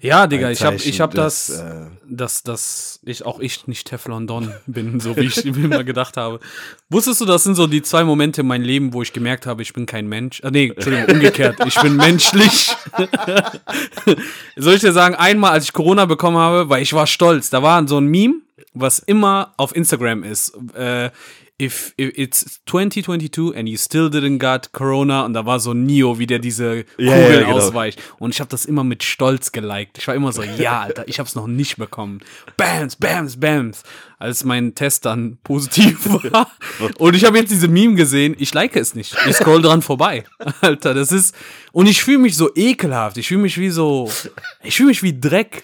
ja, 0.00 0.26
Digga, 0.26 0.50
ich 0.50 0.62
habe 0.62 0.76
ich 0.76 1.00
hab 1.00 1.12
dass, 1.12 1.48
das, 1.48 1.60
äh, 1.60 1.86
dass, 2.08 2.42
dass 2.42 3.00
ich 3.04 3.26
auch 3.26 3.40
ich 3.40 3.66
nicht 3.66 3.86
Teflon 3.86 4.26
Don 4.26 4.52
bin, 4.66 5.00
so 5.00 5.16
wie 5.16 5.26
ich 5.26 5.44
mir 5.44 5.64
immer 5.64 5.84
gedacht 5.84 6.16
habe. 6.16 6.40
Wusstest 6.88 7.20
du, 7.20 7.26
das 7.26 7.44
sind 7.44 7.54
so 7.54 7.66
die 7.66 7.82
zwei 7.82 8.04
Momente 8.04 8.40
in 8.40 8.46
meinem 8.46 8.64
Leben, 8.64 8.92
wo 8.92 9.02
ich 9.02 9.12
gemerkt 9.12 9.46
habe, 9.46 9.62
ich 9.62 9.72
bin 9.72 9.86
kein 9.86 10.08
Mensch. 10.08 10.40
Ah, 10.42 10.50
nee, 10.50 10.72
Entschuldigung, 10.74 11.14
umgekehrt. 11.14 11.58
Ich 11.66 11.80
bin 11.80 11.96
menschlich. 11.96 12.74
Soll 14.56 14.74
ich 14.74 14.80
dir 14.80 14.92
sagen, 14.92 15.14
einmal, 15.14 15.52
als 15.52 15.64
ich 15.64 15.72
Corona 15.72 16.06
bekommen 16.06 16.38
habe, 16.38 16.68
weil 16.68 16.82
ich 16.82 16.92
war 16.92 17.06
stolz, 17.06 17.50
da 17.50 17.62
war 17.62 17.86
so 17.86 17.98
ein 17.98 18.06
Meme, 18.06 18.36
was 18.72 18.98
immer 18.98 19.52
auf 19.56 19.74
Instagram 19.76 20.24
ist. 20.24 20.56
Äh, 20.74 21.10
if, 21.60 21.92
if 21.96 22.10
it's 22.16 22.60
2022 22.66 23.52
and 23.54 23.68
you 23.68 23.76
still 23.76 24.08
didn't 24.08 24.38
got 24.38 24.72
Corona 24.72 25.24
und 25.24 25.34
da 25.34 25.44
war 25.46 25.60
so 25.60 25.74
Neo, 25.74 26.18
wie 26.18 26.26
der 26.26 26.38
diese 26.38 26.84
Kugeln 26.84 27.08
Ja, 27.08 27.16
ja, 27.30 27.40
genau. 27.42 27.56
ausweicht. 27.56 28.00
Und 28.18 28.34
ich 28.34 28.40
habe 28.40 28.48
das 28.50 28.64
immer 28.64 28.84
mit 28.84 29.02
Stolz 29.02 29.52
geliked. 29.52 29.98
Ich 29.98 30.06
war 30.08 30.14
immer 30.14 30.32
so, 30.32 30.42
ja, 30.42 30.80
Alter, 30.80 31.06
ich 31.06 31.18
hab's 31.18 31.34
noch 31.34 31.46
nicht 31.46 31.76
bekommen. 31.76 32.20
Bams, 32.56 32.96
bams, 32.96 33.38
bams. 33.38 33.82
Als 34.18 34.44
mein 34.44 34.74
Test 34.74 35.06
dann 35.06 35.38
positiv 35.42 35.98
war. 36.30 36.50
Und 36.98 37.16
ich 37.16 37.24
habe 37.24 37.38
jetzt 37.38 37.50
diese 37.50 37.68
Meme 37.68 37.94
gesehen, 37.94 38.36
ich 38.38 38.52
like 38.52 38.76
es 38.76 38.94
nicht. 38.94 39.16
Ich 39.26 39.36
scroll 39.36 39.62
dran 39.62 39.80
vorbei. 39.80 40.24
Alter, 40.60 40.92
das 40.94 41.10
ist. 41.10 41.34
Und 41.72 41.86
ich 41.86 42.02
fühle 42.02 42.18
mich 42.18 42.36
so 42.36 42.50
ekelhaft. 42.54 43.16
Ich 43.16 43.28
fühle 43.28 43.42
mich 43.42 43.56
wie 43.58 43.70
so. 43.70 44.10
Ich 44.62 44.76
fühle 44.76 44.88
mich 44.88 45.02
wie 45.02 45.18
Dreck. 45.18 45.62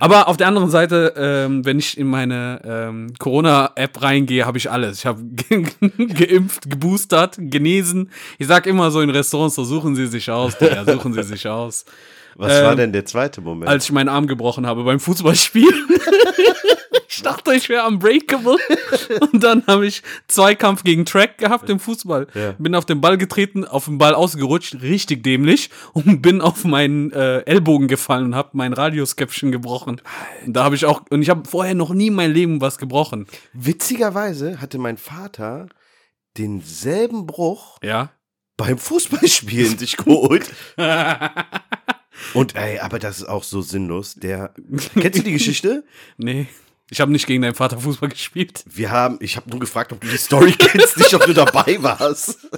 Aber 0.00 0.26
auf 0.28 0.36
der 0.36 0.48
anderen 0.48 0.68
Seite, 0.70 1.14
ähm, 1.16 1.64
wenn 1.64 1.78
ich 1.78 1.96
in 1.96 2.08
meine 2.08 2.60
ähm, 2.64 3.14
Corona-App 3.18 4.02
reingehe, 4.02 4.46
habe 4.46 4.58
ich 4.58 4.70
alles. 4.70 4.98
Ich 4.98 5.06
habe 5.06 5.20
ge 5.22 5.66
geimpft, 6.08 6.68
geboostert, 6.68 7.36
genesen. 7.38 8.10
Ich 8.38 8.48
sag 8.48 8.66
immer 8.66 8.90
so 8.90 9.00
in 9.00 9.10
Restaurants, 9.10 9.54
so 9.54 9.64
suchen 9.64 9.94
Sie 9.94 10.06
sich 10.08 10.28
aus, 10.30 10.58
Digga, 10.58 10.84
suchen 10.84 11.12
Sie 11.12 11.22
sich 11.22 11.46
aus. 11.46 11.84
Was 12.36 12.50
war 12.62 12.72
Ähm, 12.72 12.78
denn 12.78 12.92
der 12.92 13.04
zweite 13.04 13.40
Moment? 13.40 13.68
Als 13.70 13.84
ich 13.84 13.92
meinen 13.92 14.08
Arm 14.08 14.26
gebrochen 14.26 14.66
habe 14.66 14.82
beim 14.82 14.98
Fußballspielen. 14.98 15.88
ich 17.16 17.22
dachte, 17.22 17.54
ich 17.54 17.68
wäre 17.68 17.86
unbreakable. 17.86 18.56
Und 19.32 19.42
dann 19.42 19.66
habe 19.66 19.86
ich 19.86 20.02
Zweikampf 20.28 20.84
gegen 20.84 21.04
Track 21.04 21.38
gehabt 21.38 21.68
im 21.70 21.78
Fußball. 21.78 22.26
Ja. 22.34 22.52
Bin 22.58 22.74
auf 22.74 22.84
den 22.86 23.00
Ball 23.00 23.16
getreten, 23.18 23.64
auf 23.64 23.84
den 23.86 23.98
Ball 23.98 24.14
ausgerutscht, 24.14 24.82
richtig 24.82 25.22
dämlich. 25.22 25.70
Und 25.92 26.22
bin 26.22 26.40
auf 26.40 26.64
meinen 26.64 27.12
äh, 27.12 27.40
Ellbogen 27.40 27.88
gefallen 27.88 28.24
und 28.26 28.34
habe 28.34 28.50
mein 28.52 28.72
Radioskäppchen 28.72 29.52
gebrochen. 29.52 30.00
Und 30.46 30.54
da 30.54 30.64
habe 30.64 30.74
ich 30.74 30.84
auch, 30.86 31.02
und 31.10 31.22
ich 31.22 31.30
habe 31.30 31.48
vorher 31.48 31.74
noch 31.74 31.90
nie 31.94 32.08
in 32.08 32.14
meinem 32.14 32.32
Leben 32.32 32.60
was 32.60 32.78
gebrochen. 32.78 33.26
Witzigerweise 33.52 34.60
hatte 34.60 34.78
mein 34.78 34.96
Vater 34.96 35.68
denselben 36.36 37.26
Bruch 37.26 37.78
Ja. 37.82 38.10
beim 38.56 38.78
Fußballspielen 38.78 39.78
sich 39.78 39.96
geholt. 39.96 40.50
Und 42.32 42.54
ey, 42.56 42.78
aber 42.78 42.98
das 42.98 43.18
ist 43.18 43.24
auch 43.28 43.42
so 43.44 43.60
sinnlos. 43.60 44.14
Der, 44.14 44.54
kennst 44.94 45.18
du 45.18 45.22
die 45.22 45.32
Geschichte? 45.32 45.84
Nee. 46.16 46.46
Ich 46.90 47.00
habe 47.00 47.10
nicht 47.12 47.26
gegen 47.26 47.42
deinen 47.42 47.54
Vater 47.54 47.78
Fußball 47.78 48.10
gespielt. 48.10 48.62
Wir 48.66 48.90
haben, 48.90 49.18
ich 49.20 49.36
habe 49.36 49.48
nur 49.50 49.60
gefragt, 49.60 49.92
ob 49.92 50.00
du 50.00 50.08
die 50.08 50.18
Story 50.18 50.52
kennst, 50.58 50.98
nicht 50.98 51.14
ob 51.14 51.24
du 51.24 51.32
dabei 51.32 51.82
warst. 51.82 52.38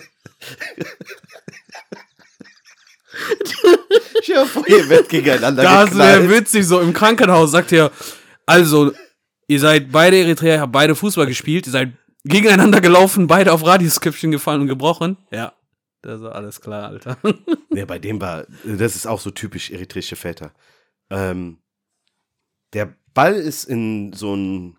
Ich 4.23 4.35
habe 4.37 4.47
vor, 4.47 4.69
ihr 4.69 4.89
werdet 4.89 5.09
gegeneinander 5.09 5.63
Das 5.63 5.97
wäre 5.97 6.29
witzig, 6.29 6.67
so 6.67 6.81
im 6.81 6.93
Krankenhaus 6.93 7.51
sagt 7.51 7.73
er, 7.73 7.91
also, 8.45 8.93
ihr 9.47 9.61
seid 9.61 9.91
beide 9.91 10.19
Eritreer, 10.19 10.61
habt 10.61 10.73
beide 10.73 10.95
Fußball 10.95 11.27
gespielt, 11.27 11.67
ihr 11.67 11.73
seid 11.73 11.93
gegeneinander 12.25 12.81
gelaufen, 12.81 13.27
beide 13.27 13.53
auf 13.53 13.65
Radioskriptchen 13.65 14.33
gefallen 14.33 14.63
und 14.63 14.67
gebrochen. 14.67 15.17
Ja. 15.31 15.55
Das 16.03 16.21
ist 16.21 16.27
alles 16.27 16.61
klar, 16.61 16.89
Alter. 16.89 17.19
Nee, 17.71 17.85
bei 17.85 17.99
dem 17.99 18.21
war, 18.21 18.47
das 18.65 18.97
ist 18.97 19.07
auch 19.07 19.21
so 19.21 19.31
typisch 19.31 19.71
eritreische 19.71 20.17
Väter. 20.17 20.53
Ähm, 21.11 21.59
der 22.73 22.97
Ball 23.17 23.35
ist 23.35 23.65
in 23.65 24.13
so 24.13 24.35
einen 24.35 24.77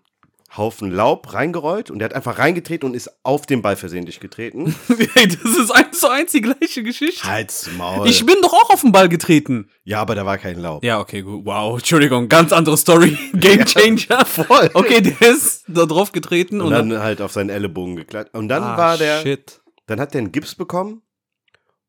Haufen 0.56 0.90
Laub 0.90 1.34
reingerollt 1.34 1.90
und 1.90 1.98
der 1.98 2.06
hat 2.06 2.14
einfach 2.14 2.38
reingetreten 2.38 2.88
und 2.88 2.94
ist 2.94 3.10
auf 3.22 3.44
den 3.44 3.60
Ball 3.60 3.76
versehentlich 3.76 4.18
getreten. 4.18 4.74
Ey, 5.14 5.28
das 5.28 5.44
ist 5.44 5.70
eins 5.70 6.00
zu 6.00 6.08
eins 6.08 6.32
die 6.32 6.40
gleiche 6.40 6.82
Geschichte. 6.82 7.28
Halt's 7.28 7.68
Maul. 7.76 8.08
Ich 8.08 8.24
bin 8.24 8.36
doch 8.40 8.54
auch 8.54 8.70
auf 8.70 8.80
den 8.80 8.90
Ball 8.92 9.10
getreten. 9.10 9.68
ja, 9.84 10.00
aber 10.00 10.14
da 10.14 10.24
war 10.24 10.38
kein 10.38 10.58
Laub. 10.58 10.82
Ja, 10.82 11.00
okay, 11.00 11.20
gut. 11.20 11.44
Wow, 11.44 11.78
Entschuldigung, 11.78 12.30
ganz 12.30 12.52
andere 12.52 12.78
Story. 12.78 13.18
Game 13.34 13.66
Changer. 13.66 14.24
voll. 14.24 14.70
Okay, 14.72 15.02
der 15.02 15.20
ist 15.30 15.64
da 15.68 15.84
drauf 15.84 16.12
getreten 16.12 16.62
Und 16.62 16.68
und, 16.68 16.72
dann 16.72 16.98
halt 17.02 17.20
auf 17.20 17.32
seinen 17.32 17.50
Ellenbogen 17.50 17.96
geklatscht. 17.96 18.34
Und 18.34 18.48
dann 18.48 18.62
Ah, 18.62 18.78
war 18.78 18.96
der, 18.96 19.20
Shit. 19.20 19.60
dann 19.86 20.00
hat 20.00 20.14
der 20.14 20.20
einen 20.22 20.32
Gips 20.32 20.54
bekommen 20.54 21.02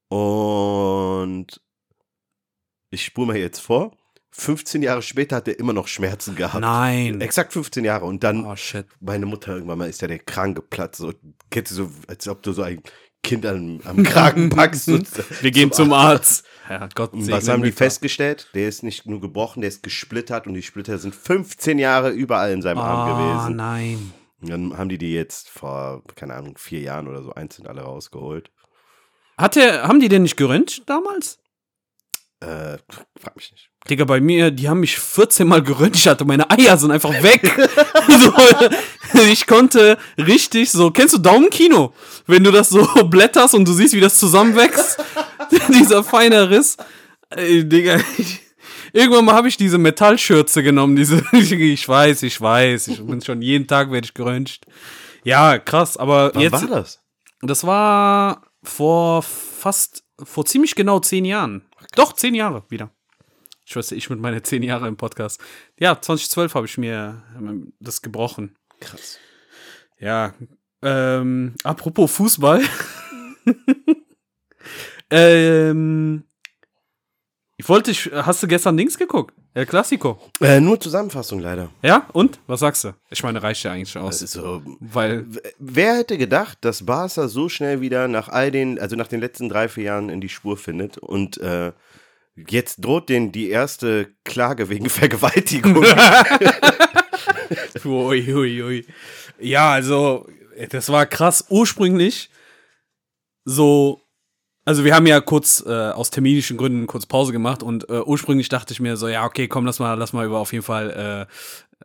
und 0.09 1.61
ich 2.89 3.05
spule 3.05 3.27
mal 3.27 3.37
jetzt 3.37 3.59
vor. 3.59 3.95
15 4.31 4.81
Jahre 4.81 5.01
später 5.01 5.37
hat 5.37 5.47
er 5.47 5.57
immer 5.59 5.73
noch 5.73 5.87
Schmerzen 5.87 6.35
gehabt. 6.35 6.61
Nein. 6.61 7.19
Exakt 7.21 7.51
15 7.53 7.83
Jahre. 7.83 8.05
Und 8.05 8.23
dann 8.23 8.45
Oh, 8.45 8.55
meine 8.99 9.25
Mutter 9.25 9.53
irgendwann 9.55 9.77
mal 9.79 9.89
ist 9.89 10.01
ja 10.01 10.07
der 10.07 10.19
Kran 10.19 10.53
geplatzt. 10.55 10.99
So, 10.99 11.13
kennst 11.49 11.71
du 11.71 11.75
so, 11.75 11.91
als 12.07 12.27
ob 12.27 12.43
du 12.43 12.51
so 12.53 12.61
ein 12.63 12.81
Kind 13.23 13.45
am, 13.45 13.81
am 13.83 14.03
Kragen 14.03 14.49
packst. 14.49 14.87
und 14.87 15.07
Wir 15.43 15.51
gehen 15.51 15.71
zum 15.71 15.91
Arzt. 15.93 16.45
Ja, 16.69 16.87
Gott 16.93 17.13
Und 17.13 17.29
was 17.31 17.47
haben 17.49 17.63
die 17.63 17.71
festgestellt? 17.71 18.49
Der 18.53 18.69
ist 18.69 18.83
nicht 18.83 19.05
nur 19.07 19.19
gebrochen, 19.19 19.61
der 19.61 19.67
ist 19.69 19.81
gesplittert 19.83 20.45
und 20.47 20.53
die 20.53 20.61
Splitter 20.61 20.97
sind 20.99 21.15
15 21.15 21.79
Jahre 21.79 22.11
überall 22.11 22.51
in 22.51 22.61
seinem 22.61 22.77
Arm 22.77 23.09
Ah, 23.11 23.41
gewesen. 23.43 23.55
nein. 23.57 24.13
Und 24.41 24.49
dann 24.49 24.77
haben 24.77 24.87
die 24.89 24.97
die 24.99 25.11
jetzt 25.13 25.49
vor, 25.49 26.03
keine 26.15 26.35
Ahnung, 26.35 26.57
vier 26.57 26.79
Jahren 26.79 27.07
oder 27.09 27.23
so 27.23 27.33
einzeln 27.33 27.67
alle 27.67 27.81
rausgeholt. 27.81 28.51
Hat 29.37 29.55
der, 29.55 29.83
haben 29.87 29.99
die 29.99 30.07
den 30.07 30.21
nicht 30.23 30.37
geröntgt 30.37 30.83
damals? 30.85 31.39
Äh, 32.39 32.77
frag 33.19 33.35
mich 33.35 33.51
nicht. 33.51 33.68
Digga, 33.87 34.05
bei 34.05 34.19
mir, 34.19 34.51
die 34.51 34.67
haben 34.67 34.81
mich 34.81 34.99
14 34.99 35.47
Mal 35.47 35.63
geröntgt, 35.63 36.05
hatte 36.05 36.25
meine 36.25 36.49
Eier 36.51 36.77
sind 36.77 36.91
einfach 36.91 37.11
weg. 37.23 37.41
so, 39.13 39.21
ich 39.21 39.47
konnte 39.47 39.97
richtig 40.17 40.71
so, 40.71 40.91
kennst 40.91 41.15
du 41.15 41.17
Daumenkino? 41.17 41.93
Wenn 42.27 42.43
du 42.43 42.51
das 42.51 42.69
so 42.69 42.85
blätterst 43.05 43.55
und 43.55 43.67
du 43.67 43.73
siehst, 43.73 43.93
wie 43.93 44.01
das 44.01 44.19
zusammenwächst, 44.19 44.97
dieser 45.73 46.03
feine 46.03 46.49
Riss. 46.49 46.77
Ey, 47.29 47.67
Digga, 47.67 47.99
ich, 48.17 48.41
irgendwann 48.91 49.25
mal 49.25 49.35
habe 49.35 49.47
ich 49.47 49.57
diese 49.57 49.77
Metallschürze 49.77 50.61
genommen, 50.61 50.95
diese, 50.95 51.23
ich 51.31 51.87
weiß, 51.87 52.23
ich 52.23 52.39
weiß, 52.39 52.89
ich 52.89 53.05
bin 53.05 53.21
schon 53.21 53.41
jeden 53.41 53.65
Tag 53.65 53.91
werde 53.91 54.05
ich 54.05 54.13
geröntcht. 54.13 54.65
Ja, 55.23 55.57
krass, 55.57 55.95
aber 55.97 56.31
Wann 56.33 56.41
jetzt, 56.41 56.53
war 56.53 56.67
das? 56.67 56.99
das 57.41 57.65
war 57.65 58.43
vor 58.61 59.23
fast, 59.23 60.03
vor 60.21 60.45
ziemlich 60.45 60.75
genau 60.75 60.99
zehn 60.99 61.25
Jahren. 61.25 61.63
Doch, 61.95 62.13
zehn 62.13 62.35
Jahre 62.35 62.63
wieder. 62.69 62.91
Ich 63.69 63.75
weiß, 63.75 63.91
ich 63.91 64.09
mit 64.09 64.19
meinen 64.19 64.43
zehn 64.43 64.63
Jahren 64.63 64.87
im 64.87 64.97
Podcast. 64.97 65.39
Ja, 65.79 66.01
2012 66.01 66.55
habe 66.55 66.65
ich 66.65 66.79
mir 66.79 67.21
ähm, 67.37 67.71
das 67.79 68.01
gebrochen. 68.01 68.55
Krass. 68.79 69.19
Ja, 69.99 70.33
ähm, 70.81 71.53
apropos 71.63 72.11
Fußball. 72.13 72.63
ähm, 75.11 76.23
ich 77.57 77.69
wollte, 77.69 77.91
ich, 77.91 78.09
hast 78.11 78.41
du 78.41 78.47
gestern 78.47 78.75
Dings 78.75 78.97
geguckt? 78.97 79.35
El 79.53 79.67
Clasico. 79.67 80.19
Äh, 80.41 80.59
nur 80.59 80.79
Zusammenfassung 80.79 81.39
leider. 81.39 81.69
Ja, 81.83 82.07
und? 82.13 82.39
Was 82.47 82.61
sagst 82.61 82.85
du? 82.85 82.95
Ich 83.11 83.21
meine, 83.21 83.43
reicht 83.43 83.61
ja 83.61 83.73
eigentlich 83.73 83.91
schon 83.91 84.01
aus. 84.01 84.19
Also, 84.19 84.63
Weil, 84.79 85.27
wer 85.59 85.97
hätte 85.97 86.17
gedacht, 86.17 86.57
dass 86.61 86.87
Barca 86.87 87.27
so 87.27 87.49
schnell 87.49 87.81
wieder 87.81 88.07
nach 88.07 88.29
all 88.29 88.49
den, 88.49 88.79
also 88.79 88.95
nach 88.95 89.07
den 89.07 89.19
letzten 89.19 89.47
drei, 89.47 89.69
vier 89.69 89.83
Jahren 89.83 90.09
in 90.09 90.21
die 90.21 90.29
Spur 90.29 90.57
findet 90.57 90.97
und 90.97 91.37
äh, 91.37 91.71
jetzt 92.47 92.83
droht 92.83 93.09
denen 93.09 93.31
die 93.31 93.49
erste 93.49 94.13
Klage 94.23 94.69
wegen 94.69 94.89
Vergewaltigung. 94.89 95.85
Ui, 97.85 98.33
ui, 98.33 98.61
ui. 98.61 98.85
Ja, 99.39 99.71
also, 99.71 100.27
das 100.69 100.89
war 100.89 101.05
krass. 101.05 101.45
Ursprünglich 101.49 102.29
so, 103.45 104.01
also 104.65 104.85
wir 104.85 104.93
haben 104.93 105.07
ja 105.07 105.19
kurz 105.21 105.63
äh, 105.65 105.71
aus 105.71 106.11
terminischen 106.11 106.57
Gründen 106.57 106.85
kurz 106.87 107.05
Pause 107.05 107.31
gemacht 107.31 107.63
und 107.63 107.89
äh, 107.89 108.01
ursprünglich 108.01 108.49
dachte 108.49 108.73
ich 108.73 108.79
mir 108.79 108.95
so, 108.97 109.07
ja, 109.07 109.25
okay, 109.25 109.47
komm, 109.47 109.65
lass 109.65 109.79
mal, 109.79 109.95
lass 109.95 110.13
mal 110.13 110.25
über 110.25 110.37
auf 110.37 110.53
jeden 110.53 110.63
Fall, 110.63 111.27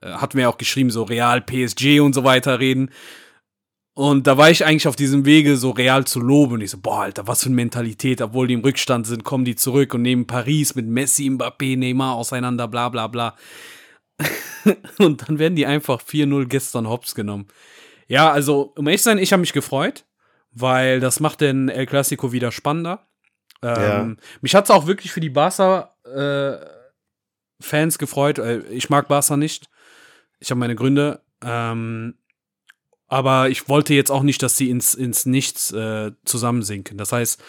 äh, 0.02 0.06
äh, 0.06 0.12
hatten 0.12 0.36
wir 0.36 0.50
auch 0.50 0.58
geschrieben, 0.58 0.90
so 0.90 1.04
Real, 1.04 1.40
PSG 1.40 2.00
und 2.00 2.14
so 2.14 2.24
weiter 2.24 2.60
reden. 2.60 2.90
Und 3.96 4.26
da 4.26 4.37
war 4.37 4.50
ich 4.50 4.64
eigentlich 4.64 4.88
auf 4.88 4.96
diesem 4.96 5.24
Wege, 5.24 5.57
so 5.57 5.70
Real 5.70 6.04
zu 6.04 6.20
loben. 6.20 6.54
Und 6.54 6.61
ich 6.62 6.70
so, 6.70 6.78
boah, 6.78 7.02
Alter, 7.02 7.28
was 7.28 7.42
für 7.42 7.46
eine 7.46 7.54
Mentalität. 7.54 8.20
Obwohl 8.20 8.48
die 8.48 8.54
im 8.54 8.61
Rückstand 8.61 9.07
sind, 9.07 9.22
kommen 9.22 9.44
die 9.44 9.54
zurück 9.54 9.94
und 9.94 10.02
nehmen 10.02 10.26
Paris 10.26 10.74
mit 10.74 10.87
Messi, 10.87 11.28
Mbappé, 11.28 11.78
Neymar 11.78 12.16
auseinander, 12.16 12.66
bla 12.66 12.88
bla 12.88 13.07
bla. 13.07 13.37
und 14.98 15.28
dann 15.28 15.38
werden 15.38 15.54
die 15.54 15.66
einfach 15.66 16.02
4-0 16.02 16.46
gestern 16.46 16.88
hops 16.88 17.14
genommen. 17.14 17.46
Ja, 18.09 18.33
also, 18.33 18.72
um 18.76 18.87
ehrlich 18.87 19.02
zu 19.02 19.11
sein, 19.11 19.18
ich 19.18 19.33
habe 19.33 19.40
mich 19.40 19.52
gefreut, 19.52 20.04
weil 20.50 21.00
das 21.00 21.20
macht 21.20 21.40
den 21.40 21.68
El 21.68 21.87
Clasico 21.87 22.33
wieder 22.33 22.50
spannender. 22.50 23.07
Ähm, 23.62 24.18
Mich 24.42 24.54
hat 24.54 24.64
es 24.64 24.70
auch 24.70 24.87
wirklich 24.87 25.12
für 25.12 25.20
die 25.20 25.30
Barca-Fans 25.30 27.98
gefreut. 27.98 28.38
Äh, 28.38 28.61
Ich 28.70 28.90
mag 28.90 29.09
Barca 29.09 29.37
nicht. 29.37 29.70
Ich 30.40 30.50
habe 30.50 30.59
meine 30.59 30.74
Gründe. 30.74 31.22
Ähm, 31.42 32.18
aber 33.08 33.48
ich 33.48 33.68
wollte 33.68 33.94
jetzt 33.94 34.10
auch 34.10 34.22
nicht, 34.22 34.42
dass 34.42 34.56
sie 34.56 34.70
ins, 34.70 34.94
ins 34.94 35.26
Nichts 35.26 35.72
äh, 35.72 36.12
zusammensinken. 36.24 36.98
Das 36.98 37.12
heißt, 37.12 37.42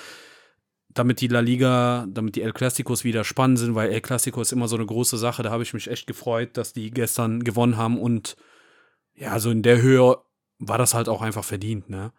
damit 0.96 1.22
die 1.22 1.28
La 1.28 1.42
Liga, 1.42 2.08
damit 2.10 2.36
die 2.36 2.42
El 2.42 2.54
Clasicos 2.54 3.04
wieder 3.04 3.24
spannend 3.24 3.60
sind, 3.60 3.76
weil 3.76 3.92
El 3.92 4.02
Clasico 4.02 4.42
ist 4.42 4.54
immer 4.54 4.68
so 4.68 4.78
eine 4.78 4.86
große 4.86 5.18
Sache, 5.18 5.44
da 5.44 5.52
habe 5.52 5.64
ich 5.64 5.74
mich 5.74 5.90
echt 5.90 6.08
gefreut, 6.08 6.52
dass 6.54 6.74
die 6.74 6.90
gestern 6.90 7.44
gewonnen 7.44 7.78
haben 7.78 8.00
und 8.00 8.38
ja, 9.14 9.32
also 9.32 9.52
in 9.52 9.62
der 9.62 9.82
Höhe 9.82 10.18
war 10.60 10.78
das 10.78 10.94
halt 10.94 11.10
auch 11.10 11.22
einfach 11.22 11.44
verdient, 11.44 11.90
ne? 11.90 12.12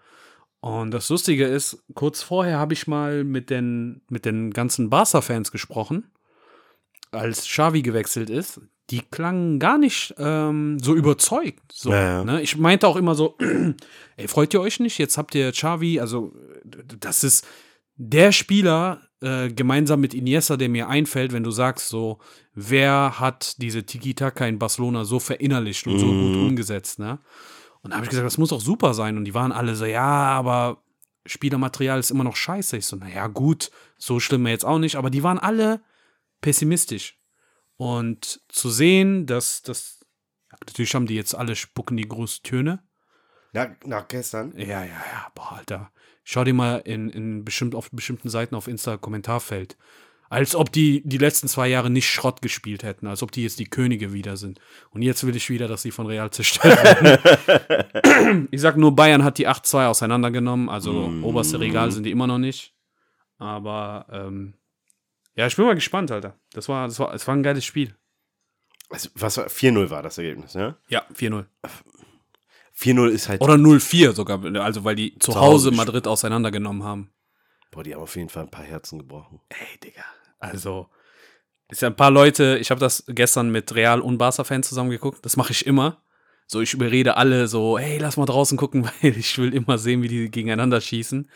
Und 0.61 0.91
das 0.91 1.09
Lustige 1.11 1.47
ist, 1.47 1.85
kurz 1.95 2.23
vorher 2.23 2.59
habe 2.59 2.73
ich 2.73 2.87
mal 2.87 3.25
mit 3.25 3.51
den, 3.51 4.03
mit 4.09 4.25
den 4.25 4.51
ganzen 4.51 4.91
Barca-Fans 4.91 5.53
gesprochen, 5.53 6.11
als 7.13 7.47
Xavi 7.47 7.83
gewechselt 7.83 8.31
ist. 8.31 8.61
Die 8.91 9.01
klangen 9.01 9.59
gar 9.59 9.79
nicht 9.79 10.15
ähm, 10.19 10.79
so 10.81 10.95
überzeugt. 10.95 11.73
So, 11.73 11.91
Ja, 11.91 12.03
ja. 12.03 12.25
Ne? 12.25 12.43
Ich 12.43 12.57
meinte 12.57 12.87
auch 12.87 12.97
immer 12.97 13.15
so, 13.15 13.37
ey, 14.17 14.29
freut 14.29 14.55
ihr 14.55 14.61
euch 14.61 14.81
nicht? 14.81 14.99
Jetzt 14.99 15.19
habt 15.19 15.35
ihr 15.35 15.51
Xavi, 15.51 16.01
also 16.01 16.33
das 16.65 17.25
ist 17.25 17.47
der 17.97 18.31
Spieler 18.31 19.01
äh, 19.21 19.49
gemeinsam 19.49 20.01
mit 20.01 20.15
Iniesta, 20.15 20.57
der 20.57 20.69
mir 20.69 20.89
einfällt, 20.89 21.33
wenn 21.33 21.43
du 21.43 21.51
sagst 21.51 21.89
so, 21.89 22.19
wer 22.55 23.19
hat 23.19 23.61
diese 23.61 23.85
Tiki-Taka 23.85 24.47
in 24.47 24.59
Barcelona 24.59 25.05
so 25.05 25.19
verinnerlicht 25.19 25.87
und 25.87 25.99
so 25.99 26.07
gut 26.07 26.37
umgesetzt, 26.37 26.99
ne? 26.99 27.19
Und 27.83 27.91
da 27.91 27.97
habe 27.97 28.07
ich 28.07 28.11
gesagt, 28.11 28.27
das 28.27 28.39
muss 28.39 28.49
doch 28.49 28.61
super 28.61 28.95
sein. 28.95 29.17
Und 29.17 29.25
die 29.27 29.35
waren 29.35 29.53
alle 29.53 29.77
so, 29.77 29.85
ja, 29.85 30.03
aber 30.03 30.83
Spielermaterial 31.25 32.01
ist 32.01 32.11
immer 32.11 32.25
noch 32.25 32.35
scheiße. 32.35 32.77
Ich 32.77 32.87
so, 32.87 32.97
naja, 32.97 33.29
gut, 33.29 33.71
so 33.97 34.19
schlimm 34.19 34.47
jetzt 34.49 34.65
auch 34.65 34.81
nicht. 34.81 34.97
Aber 34.97 35.09
die 35.09 35.23
waren 35.23 35.39
alle 35.39 35.81
pessimistisch. 36.41 37.17
Und 37.77 38.41
zu 38.49 38.71
sehen, 38.71 39.27
dass 39.27 39.63
das, 39.63 40.01
natürlich 40.61 40.95
haben 40.95 41.07
die 41.07 41.15
jetzt 41.15 41.35
alle 41.35 41.57
spucken 41.57 41.97
die 41.97 42.09
großen 42.09 42.43
Töne. 42.43 42.83
Nach, 43.53 43.69
nach 43.85 44.09
gestern? 44.09 44.53
Ja, 44.57 44.83
ja, 44.83 44.87
ja, 44.87 45.33
boah, 45.35 45.53
Alter. 45.53 45.91
Schau 46.25 46.45
dir 46.45 46.55
mal 46.55 46.79
in, 46.79 47.09
in 47.09 47.45
bestimmt, 47.45 47.75
auf 47.75 47.91
bestimmten 47.91 48.29
Seiten 48.29 48.55
auf 48.55 48.67
Insta 48.67 48.97
Kommentarfeld. 48.97 49.77
Als 50.29 50.57
ob 50.57 50.73
die 50.73 51.03
die 51.07 51.19
letzten 51.19 51.47
zwei 51.47 51.69
Jahre 51.69 51.89
nicht 51.89 52.11
Schrott 52.11 52.43
gespielt 52.43 52.83
hätten, 52.83 53.07
als 53.07 53.23
ob 53.23 53.31
die 53.31 53.45
jetzt 53.45 53.61
die 53.61 53.71
Könige 53.71 54.13
wieder 54.13 54.37
sind. 54.37 54.59
Und 54.91 55.03
jetzt 55.03 55.25
will 55.25 55.37
ich 55.37 55.51
wieder, 55.51 55.69
dass 55.69 55.83
sie 55.83 55.93
von 55.93 56.07
Real 56.07 56.31
zerstört 56.31 56.83
werden. 56.83 58.49
ich 58.51 58.61
sag 58.61 58.77
nur, 58.77 58.97
Bayern 58.97 59.23
hat 59.23 59.39
die 59.39 59.47
8-2 59.47 59.87
auseinandergenommen, 59.87 60.69
also 60.69 61.13
oberste 61.23 61.61
Regal 61.61 61.93
sind 61.93 62.03
die 62.05 62.11
immer 62.11 62.27
noch 62.27 62.39
nicht. 62.39 62.75
Aber 63.39 64.07
ähm, 64.11 64.55
ja, 65.37 65.47
ich 65.47 65.57
bin 65.57 65.67
mal 65.67 65.75
gespannt, 65.75 66.11
Alter. 66.11 66.39
Das 66.53 66.69
war, 66.69 66.89
das 66.89 66.99
war, 66.99 67.13
das 67.13 67.27
war 67.27 67.37
ein 67.37 67.43
geiles 67.43 67.65
Spiel. 67.65 67.95
Also, 68.89 69.11
was 69.15 69.37
war 69.37 69.47
4-0 69.47 69.91
war 69.91 70.03
das 70.03 70.19
Ergebnis, 70.19 70.55
ne? 70.55 70.77
Ja, 70.89 71.05
4-0. 71.15 71.47
4-0 72.77 73.09
ist 73.09 73.29
halt. 73.29 73.41
Oder 73.41 73.55
0-4 73.55 74.13
sogar, 74.13 74.45
also 74.63 74.85
weil 74.85 74.97
die 74.97 75.19
zu, 75.19 75.33
Zu 75.33 75.41
Hause 75.41 75.69
Hause 75.69 75.71
Madrid 75.73 76.07
auseinandergenommen 76.07 76.85
haben. 76.85 77.11
Boah, 77.71 77.83
die 77.83 77.95
haben 77.95 78.03
auf 78.03 78.17
jeden 78.17 78.29
Fall 78.29 78.45
ein 78.45 78.51
paar 78.51 78.65
Herzen 78.65 78.99
gebrochen. 78.99 79.41
Ey, 79.49 79.79
Digga. 79.83 80.05
Also, 80.39 80.89
ist 81.69 81.83
ja 81.83 81.89
ein 81.89 81.97
paar 81.97 82.11
Leute, 82.11 82.59
ich 82.59 82.71
habe 82.71 82.81
das 82.81 83.05
gestern 83.09 83.51
mit 83.51 83.75
Real- 83.75 84.01
und 84.01 84.19
Barca-Fans 84.19 84.69
zusammengeguckt. 84.69 85.25
Das 85.25 85.37
mache 85.37 85.53
ich 85.53 85.67
immer. 85.67 86.03
So, 86.47 86.61
ich 86.61 86.75
überrede 86.75 87.17
alle 87.17 87.49
so, 87.49 87.77
hey, 87.77 87.99
lass 87.99 88.17
mal 88.17 88.27
draußen 88.27 88.57
gucken, 88.57 88.85
weil 89.03 89.17
ich 89.17 89.37
will 89.39 89.53
immer 89.53 89.79
sehen, 89.79 90.03
wie 90.03 90.09
die 90.09 90.31
gegeneinander 90.31 90.81
schießen. 90.81 91.29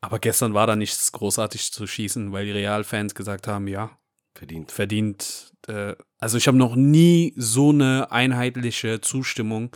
Aber 0.00 0.18
gestern 0.18 0.54
war 0.54 0.66
da 0.66 0.76
nichts 0.76 1.10
großartig 1.12 1.72
zu 1.72 1.86
schießen, 1.86 2.32
weil 2.32 2.44
die 2.46 2.52
Real-Fans 2.52 3.14
gesagt 3.14 3.48
haben, 3.48 3.66
ja, 3.66 3.98
Verdient. 4.34 4.70
verdient. 4.70 5.52
Äh, 5.66 5.94
also 6.18 6.36
ich 6.36 6.46
habe 6.46 6.58
noch 6.58 6.76
nie 6.76 7.32
so 7.36 7.70
eine 7.70 8.12
einheitliche 8.12 9.00
Zustimmung 9.00 9.74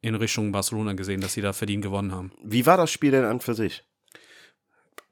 in 0.00 0.14
Richtung 0.14 0.52
Barcelona 0.52 0.92
gesehen, 0.92 1.20
dass 1.20 1.32
sie 1.32 1.40
da 1.40 1.52
verdient 1.52 1.82
gewonnen 1.82 2.12
haben. 2.12 2.32
Wie 2.42 2.64
war 2.66 2.76
das 2.76 2.90
Spiel 2.90 3.10
denn 3.10 3.24
an 3.24 3.40
für 3.40 3.54
sich? 3.54 3.84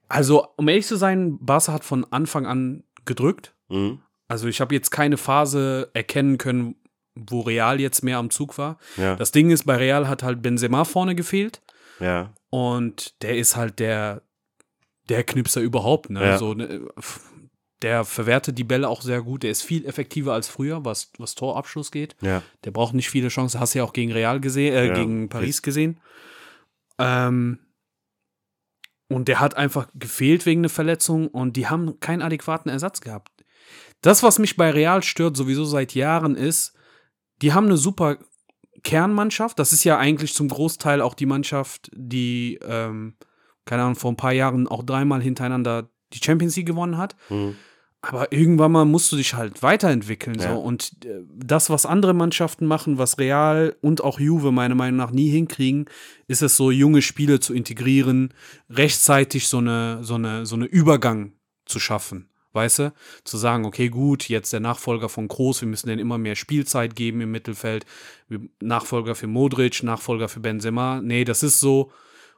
Also, 0.07 0.47
um 0.55 0.67
ehrlich 0.67 0.87
zu 0.87 0.95
sein, 0.95 1.37
Barca 1.41 1.73
hat 1.73 1.83
von 1.83 2.05
Anfang 2.11 2.45
an 2.45 2.83
gedrückt. 3.05 3.53
Mhm. 3.69 4.01
Also 4.27 4.47
ich 4.47 4.61
habe 4.61 4.73
jetzt 4.73 4.89
keine 4.89 5.17
Phase 5.17 5.89
erkennen 5.93 6.37
können, 6.37 6.75
wo 7.15 7.41
Real 7.41 7.79
jetzt 7.79 8.03
mehr 8.03 8.17
am 8.17 8.29
Zug 8.29 8.57
war. 8.57 8.77
Ja. 8.97 9.15
Das 9.15 9.31
Ding 9.31 9.49
ist, 9.51 9.65
bei 9.65 9.75
Real 9.75 10.07
hat 10.07 10.23
halt 10.23 10.41
Benzema 10.41 10.83
vorne 10.83 11.15
gefehlt 11.15 11.61
ja. 11.99 12.33
und 12.49 13.21
der 13.21 13.37
ist 13.37 13.55
halt 13.55 13.79
der, 13.79 14.21
der 15.09 15.23
Knipser 15.23 15.61
überhaupt. 15.61 16.09
Ne? 16.09 16.21
Ja. 16.23 16.37
So, 16.37 16.53
ne, 16.53 16.87
der 17.81 18.05
verwertet 18.05 18.57
die 18.57 18.63
Bälle 18.63 18.87
auch 18.87 19.01
sehr 19.01 19.21
gut. 19.21 19.43
Der 19.43 19.51
ist 19.51 19.61
viel 19.61 19.85
effektiver 19.85 20.33
als 20.33 20.47
früher, 20.47 20.85
was, 20.85 21.11
was 21.17 21.35
Torabschluss 21.35 21.91
geht. 21.91 22.15
Ja. 22.21 22.41
Der 22.63 22.71
braucht 22.71 22.93
nicht 22.93 23.09
viele 23.09 23.27
Chancen. 23.27 23.59
Hast 23.59 23.75
du 23.75 23.79
ja 23.79 23.85
auch 23.85 23.93
gegen 23.93 24.11
Real 24.11 24.39
gesehen, 24.39 24.73
äh, 24.73 24.87
Ja. 24.87 24.93
gegen 24.93 25.29
Paris 25.29 25.61
gesehen. 25.61 25.99
Ähm, 26.97 27.59
und 29.07 29.27
der 29.27 29.39
hat 29.39 29.55
einfach 29.55 29.87
gefehlt 29.93 30.45
wegen 30.45 30.61
einer 30.61 30.69
Verletzung 30.69 31.27
und 31.27 31.57
die 31.57 31.67
haben 31.67 31.99
keinen 31.99 32.21
adäquaten 32.21 32.71
Ersatz 32.71 33.01
gehabt. 33.01 33.31
Das, 34.01 34.23
was 34.23 34.39
mich 34.39 34.55
bei 34.55 34.71
Real 34.71 35.03
stört, 35.03 35.37
sowieso 35.37 35.65
seit 35.65 35.93
Jahren, 35.93 36.35
ist, 36.35 36.73
die 37.41 37.53
haben 37.53 37.65
eine 37.65 37.77
super 37.77 38.17
Kernmannschaft. 38.83 39.59
Das 39.59 39.73
ist 39.73 39.83
ja 39.83 39.97
eigentlich 39.97 40.33
zum 40.33 40.47
Großteil 40.47 41.01
auch 41.01 41.13
die 41.13 41.25
Mannschaft, 41.25 41.91
die, 41.93 42.59
ähm, 42.63 43.15
keine 43.65 43.83
Ahnung, 43.83 43.95
vor 43.95 44.11
ein 44.11 44.17
paar 44.17 44.33
Jahren 44.33 44.67
auch 44.67 44.83
dreimal 44.83 45.21
hintereinander 45.21 45.89
die 46.13 46.19
Champions 46.23 46.55
League 46.55 46.67
gewonnen 46.67 46.97
hat. 46.97 47.15
Mhm. 47.29 47.55
Aber 48.01 48.31
irgendwann 48.31 48.71
mal 48.71 48.85
musst 48.85 49.11
du 49.11 49.15
dich 49.15 49.33
halt 49.33 49.63
weiterentwickeln. 49.63 50.39
Ja. 50.39 50.53
So. 50.53 50.59
Und 50.59 50.91
äh, 51.05 51.21
das, 51.33 51.69
was 51.69 51.85
andere 51.85 52.13
Mannschaften 52.13 52.67
machen, 52.67 52.97
was 52.97 53.17
Real 53.17 53.75
und 53.81 54.03
auch 54.03 54.19
Juve 54.19 54.51
meiner 54.51 54.75
Meinung 54.75 54.97
nach 54.97 55.11
nie 55.11 55.29
hinkriegen, 55.29 55.85
ist 56.27 56.43
es 56.43 56.55
so, 56.55 56.69
junge 56.69 57.01
Spiele 57.01 57.39
zu 57.39 57.53
integrieren, 57.53 58.33
rechtzeitig 58.69 59.47
so 59.47 59.57
eine, 59.57 60.03
so 60.03 60.15
eine, 60.15 60.45
so 60.45 60.55
eine 60.55 60.65
Übergang 60.65 61.33
zu 61.65 61.79
schaffen. 61.79 62.29
Weißt 62.53 62.79
du? 62.79 62.93
Zu 63.25 63.37
sagen, 63.37 63.65
okay, 63.65 63.89
gut, 63.89 64.29
jetzt 64.29 64.53
der 64.53 64.61
Nachfolger 64.61 65.09
von 65.09 65.27
Groß, 65.27 65.61
wir 65.61 65.67
müssen 65.67 65.87
denen 65.87 65.99
immer 65.99 66.17
mehr 66.17 66.35
Spielzeit 66.35 66.95
geben 66.95 67.19
im 67.19 67.31
Mittelfeld. 67.31 67.85
Nachfolger 68.61 69.15
für 69.15 69.27
Modric, 69.27 69.83
Nachfolger 69.83 70.29
für 70.29 70.39
Benzema. 70.39 71.01
Nee, 71.01 71.25
das 71.25 71.43
ist 71.43 71.59
so, 71.59 71.91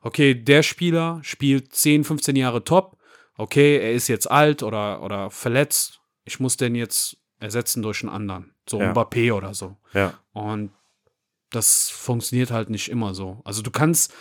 okay, 0.07 0.33
der 0.33 0.63
Spieler 0.63 1.19
spielt 1.21 1.75
10, 1.75 2.05
15 2.05 2.35
Jahre 2.35 2.63
top. 2.63 2.97
Okay, 3.35 3.77
er 3.77 3.91
ist 3.91 4.07
jetzt 4.07 4.31
alt 4.31 4.63
oder, 4.63 5.03
oder 5.03 5.29
verletzt. 5.29 5.99
Ich 6.23 6.39
muss 6.39 6.57
den 6.57 6.75
jetzt 6.75 7.17
ersetzen 7.39 7.83
durch 7.83 8.01
einen 8.01 8.11
anderen. 8.13 8.53
So 8.67 8.79
Ja. 8.79 8.91
Mbappé 8.91 9.33
oder 9.33 9.53
so. 9.53 9.75
Ja. 9.93 10.13
Und 10.31 10.71
das 11.49 11.89
funktioniert 11.89 12.51
halt 12.51 12.69
nicht 12.69 12.89
immer 12.89 13.13
so. 13.13 13.41
Also 13.43 13.61
du 13.61 13.69
kannst, 13.69 14.13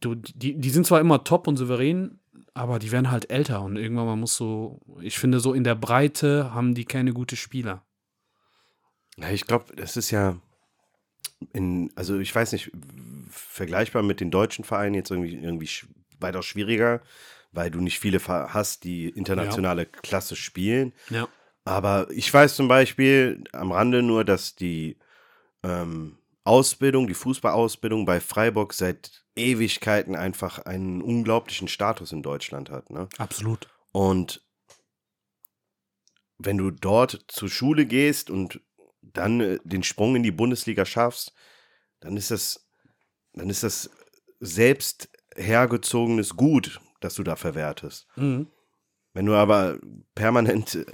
du, 0.00 0.14
die, 0.14 0.54
die 0.58 0.70
sind 0.70 0.86
zwar 0.86 1.00
immer 1.00 1.24
top 1.24 1.46
und 1.46 1.56
souverän, 1.56 2.20
aber 2.54 2.78
die 2.78 2.92
werden 2.92 3.10
halt 3.10 3.30
älter 3.30 3.62
und 3.62 3.76
irgendwann 3.76 4.06
mal 4.06 4.16
musst 4.16 4.38
du, 4.38 4.80
ich 5.00 5.18
finde, 5.18 5.40
so 5.40 5.52
in 5.52 5.64
der 5.64 5.74
Breite 5.74 6.54
haben 6.54 6.74
die 6.74 6.84
keine 6.84 7.12
gute 7.12 7.36
Spieler. 7.36 7.84
Ja, 9.16 9.30
ich 9.30 9.46
glaube, 9.46 9.74
das 9.76 9.96
ist 9.96 10.10
ja 10.12 10.36
in, 11.52 11.92
also 11.96 12.18
ich 12.18 12.34
weiß 12.34 12.52
nicht, 12.52 12.70
vergleichbar 13.34 14.02
mit 14.02 14.20
den 14.20 14.30
deutschen 14.30 14.64
Vereinen 14.64 14.94
jetzt 14.94 15.10
irgendwie, 15.10 15.34
irgendwie 15.34 15.68
weitaus 16.18 16.46
schwieriger, 16.46 17.02
weil 17.52 17.70
du 17.70 17.80
nicht 17.80 18.00
viele 18.00 18.20
hast, 18.26 18.84
die 18.84 19.08
internationale 19.08 19.86
Klasse 19.86 20.36
spielen. 20.36 20.92
Ja. 21.10 21.28
Aber 21.64 22.08
ich 22.10 22.32
weiß 22.32 22.56
zum 22.56 22.68
Beispiel 22.68 23.44
am 23.52 23.72
Rande 23.72 24.02
nur, 24.02 24.24
dass 24.24 24.54
die 24.54 24.98
ähm, 25.62 26.18
Ausbildung, 26.44 27.06
die 27.06 27.14
Fußballausbildung 27.14 28.04
bei 28.04 28.20
Freiburg 28.20 28.74
seit 28.74 29.24
Ewigkeiten 29.34 30.14
einfach 30.14 30.58
einen 30.60 31.00
unglaublichen 31.00 31.68
Status 31.68 32.12
in 32.12 32.22
Deutschland 32.22 32.70
hat. 32.70 32.90
Ne? 32.90 33.08
Absolut. 33.18 33.68
Und 33.92 34.42
wenn 36.38 36.58
du 36.58 36.70
dort 36.70 37.24
zur 37.28 37.48
Schule 37.48 37.86
gehst 37.86 38.28
und 38.30 38.60
dann 39.00 39.40
äh, 39.40 39.58
den 39.64 39.82
Sprung 39.82 40.16
in 40.16 40.22
die 40.22 40.32
Bundesliga 40.32 40.84
schaffst, 40.84 41.32
dann 42.00 42.16
ist 42.16 42.30
das, 42.30 42.63
dann 43.34 43.50
ist 43.50 43.62
das 43.62 43.90
selbst 44.40 45.08
hergezogenes 45.36 46.36
Gut, 46.36 46.80
das 47.00 47.14
du 47.14 47.22
da 47.22 47.36
verwertest. 47.36 48.06
Mhm. 48.16 48.48
Wenn 49.12 49.26
du 49.26 49.34
aber 49.34 49.78
permanent 50.14 50.74
äh, 50.74 50.84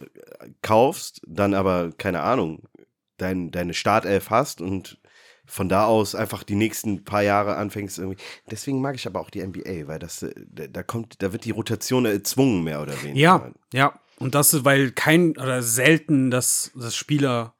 kaufst, 0.62 1.22
dann 1.26 1.54
aber, 1.54 1.90
keine 1.96 2.20
Ahnung, 2.20 2.68
dein, 3.16 3.50
deine 3.50 3.74
Startelf 3.74 4.30
hast 4.30 4.60
und 4.60 5.00
von 5.46 5.68
da 5.68 5.86
aus 5.86 6.14
einfach 6.14 6.44
die 6.44 6.54
nächsten 6.54 7.04
paar 7.04 7.22
Jahre 7.22 7.56
anfängst 7.56 7.98
irgendwie. 7.98 8.22
Deswegen 8.50 8.80
mag 8.80 8.94
ich 8.94 9.06
aber 9.06 9.20
auch 9.20 9.30
die 9.30 9.44
NBA, 9.44 9.88
weil 9.88 9.98
das, 9.98 10.22
äh, 10.22 10.32
da, 10.46 10.82
kommt, 10.82 11.22
da 11.22 11.32
wird 11.32 11.44
die 11.44 11.50
Rotation 11.50 12.04
erzwungen, 12.04 12.62
mehr 12.62 12.80
oder 12.82 13.02
weniger. 13.02 13.18
Ja, 13.18 13.52
ja. 13.72 14.00
Und 14.18 14.34
das 14.34 14.52
ist, 14.52 14.64
weil 14.64 14.92
kein 14.92 15.30
oder 15.38 15.62
selten, 15.62 16.30
dass 16.30 16.72
das 16.74 16.94
Spieler, 16.94 17.54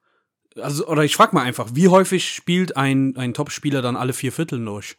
also, 0.55 0.87
oder 0.87 1.03
ich 1.03 1.15
frag 1.15 1.33
mal 1.33 1.43
einfach, 1.43 1.69
wie 1.73 1.87
häufig 1.87 2.29
spielt 2.29 2.77
ein, 2.77 3.15
ein 3.15 3.33
Top-Spieler 3.33 3.81
dann 3.81 3.95
alle 3.95 4.13
vier 4.13 4.31
Viertel 4.31 4.63
durch? 4.63 4.97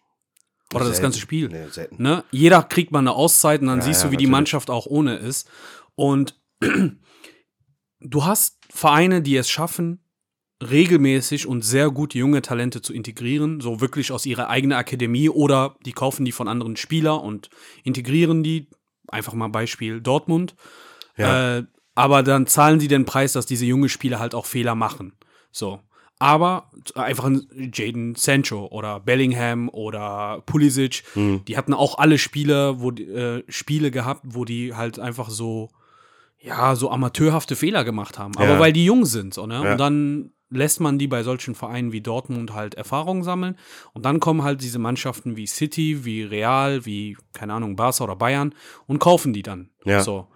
Oder 0.73 0.85
das 0.85 0.97
Selten. 0.97 1.03
ganze 1.03 1.21
Spiel? 1.21 1.49
Nee, 1.49 1.69
selten. 1.71 2.03
Ne? 2.03 2.25
Jeder 2.31 2.63
kriegt 2.63 2.93
mal 2.93 3.01
eine 3.01 3.13
Auszeit 3.13 3.61
und 3.61 3.67
dann 3.67 3.81
Ja, 3.81 3.85
siehst 3.85 4.03
ja, 4.03 4.09
du, 4.09 4.13
wie 4.13 4.17
die 4.17 4.25
natürlich. 4.25 4.33
Mannschaft 4.33 4.71
auch 4.71 4.87
ohne 4.87 5.17
ist. 5.17 5.51
Und 5.95 6.41
du 8.01 8.25
hast 8.25 8.59
Vereine, 8.71 9.21
die 9.21 9.37
es 9.37 9.51
schaffen, 9.51 10.03
regelmäßig 10.63 11.47
und 11.47 11.63
sehr 11.63 11.91
gut 11.91 12.15
junge 12.15 12.41
Talente 12.41 12.81
zu 12.81 12.95
integrieren, 12.95 13.61
so 13.61 13.81
wirklich 13.81 14.13
aus 14.13 14.25
ihrer 14.25 14.49
eigenen 14.49 14.79
Akademie 14.79 15.29
oder 15.29 15.77
die 15.85 15.93
kaufen 15.93 16.25
die 16.25 16.33
von 16.33 16.49
anderen 16.49 16.77
Spielern 16.77 17.21
und 17.21 17.51
integrieren 17.85 18.43
die. 18.43 18.69
Einfach 19.09 19.35
mal 19.35 19.49
Beispiel 19.49 20.01
Dortmund. 20.01 20.55
Ja. 21.19 21.59
Äh, 21.59 21.65
aber 21.95 22.23
dann 22.23 22.47
zahlen 22.47 22.81
sie 22.81 22.89
den 22.89 23.05
Preis, 23.05 23.33
dass 23.33 23.45
diese 23.45 23.67
junge 23.67 23.91
Spieler 23.91 24.19
halt 24.19 24.35
auch 24.35 24.47
Fehler 24.47 24.75
machen. 24.75 25.13
So. 25.53 25.79
Aber 26.19 26.71
einfach 26.95 27.25
ein 27.25 27.71
Jaden 27.75 28.15
Sancho 28.15 28.67
oder 28.67 29.01
Bellingham 29.01 29.69
oder 29.69 30.43
Pulisic, 30.47 31.03
Hm. 31.15 31.45
die 31.47 31.57
hatten 31.57 31.75
auch 31.75 31.99
alle 31.99 32.17
Spiele, 32.19 32.81
wo 32.81 32.91
äh, 32.93 33.43
Spiele 33.49 33.91
gehabt, 33.91 34.23
wo 34.25 34.45
die 34.45 34.75
halt 34.75 34.99
einfach 34.99 35.31
so 35.31 35.71
ja, 36.45 36.75
so 36.75 36.91
amateurhafte 36.91 37.55
Fehler 37.55 37.85
gemacht 37.85 38.19
haben, 38.19 38.37
aber 38.37 38.55
Ja. 38.55 38.59
weil 38.59 38.73
die 38.73 38.85
jung 38.85 39.05
sind, 39.05 39.33
so, 39.33 39.47
ne? 39.47 39.63
Ja. 39.63 39.73
Und 39.73 39.79
dann 39.79 40.33
lässt 40.51 40.81
man 40.81 40.99
die 40.99 41.07
bei 41.07 41.23
solchen 41.23 41.55
Vereinen 41.55 41.93
wie 41.93 42.01
Dortmund 42.01 42.53
halt 42.53 42.75
Erfahrung 42.75 43.23
sammeln. 43.23 43.57
Und 43.95 44.05
dann 44.05 44.19
kommen 44.21 44.43
halt 44.43 44.61
diese 44.61 44.81
Mannschaften 44.81 45.37
wie 45.37 45.47
City, 45.47 46.05
wie 46.05 46.25
Real, 46.25 46.85
wie, 46.85 47.17
keine 47.33 47.55
Ahnung, 47.55 47.77
Barca 47.77 48.03
oder 48.05 48.17
Bayern 48.17 48.55
und 48.89 48.99
kaufen 48.99 49.33
die 49.33 49.43
dann. 49.43 49.71
Ja. 49.85 50.01
So. 50.03 50.27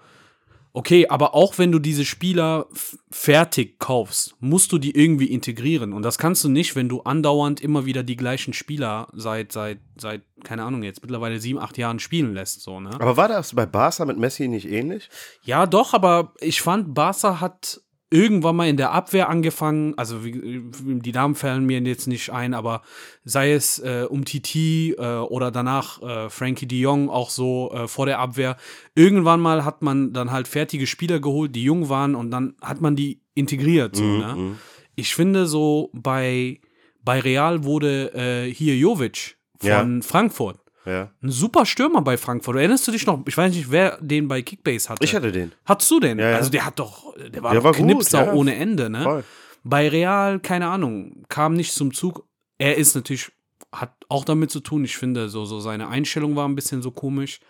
Okay, 0.77 1.09
aber 1.09 1.35
auch 1.35 1.57
wenn 1.57 1.73
du 1.73 1.79
diese 1.79 2.05
Spieler 2.05 2.67
fertig 3.11 3.79
kaufst, 3.79 4.35
musst 4.41 4.73
du 4.73 4.79
die 4.79 4.95
irgendwie 4.95 5.25
integrieren. 5.25 5.95
Und 5.95 6.03
das 6.03 6.19
kannst 6.19 6.45
du 6.45 6.51
nicht, 6.51 6.77
wenn 6.77 6.91
du 6.91 7.01
andauernd 7.01 7.63
immer 7.63 7.87
wieder 7.87 8.03
die 8.03 8.15
gleichen 8.15 8.53
Spieler 8.53 9.09
seit, 9.15 9.53
seit, 9.53 9.79
seit, 9.97 10.21
keine 10.45 10.65
Ahnung, 10.65 10.83
jetzt 10.83 11.01
mittlerweile 11.01 11.41
sieben, 11.41 11.59
acht 11.59 11.79
Jahren 11.79 11.99
spielen 11.99 12.35
lässt. 12.35 12.61
So, 12.61 12.79
ne? 12.79 12.91
Aber 12.91 13.17
war 13.17 13.29
das 13.29 13.55
bei 13.55 13.65
Barca 13.65 14.05
mit 14.05 14.19
Messi 14.19 14.49
nicht 14.49 14.69
ähnlich? 14.69 15.09
Ja, 15.45 15.65
doch, 15.65 15.95
aber 15.95 16.35
ich 16.41 16.61
fand, 16.61 16.93
Barca 16.93 17.41
hat 17.41 17.81
irgendwann 18.17 18.57
mal 18.57 18.69
in 18.69 18.77
der 18.77 18.93
Abwehr 18.93 19.29
angefangen, 19.29 19.95
also 19.97 20.25
wie, 20.25 20.63
die 21.01 21.13
Namen 21.13 21.35
fallen 21.35 21.67
mir 21.67 21.81
jetzt 21.81 22.07
nicht 22.07 22.31
ein, 22.31 22.55
aber 22.55 22.83
sei 23.25 23.53
es 23.53 23.79
äh, 23.79 24.07
um 24.09 24.25
Titi 24.25 24.95
äh, 24.99 25.19
oder 25.19 25.51
danach 25.51 26.03
äh, 26.03 26.31
Frankie 26.31 26.67
de 26.67 26.79
Jong 26.79 27.11
auch 27.11 27.31
so 27.31 27.71
äh, 27.73 27.87
vor 27.89 28.07
der 28.07 28.19
Abwehr. 28.19 28.57
Irgendwann 28.95 29.41
mal 29.41 29.65
hat 29.65 29.83
man 29.83 30.13
dann 30.13 30.31
halt 30.31 30.49
fertige 30.49 30.87
Spieler 30.87 31.21
geholt, 31.21 31.55
die 31.55 31.63
jung 31.63 31.89
waren 31.89 32.15
und 32.15 32.31
dann 32.31 32.55
hat 32.63 32.81
man 32.81 32.97
die 32.97 33.21
integriert. 33.35 33.97
So, 33.97 34.03
Mhm, 34.03 34.19
ne? 34.19 34.53
Ich 34.95 35.15
finde 35.15 35.47
so 35.47 35.91
bei, 35.93 36.61
bei 37.05 37.21
Real 37.21 37.65
wurde 37.65 38.13
äh, 38.15 38.53
hier 38.53 38.77
Jovic 38.77 39.37
von 39.83 40.03
Frankfurt. 40.03 40.59
Ja. 40.87 41.11
Ein 41.21 41.31
super 41.31 41.67
Stürmer 41.67 42.01
bei 42.01 42.17
Frankfurt. 42.17 42.57
Erinnerst 42.57 42.87
du 42.87 42.93
dich 42.93 43.07
noch? 43.07 43.21
Ich 43.27 43.37
weiß 43.37 43.53
nicht, 43.53 43.71
wer 43.71 43.99
den 44.01 44.29
bei 44.29 44.41
Kickbase 44.43 44.89
hatte. 44.89 45.05
Ich 45.05 45.15
hatte 45.15 45.33
den. 45.33 45.53
Hattest 45.65 45.91
du 45.91 45.99
den? 46.01 46.19
Ja, 46.19 46.31
ja. 46.31 46.37
Also 46.37 46.51
der 46.51 46.65
hat 46.65 46.79
doch, 46.79 47.15
der 47.17 47.43
war, 47.43 47.53
Der 47.53 47.61
doch 47.61 47.65
war 47.65 47.73
Knipser 47.73 48.33
ohne 48.35 48.55
Ende, 48.55 48.89
ne? 48.89 49.03
Voll. 49.03 49.25
Bei 49.65 49.89
Real, 49.89 50.39
keine 50.39 50.69
Ahnung, 50.69 51.25
kam 51.29 51.55
nicht 51.55 51.73
zum 51.73 51.93
Zug. 51.93 52.25
Er 52.57 52.77
ist 52.77 52.95
natürlich, 52.95 53.33
hat 53.73 53.97
auch 54.09 54.25
damit 54.25 54.53
zu 54.53 54.61
tun. 54.61 54.85
Ich 54.85 54.97
finde, 54.97 55.29
so, 55.29 55.45
so 55.45 55.59
seine 55.59 55.89
Einstellung 55.89 56.37
war 56.37 56.49
ein 56.49 56.55
bisschen 56.55 56.83
so 56.83 56.93
komisch. 56.93 57.41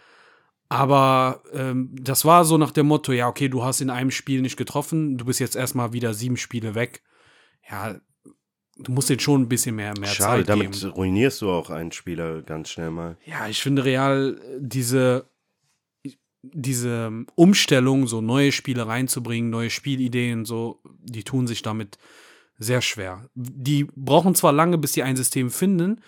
Aber 0.69 1.43
ähm, 1.53 1.91
das 1.93 2.25
war 2.25 2.45
so 2.45 2.59
nach 2.59 2.71
dem 2.71 2.87
Motto, 2.87 3.13
ja, 3.13 3.29
okay, 3.29 3.49
du 3.49 3.63
hast 3.63 3.81
in 3.81 3.91
einem 3.91 4.11
Spiel 4.11 4.41
nicht 4.41 4.57
getroffen, 4.57 5.17
du 5.17 5.27
bist 5.27 5.39
jetzt 5.39 5.55
erstmal 5.55 5.93
wieder 5.93 6.13
sieben 6.15 6.37
Spiele 6.37 6.75
weg. 6.75 7.03
Ja, 7.71 7.97
du 8.79 8.93
musst 8.93 9.11
den 9.11 9.19
schon 9.19 9.43
ein 9.43 9.49
bisschen 9.49 9.77
mehr, 9.77 9.95
mehr 9.99 10.09
Schade, 10.09 10.43
Zeit 10.45 10.49
damit 10.49 10.73
geben. 10.73 10.93
ruinierst 10.93 11.43
du 11.43 11.51
auch 11.51 11.71
einen 11.71 11.93
Spieler 11.93 12.43
ganz 12.43 12.71
schnell 12.71 12.91
mal. 12.91 13.17
Ja, 13.25 13.49
ich 13.49 13.63
finde 13.63 13.85
Real 13.85 14.39
äh, 14.39 14.59
diese 14.61 15.27
diese 16.55 17.25
Umstellung, 17.35 18.07
so 18.07 18.21
neue 18.21 18.53
Spiele 18.53 18.87
reinzubringen, 18.87 19.51
neue 19.51 19.71
Spielideen, 19.71 20.45
so, 20.45 20.81
die 21.03 21.25
tun 21.25 21.49
sich 21.49 21.63
damit 21.63 21.99
sehr 22.59 22.83
schwer. 22.83 23.29
Die 23.35 23.89
brauchen 23.97 24.37
zwar 24.37 24.53
lange, 24.53 24.79
bis 24.79 24.93
sie 24.93 25.03
ein 25.03 25.17
System 25.17 25.51
finden, 25.51 26.01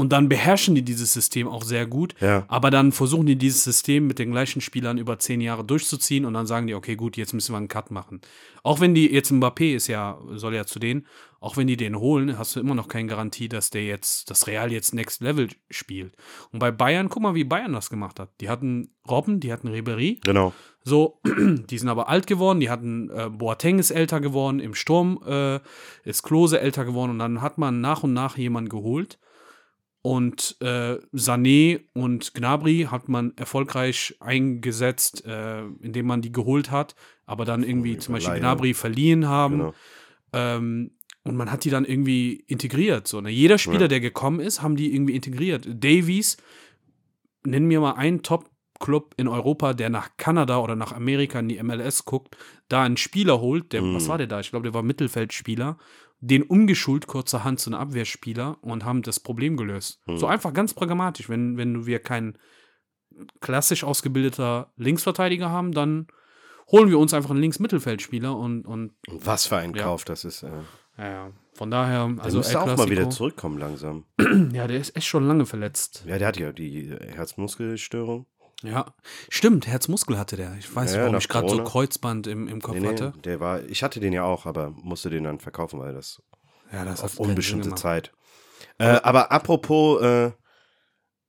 und 0.00 0.10
dann 0.10 0.28
beherrschen 0.28 0.74
die 0.74 0.82
dieses 0.82 1.12
System 1.12 1.46
auch 1.46 1.62
sehr 1.62 1.86
gut, 1.86 2.14
Ja. 2.20 2.44
aber 2.48 2.70
dann 2.70 2.90
versuchen 2.92 3.26
die 3.26 3.36
dieses 3.36 3.62
System 3.64 4.06
mit 4.06 4.18
den 4.18 4.30
gleichen 4.32 4.60
Spielern 4.60 4.98
über 4.98 5.18
zehn 5.18 5.40
Jahre 5.40 5.62
durchzuziehen 5.64 6.24
und 6.24 6.34
dann 6.34 6.46
sagen 6.46 6.66
die, 6.66 6.74
okay, 6.74 6.96
gut, 6.96 7.16
jetzt 7.16 7.32
müssen 7.34 7.52
wir 7.52 7.58
einen 7.58 7.68
Cut 7.68 7.90
machen. 7.90 8.20
Auch 8.62 8.80
wenn 8.80 8.94
die, 8.94 9.10
jetzt 9.12 9.30
Mbappé 9.30 9.74
ist 9.76 9.86
ja, 9.86 10.18
soll 10.34 10.54
ja 10.54 10.64
zu 10.66 10.78
denen, 10.78 11.06
auch 11.38 11.56
wenn 11.56 11.66
die 11.66 11.76
den 11.76 11.96
holen, 11.98 12.36
hast 12.38 12.56
du 12.56 12.60
immer 12.60 12.74
noch 12.74 12.88
keine 12.88 13.08
Garantie, 13.08 13.48
dass 13.48 13.70
der 13.70 13.84
jetzt, 13.84 14.30
das 14.30 14.46
Real 14.46 14.70
jetzt 14.72 14.92
Next 14.94 15.22
Level 15.22 15.48
spielt. 15.70 16.14
Und 16.52 16.58
bei 16.58 16.70
Bayern, 16.70 17.08
guck 17.08 17.22
mal, 17.22 17.34
wie 17.34 17.44
Bayern 17.44 17.72
das 17.72 17.88
gemacht 17.88 18.20
hat. 18.20 18.28
Die 18.42 18.48
hatten 18.50 18.90
Robben, 19.08 19.40
die 19.40 19.50
hatten 19.52 19.68
Ribery, 19.68 20.20
Genau. 20.24 20.52
so, 20.84 21.18
die 21.24 21.78
sind 21.78 21.88
aber 21.88 22.08
alt 22.10 22.26
geworden, 22.26 22.60
die 22.60 22.68
hatten, 22.68 23.08
äh, 23.10 23.30
Boateng 23.30 23.78
ist 23.78 23.90
älter 23.90 24.20
geworden, 24.20 24.60
im 24.60 24.74
Sturm 24.74 25.18
äh, 25.26 25.60
ist 26.04 26.22
Klose 26.22 26.60
älter 26.60 26.84
geworden 26.84 27.12
und 27.12 27.18
dann 27.18 27.40
hat 27.40 27.56
man 27.56 27.80
nach 27.80 28.02
und 28.02 28.12
nach 28.12 28.36
jemanden 28.36 28.68
geholt. 28.68 29.18
Und 30.02 30.56
äh, 30.60 30.94
Sané 31.12 31.80
und 31.92 32.32
Gnabry 32.32 32.88
hat 32.90 33.08
man 33.08 33.34
erfolgreich 33.36 34.16
eingesetzt, 34.20 35.24
äh, 35.26 35.62
indem 35.80 36.06
man 36.06 36.22
die 36.22 36.32
geholt 36.32 36.70
hat, 36.70 36.94
aber 37.26 37.44
dann 37.44 37.62
irgendwie 37.62 37.98
zum 37.98 38.14
Beispiel. 38.14 38.38
Gnabry 38.40 38.72
verliehen 38.74 39.28
haben. 39.28 39.58
genau. 39.58 39.74
Ähm, 40.32 40.92
und 41.22 41.36
man 41.36 41.52
hat 41.52 41.64
die 41.64 41.70
dann 41.70 41.84
irgendwie 41.84 42.42
integriert. 42.46 43.06
So, 43.06 43.20
ne? 43.20 43.28
Jeder 43.28 43.58
Spieler, 43.58 43.82
Ja. 43.82 43.88
der 43.88 44.00
gekommen 44.00 44.40
ist, 44.40 44.62
haben 44.62 44.76
die 44.76 44.94
irgendwie 44.94 45.14
integriert. 45.14 45.68
Davies, 45.68 46.38
nenn 47.44 47.66
mir 47.66 47.80
mal 47.80 47.92
einen 47.92 48.22
Top-Club 48.22 49.14
in 49.18 49.28
Europa, 49.28 49.74
der 49.74 49.90
nach 49.90 50.16
Kanada 50.16 50.58
oder 50.60 50.76
nach 50.76 50.92
Amerika 50.92 51.38
in 51.40 51.48
die 51.48 51.62
MLS 51.62 52.06
guckt, 52.06 52.38
da 52.68 52.84
einen 52.84 52.96
Spieler 52.96 53.38
holt, 53.40 53.72
der, 53.74 53.82
Mhm. 53.82 53.96
was 53.96 54.08
war 54.08 54.16
der 54.16 54.28
da? 54.28 54.40
Ich 54.40 54.48
glaube, 54.50 54.62
der 54.64 54.72
war 54.74 54.82
Mittelfeldspieler, 54.82 55.76
den 56.20 56.42
umgeschult 56.42 57.06
kurzerhand 57.06 57.60
zu 57.60 57.70
einem 57.70 57.80
Abwehrspieler 57.80 58.58
und 58.60 58.84
haben 58.84 59.02
das 59.02 59.20
Problem 59.20 59.56
gelöst. 59.56 60.00
Mhm. 60.06 60.18
So 60.18 60.26
einfach 60.26 60.52
ganz 60.52 60.74
pragmatisch. 60.74 61.28
Wenn, 61.28 61.56
wenn 61.56 61.86
wir 61.86 61.98
keinen 61.98 62.38
klassisch 63.40 63.84
ausgebildeter 63.84 64.72
Linksverteidiger 64.76 65.50
haben, 65.50 65.72
dann 65.72 66.06
holen 66.70 66.90
wir 66.90 66.98
uns 66.98 67.14
einfach 67.14 67.30
einen 67.30 67.40
Linksmittelfeldspieler 67.40 68.36
und, 68.36 68.64
und 68.64 68.92
was 69.08 69.46
für 69.46 69.56
ein 69.56 69.74
Ja. 69.74 69.84
Kauf 69.84 70.04
das 70.04 70.24
ist. 70.24 70.42
Äh. 70.42 70.50
ja, 70.98 71.10
ja. 71.10 71.30
Von 71.54 71.70
daher, 71.70 72.08
Der 72.08 72.24
also 72.24 72.40
El 72.40 72.56
auch 72.56 72.76
mal 72.76 72.88
wieder 72.88 73.10
zurückkommen 73.10 73.58
langsam. 73.58 74.04
Ja, 74.52 74.66
der 74.66 74.78
ist 74.78 74.96
echt 74.96 75.06
schon 75.06 75.26
lange 75.26 75.46
verletzt. 75.46 76.04
Ja, 76.06 76.18
der 76.18 76.28
hat 76.28 76.36
ja 76.36 76.52
die 76.52 76.94
Herzmuskelstörung. 77.14 78.26
Ja, 78.62 78.94
stimmt, 79.30 79.66
Herzmuskel 79.66 80.18
hatte 80.18 80.36
der. 80.36 80.54
Ich 80.58 80.74
weiß 80.74 80.90
nicht, 80.90 80.96
Ja, 80.98 81.04
warum 81.04 81.16
ich 81.16 81.28
gerade 81.28 81.48
so. 81.48 81.64
Kreuzband 81.64 82.26
im, 82.26 82.46
im 82.48 82.60
Kopf 82.60 82.74
Nee, 82.74 82.80
nee, 82.80 82.88
hatte. 82.88 83.12
der 83.24 83.40
war, 83.40 83.62
ich 83.64 83.82
hatte 83.82 84.00
den 84.00 84.12
ja 84.12 84.24
auch, 84.24 84.44
aber 84.46 84.70
musste 84.70 85.08
den 85.10 85.24
dann 85.24 85.40
verkaufen, 85.40 85.80
weil 85.80 85.94
das 85.94 86.22
Ja, 86.72 86.84
das 86.84 87.02
auf 87.02 87.18
unbestimmte. 87.18 87.74
Zeit. 87.74 88.12
Äh, 88.78 89.00
aber 89.02 89.32
apropos 89.32 90.02
äh, 90.02 90.32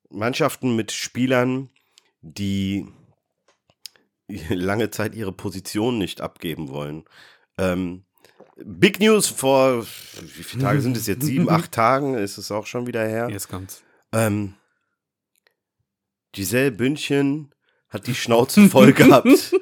Mannschaften 0.09 0.75
mit 0.75 0.91
Spielern, 0.91 1.69
die 2.21 2.86
lange 4.49 4.89
Zeit 4.91 5.15
ihre 5.15 5.32
Position 5.32 5.97
nicht 5.97 6.21
abgeben 6.21 6.69
wollen. 6.69 7.05
Ähm, 7.57 8.03
Big 8.63 8.99
News 8.99 9.27
vor, 9.27 9.84
wie 9.84 10.43
viele 10.43 10.63
Tage 10.63 10.82
sind 10.82 10.95
es 10.97 11.07
jetzt? 11.07 11.23
Sieben, 11.25 11.49
acht 11.49 11.71
Tagen 11.71 12.15
ist 12.15 12.38
es 12.38 12.51
auch 12.51 12.65
schon 12.65 12.86
wieder 12.88 13.07
her. 13.07 13.29
Jetzt 13.29 13.49
kommt's. 13.49 13.82
Ähm, 14.11 14.53
Giselle 16.32 16.71
Bündchen 16.71 17.53
hat 17.89 18.07
die 18.07 18.15
Schnauze 18.15 18.67
voll 18.69 18.93
gehabt. 18.93 19.27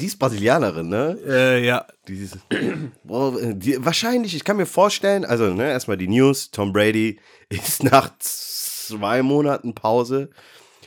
Die 0.00 0.06
ist 0.06 0.18
Brasilianerin, 0.18 0.88
ne? 0.88 1.18
Äh, 1.26 1.66
ja. 1.66 1.86
Die, 2.08 2.14
ist- 2.20 2.38
Boah, 3.04 3.36
die, 3.52 3.84
wahrscheinlich, 3.84 4.34
ich 4.34 4.44
kann 4.44 4.56
mir 4.56 4.64
vorstellen, 4.64 5.26
also 5.26 5.52
ne, 5.52 5.68
erstmal 5.70 5.98
die 5.98 6.08
News, 6.08 6.50
Tom 6.50 6.72
Brady 6.72 7.18
ist 7.50 7.82
nach 7.82 8.10
zwei 8.18 9.22
Monaten 9.22 9.74
Pause. 9.74 10.30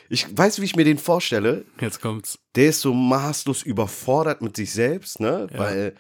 Ich 0.10 0.26
weiß, 0.36 0.62
wie 0.62 0.66
ich 0.66 0.76
mir 0.76 0.84
den 0.86 0.98
vorstelle. 0.98 1.66
Jetzt 1.80 2.02
kommt's. 2.02 2.40
Der 2.56 2.70
ist 2.70 2.82
so 2.82 2.94
maßlos 2.94 3.62
überfordert 3.64 4.42
mit 4.42 4.56
sich 4.56 4.72
selbst, 4.72 5.20
ne? 5.20 5.48
Ja. 5.52 5.60
Weil 5.60 5.96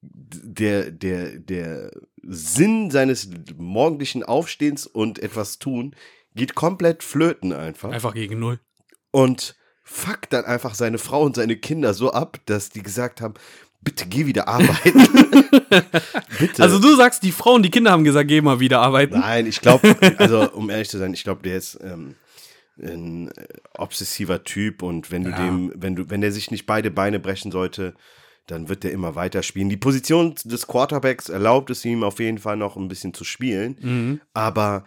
der, 0.00 0.90
der, 0.90 1.38
der 1.38 1.90
Sinn 2.22 2.90
seines 2.90 3.28
morgendlichen 3.58 4.22
Aufstehens 4.22 4.86
und 4.86 5.18
etwas 5.18 5.58
tun 5.58 5.94
geht 6.36 6.54
komplett 6.54 7.02
flöten 7.02 7.52
einfach. 7.52 7.90
Einfach 7.90 8.14
gegen 8.14 8.38
null. 8.38 8.60
Und 9.10 9.56
fuckt 9.82 10.32
dann 10.32 10.44
einfach 10.44 10.74
seine 10.74 10.98
Frau 10.98 11.22
und 11.22 11.36
seine 11.36 11.56
Kinder 11.56 11.94
so 11.94 12.12
ab, 12.12 12.38
dass 12.46 12.70
die 12.70 12.82
gesagt 12.82 13.20
haben, 13.20 13.34
bitte 13.82 14.06
geh 14.06 14.26
wieder 14.26 14.48
arbeiten. 14.48 14.98
bitte. 16.38 16.62
Also 16.62 16.78
du 16.78 16.94
sagst, 16.96 17.22
die 17.22 17.32
Frauen, 17.32 17.62
die 17.62 17.70
Kinder 17.70 17.90
haben 17.92 18.04
gesagt, 18.04 18.28
geh 18.28 18.40
mal 18.40 18.60
wieder 18.60 18.80
arbeiten. 18.80 19.18
Nein, 19.18 19.46
ich 19.46 19.60
glaube, 19.60 19.96
also 20.18 20.50
um 20.52 20.70
ehrlich 20.70 20.88
zu 20.88 20.98
sein, 20.98 21.14
ich 21.14 21.24
glaube, 21.24 21.42
der 21.42 21.56
ist 21.56 21.78
ähm, 21.82 22.16
ein 22.80 23.28
äh, 23.28 23.46
obsessiver 23.78 24.44
Typ 24.44 24.82
und 24.82 25.10
wenn 25.10 25.24
du 25.24 25.30
Ja. 25.30 25.36
dem, 25.46 25.72
wenn 25.76 25.94
du, 25.96 26.10
wenn 26.10 26.20
der 26.20 26.32
sich 26.32 26.50
nicht 26.50 26.66
beide 26.66 26.90
Beine 26.90 27.20
brechen 27.20 27.50
sollte, 27.52 27.94
dann 28.48 28.68
wird 28.68 28.84
der 28.84 28.92
immer 28.92 29.14
weiter 29.14 29.42
spielen. 29.42 29.68
Die 29.68 29.76
Position 29.76 30.34
des 30.44 30.66
Quarterbacks 30.66 31.28
erlaubt 31.28 31.70
es 31.70 31.84
ihm 31.84 32.04
auf 32.04 32.20
jeden 32.20 32.38
Fall 32.38 32.56
noch 32.56 32.76
ein 32.76 32.88
bisschen 32.88 33.14
zu 33.14 33.24
spielen, 33.24 33.76
Mhm. 33.80 34.20
aber 34.34 34.84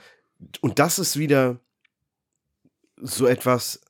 und 0.61 0.79
das 0.79 0.99
ist 0.99 1.17
wieder 1.17 1.59
so 2.97 3.25
etwas 3.27 3.81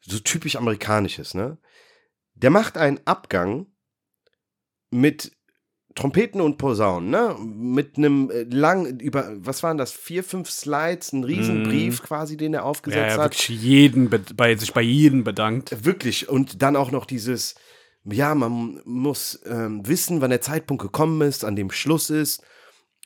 so 0.00 0.18
typisch 0.18 0.56
amerikanisches, 0.56 1.34
ne? 1.34 1.58
Der 2.34 2.50
macht 2.50 2.76
einen 2.76 2.98
Abgang 3.04 3.66
mit 4.90 5.32
Trompeten 5.94 6.40
und 6.40 6.56
Posaunen, 6.58 7.10
ne? 7.10 7.36
Mit 7.38 7.98
einem 7.98 8.30
äh, 8.30 8.42
lang 8.44 8.98
über 8.98 9.30
was 9.36 9.62
waren 9.62 9.76
das 9.76 9.92
vier 9.92 10.24
fünf 10.24 10.50
Slides, 10.50 11.12
ein 11.12 11.22
Riesenbrief 11.24 12.02
quasi, 12.02 12.36
den 12.36 12.54
er 12.54 12.60
Ja, 12.60 12.64
aufgesetzt 12.64 13.16
ja, 13.16 13.22
hat. 13.22 13.32
wirklich 13.34 13.60
jeden, 13.62 14.10
be- 14.10 14.24
bei, 14.34 14.56
sich 14.56 14.72
bei 14.72 14.82
jedem 14.82 15.22
bedankt. 15.22 15.84
Wirklich. 15.84 16.28
Und 16.28 16.62
dann 16.62 16.76
auch 16.76 16.90
noch 16.90 17.04
dieses, 17.06 17.54
ja, 18.04 18.34
man 18.34 18.80
muss 18.84 19.40
ähm, 19.44 19.86
wissen, 19.86 20.20
wann 20.20 20.30
der 20.30 20.40
Zeitpunkt 20.40 20.82
gekommen 20.82 21.20
ist, 21.20 21.44
an 21.44 21.56
dem 21.56 21.70
Schluss 21.70 22.10
ist. 22.10 22.42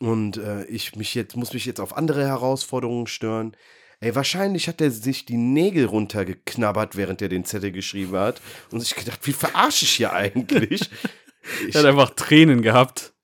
Und 0.00 0.36
äh, 0.36 0.64
ich 0.66 0.94
mich 0.96 1.14
jetzt, 1.14 1.36
muss 1.36 1.52
mich 1.52 1.64
jetzt 1.64 1.80
auf 1.80 1.96
andere 1.96 2.26
Herausforderungen 2.26 3.06
stören. 3.06 3.56
Ey, 4.00 4.14
wahrscheinlich 4.14 4.68
hat 4.68 4.80
er 4.80 4.90
sich 4.90 5.24
die 5.24 5.38
Nägel 5.38 5.86
runtergeknabbert, 5.86 6.96
während 6.96 7.22
er 7.22 7.30
den 7.30 7.46
Zettel 7.46 7.72
geschrieben 7.72 8.16
hat. 8.16 8.42
Und 8.70 8.80
sich 8.80 8.94
gedacht, 8.94 9.26
wie 9.26 9.32
verarsche 9.32 9.86
ich 9.86 9.92
hier 9.92 10.12
eigentlich? 10.12 10.90
ich, 11.68 11.74
Er 11.74 11.80
hat 11.80 11.86
einfach 11.86 12.10
Tränen 12.10 12.60
gehabt. 12.60 13.14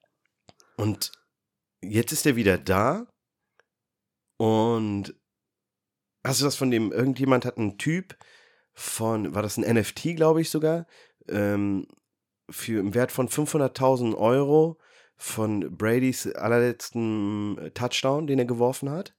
Und 0.77 1.13
jetzt 1.83 2.13
ist 2.13 2.25
er 2.25 2.37
wieder 2.37 2.57
da. 2.57 3.07
Und 4.39 5.15
hast 6.25 6.41
du 6.41 6.45
das 6.45 6.57
von 6.57 6.71
dem, 6.71 6.91
irgendjemand 6.91 7.45
hat 7.45 7.59
einen 7.59 7.77
Typ 7.77 8.17
von, 8.73 9.35
war 9.35 9.43
das 9.43 9.59
ein 9.59 9.77
NFT, 9.77 10.17
glaube 10.17 10.41
ich 10.41 10.49
sogar, 10.49 10.87
ähm, 11.29 11.87
für 12.49 12.81
im 12.81 12.95
Wert 12.95 13.13
von 13.13 13.29
500.000 13.29 14.17
Euro 14.17 14.79
von 15.23 15.77
Bradys 15.77 16.27
allerletzten 16.35 17.57
äh, 17.59 17.71
Touchdown, 17.71 18.27
den 18.27 18.39
er 18.41 18.45
geworfen 18.45 18.91
hat. 18.91 19.15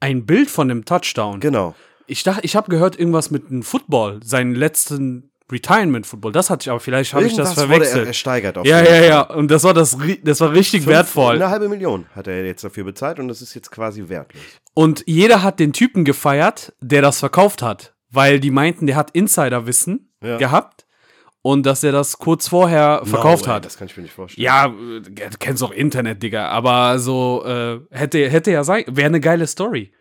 Ein 0.00 0.24
Bild 0.26 0.48
von 0.50 0.68
dem 0.68 0.84
Touchdown. 0.84 1.40
Genau. 1.40 1.74
Ich 2.06 2.22
dachte, 2.22 2.40
ich 2.44 2.56
habe 2.56 2.70
gehört 2.70 2.98
irgendwas 2.98 3.30
mit 3.30 3.48
einem 3.50 3.62
Football, 3.62 4.20
seinen 4.24 4.54
letzten 4.54 5.30
Retirement 5.52 6.06
Football. 6.06 6.32
Das 6.32 6.48
hatte 6.50 6.62
ich 6.64 6.70
aber 6.70 6.80
vielleicht 6.80 7.12
habe 7.14 7.24
ich 7.26 7.34
das 7.34 7.48
Irgendwas 7.50 7.64
wurde 7.68 7.74
er 7.74 7.78
verwechselt. 7.90 8.06
ersteigert 8.06 8.58
auf 8.58 8.66
ja, 8.66 8.82
ja, 8.82 9.02
ja. 9.04 9.20
Und 9.22 9.50
das 9.50 9.64
war 9.64 9.74
das, 9.74 9.96
das 10.22 10.40
war 10.40 10.52
richtig 10.52 10.82
Fünf- 10.82 10.86
wertvoll. 10.94 11.34
Eine 11.36 11.50
halbe 11.50 11.68
Million 11.68 12.06
hat 12.14 12.26
er 12.26 12.44
jetzt 12.46 12.64
dafür 12.64 12.84
bezahlt 12.84 13.18
und 13.18 13.28
das 13.28 13.42
ist 13.42 13.54
jetzt 13.54 13.70
quasi 13.70 14.08
wertlos. 14.08 14.42
Und 14.74 15.04
jeder 15.06 15.42
hat 15.42 15.58
den 15.60 15.72
Typen 15.72 16.04
gefeiert, 16.04 16.72
der 16.80 17.02
das 17.02 17.18
verkauft 17.20 17.60
hat, 17.62 17.94
weil 18.10 18.40
die 18.40 18.50
meinten, 18.50 18.86
der 18.86 18.96
hat 18.96 19.10
Insiderwissen 19.12 20.12
Ja. 20.22 20.36
gehabt 20.38 20.86
und 21.42 21.64
dass 21.66 21.84
er 21.84 21.92
das 21.92 22.18
kurz 22.18 22.48
vorher 22.48 23.02
verkauft 23.04 23.46
No 23.46 23.52
hat. 23.52 23.64
Das 23.64 23.76
kann 23.76 23.86
ich 23.86 23.96
mir 23.96 24.02
nicht 24.02 24.14
vorstellen. 24.14 24.44
Ja, 24.44 24.66
äh, 24.66 25.00
du 25.00 25.38
kennst 25.38 25.62
auch 25.62 25.70
Internet, 25.70 26.22
Digga, 26.22 26.48
aber 26.48 26.98
so 26.98 27.44
äh, 27.44 27.80
hätte 27.90 28.28
hätte 28.28 28.50
ja 28.50 28.64
sein, 28.64 28.84
wäre 28.88 29.06
eine 29.06 29.20
geile 29.20 29.46
Story. 29.46 29.92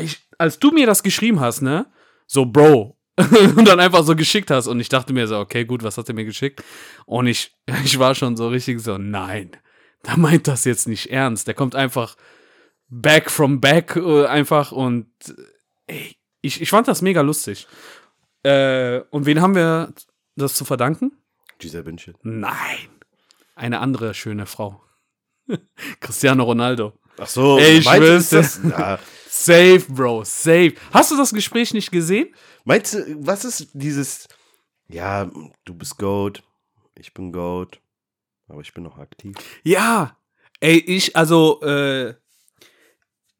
Ich, 0.00 0.18
als 0.36 0.58
du 0.58 0.70
mir 0.70 0.86
das 0.86 1.02
geschrieben 1.02 1.40
hast, 1.40 1.62
ne, 1.62 1.86
so 2.26 2.46
Bro 2.46 2.96
und 3.56 3.66
dann 3.66 3.80
einfach 3.80 4.04
so 4.04 4.14
geschickt 4.14 4.50
hast 4.50 4.66
und 4.66 4.80
ich 4.80 4.88
dachte 4.88 5.12
mir 5.12 5.26
so, 5.26 5.38
okay, 5.38 5.64
gut, 5.64 5.82
was 5.82 5.98
hat 5.98 6.08
er 6.08 6.14
mir 6.14 6.24
geschickt? 6.24 6.62
Und 7.06 7.26
ich 7.26 7.56
ich 7.84 7.98
war 7.98 8.14
schon 8.14 8.36
so 8.36 8.48
richtig 8.48 8.80
so, 8.80 8.98
nein, 8.98 9.50
der 10.06 10.16
meint 10.16 10.46
das 10.46 10.64
jetzt 10.64 10.88
nicht 10.88 11.10
ernst. 11.10 11.46
Der 11.46 11.54
kommt 11.54 11.74
einfach 11.74 12.16
back 12.88 13.30
from 13.30 13.60
back 13.60 13.96
äh, 13.96 14.26
einfach 14.26 14.72
und 14.72 15.08
äh, 15.86 15.92
ey, 15.92 16.16
ich, 16.40 16.62
ich 16.62 16.70
fand 16.70 16.88
das 16.88 17.02
mega 17.02 17.20
lustig. 17.20 17.66
Äh, 18.44 19.00
und 19.10 19.26
wen 19.26 19.40
haben 19.40 19.54
wir 19.54 19.92
das 20.38 20.54
zu 20.54 20.64
verdanken? 20.64 21.12
Giselle 21.58 21.84
Bündchen. 21.84 22.14
Nein. 22.22 22.88
Eine 23.54 23.80
andere 23.80 24.14
schöne 24.14 24.46
Frau. 24.46 24.82
Cristiano 26.00 26.44
Ronaldo. 26.44 26.92
Ach 27.18 27.26
so, 27.26 27.58
Ey, 27.58 27.78
ich 27.78 27.84
meinst 27.84 28.32
das, 28.32 28.60
ja. 28.62 28.98
Safe, 29.28 29.84
Bro, 29.88 30.24
safe. 30.24 30.74
Hast 30.92 31.10
du 31.10 31.16
das 31.16 31.32
Gespräch 31.32 31.74
nicht 31.74 31.90
gesehen? 31.90 32.34
Meinst 32.64 32.94
du, 32.94 33.26
was 33.26 33.44
ist 33.44 33.68
dieses, 33.72 34.28
ja, 34.88 35.30
du 35.64 35.74
bist 35.74 35.98
Goat, 35.98 36.42
ich 36.96 37.12
bin 37.14 37.32
Goat, 37.32 37.80
aber 38.46 38.60
ich 38.60 38.72
bin 38.72 38.84
noch 38.84 38.98
aktiv. 38.98 39.34
Ja. 39.64 40.16
Ey, 40.60 40.78
ich, 40.78 41.16
also, 41.16 41.60
äh, 41.62 42.14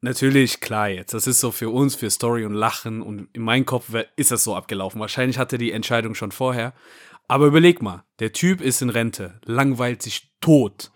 natürlich, 0.01 0.59
klar 0.61 0.89
jetzt. 0.89 1.13
Das 1.13 1.27
ist 1.27 1.39
so 1.39 1.51
für 1.51 1.69
uns, 1.69 1.95
für 1.95 2.09
Story 2.09 2.45
und 2.45 2.53
Lachen. 2.53 3.01
Und 3.01 3.29
in 3.33 3.41
meinem 3.41 3.65
Kopf 3.65 3.93
ist 4.15 4.31
das 4.31 4.43
so 4.43 4.55
abgelaufen. 4.55 4.99
Wahrscheinlich 4.99 5.37
hatte 5.37 5.57
die 5.57 5.71
Entscheidung 5.71 6.15
schon 6.15 6.31
vorher. 6.31 6.73
Aber 7.27 7.45
überleg 7.45 7.81
mal, 7.81 8.03
der 8.19 8.33
Typ 8.33 8.59
ist 8.59 8.81
in 8.81 8.89
Rente, 8.89 9.39
langweilt 9.45 10.01
sich 10.01 10.33
tot. 10.41 10.91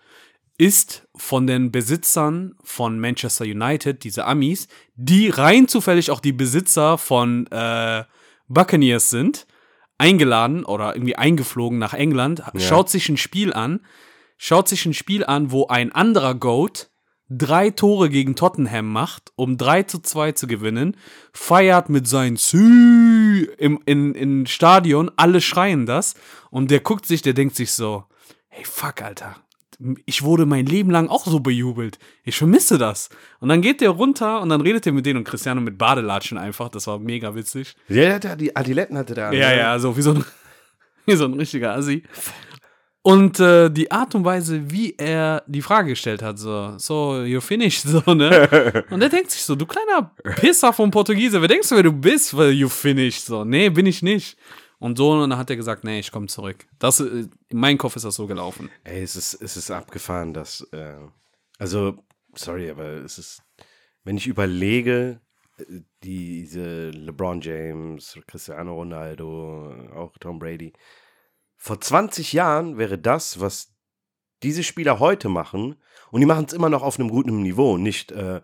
Ist 0.58 1.06
von 1.16 1.46
den 1.46 1.72
Besitzern 1.72 2.56
von 2.62 2.98
Manchester 2.98 3.44
United, 3.44 4.04
diese 4.04 4.24
Amis, 4.24 4.68
die 4.94 5.28
rein 5.28 5.68
zufällig 5.68 6.10
auch 6.10 6.20
die 6.20 6.32
Besitzer 6.32 6.98
von 6.98 7.46
äh, 7.48 8.04
Buccaneers 8.48 9.10
sind, 9.10 9.46
eingeladen 9.98 10.64
oder 10.64 10.94
irgendwie 10.94 11.16
eingeflogen 11.16 11.78
nach 11.78 11.94
England, 11.94 12.42
schaut 12.56 12.90
sich 12.90 13.08
ein 13.08 13.16
Spiel 13.16 13.52
an, 13.52 13.80
schaut 14.36 14.68
sich 14.68 14.86
ein 14.86 14.94
Spiel 14.94 15.24
an, 15.24 15.50
wo 15.50 15.66
ein 15.68 15.92
anderer 15.92 16.34
Goat 16.34 16.90
drei 17.28 17.70
Tore 17.70 18.10
gegen 18.10 18.36
Tottenham 18.36 18.92
macht, 18.92 19.32
um 19.36 19.56
3 19.56 19.84
zu 19.84 20.00
2 20.00 20.32
zu 20.32 20.46
gewinnen, 20.46 20.96
feiert 21.32 21.88
mit 21.88 22.06
seinen 22.06 22.36
Sü 22.36 23.48
im 23.58 23.80
in, 23.86 24.14
in 24.14 24.46
Stadion, 24.46 25.10
alle 25.16 25.40
schreien 25.40 25.86
das 25.86 26.14
und 26.50 26.70
der 26.70 26.80
guckt 26.80 27.06
sich, 27.06 27.22
der 27.22 27.32
denkt 27.32 27.56
sich 27.56 27.72
so, 27.72 28.04
hey 28.48 28.64
fuck, 28.64 29.02
Alter, 29.02 29.36
ich 30.06 30.22
wurde 30.22 30.46
mein 30.46 30.66
Leben 30.66 30.90
lang 30.90 31.08
auch 31.08 31.26
so 31.26 31.40
bejubelt. 31.40 31.98
Ich 32.22 32.36
vermisse 32.36 32.78
das. 32.78 33.08
Und 33.40 33.48
dann 33.48 33.60
geht 33.60 33.80
der 33.80 33.90
runter 33.90 34.40
und 34.40 34.48
dann 34.48 34.60
redet 34.60 34.86
er 34.86 34.92
mit 34.92 35.06
denen 35.06 35.18
und 35.18 35.24
Cristiano 35.24 35.60
mit 35.60 35.78
Badelatschen 35.78 36.38
einfach. 36.38 36.68
Das 36.68 36.86
war 36.86 36.98
mega 36.98 37.34
witzig. 37.34 37.74
Ja, 37.88 38.18
der 38.18 38.30
hatte 38.30 38.36
die 38.36 38.54
Adiletten 38.54 38.96
hatte 38.96 39.14
der. 39.14 39.32
Ja, 39.32 39.52
ja, 39.52 39.78
so 39.78 39.96
wie 39.96 40.02
so 40.02 40.12
ein, 40.12 40.24
wie 41.06 41.16
so 41.16 41.24
ein 41.24 41.34
richtiger 41.34 41.74
Assi. 41.74 42.04
Und 43.06 43.38
äh, 43.38 43.68
die 43.68 43.90
Art 43.90 44.14
und 44.14 44.24
Weise, 44.24 44.70
wie 44.70 44.94
er 44.96 45.42
die 45.46 45.60
Frage 45.60 45.90
gestellt 45.90 46.22
hat, 46.22 46.38
so, 46.38 46.78
so, 46.78 47.16
you're 47.16 47.42
finished, 47.42 47.82
so, 47.86 48.14
ne? 48.14 48.82
Und 48.88 49.02
er 49.02 49.10
denkt 49.10 49.30
sich 49.30 49.42
so, 49.42 49.54
du 49.54 49.66
kleiner 49.66 50.10
Pisser 50.36 50.72
vom 50.72 50.90
Portugiese, 50.90 51.38
wer 51.42 51.48
denkst 51.48 51.68
du, 51.68 51.76
wer 51.76 51.82
du 51.82 51.92
bist, 51.92 52.34
weil 52.34 52.52
you 52.52 52.66
finished, 52.66 53.26
so, 53.26 53.44
nee, 53.44 53.68
bin 53.68 53.84
ich 53.84 54.00
nicht. 54.00 54.38
Und 54.78 54.96
so, 54.96 55.12
und 55.12 55.28
dann 55.28 55.38
hat 55.38 55.50
er 55.50 55.56
gesagt, 55.56 55.84
nee, 55.84 55.98
ich 55.98 56.10
komme 56.12 56.28
zurück. 56.28 56.66
Das, 56.78 57.00
äh, 57.00 57.26
in 57.50 57.58
meinem 57.58 57.76
Kopf 57.76 57.94
ist 57.94 58.06
das 58.06 58.14
so 58.14 58.26
gelaufen. 58.26 58.70
Ey, 58.84 59.02
es 59.02 59.16
ist, 59.16 59.34
es 59.34 59.58
ist 59.58 59.70
abgefahren, 59.70 60.32
dass, 60.32 60.66
äh, 60.72 60.96
also, 61.58 61.98
sorry, 62.34 62.70
aber 62.70 62.86
es 63.04 63.18
ist, 63.18 63.42
wenn 64.04 64.16
ich 64.16 64.26
überlege, 64.26 65.20
äh, 65.58 65.80
diese 66.02 66.88
LeBron 66.88 67.42
James, 67.42 68.18
Cristiano 68.26 68.74
Ronaldo, 68.74 69.74
auch 69.94 70.16
Tom 70.20 70.38
Brady, 70.38 70.72
vor 71.64 71.80
20 71.80 72.34
Jahren 72.34 72.76
wäre 72.76 72.98
das, 72.98 73.40
was 73.40 73.74
diese 74.42 74.62
Spieler 74.62 74.98
heute 74.98 75.30
machen, 75.30 75.76
und 76.10 76.20
die 76.20 76.26
machen 76.26 76.44
es 76.44 76.52
immer 76.52 76.68
noch 76.68 76.82
auf 76.82 77.00
einem 77.00 77.08
guten 77.08 77.40
Niveau, 77.40 77.78
nicht, 77.78 78.12
äh, 78.12 78.42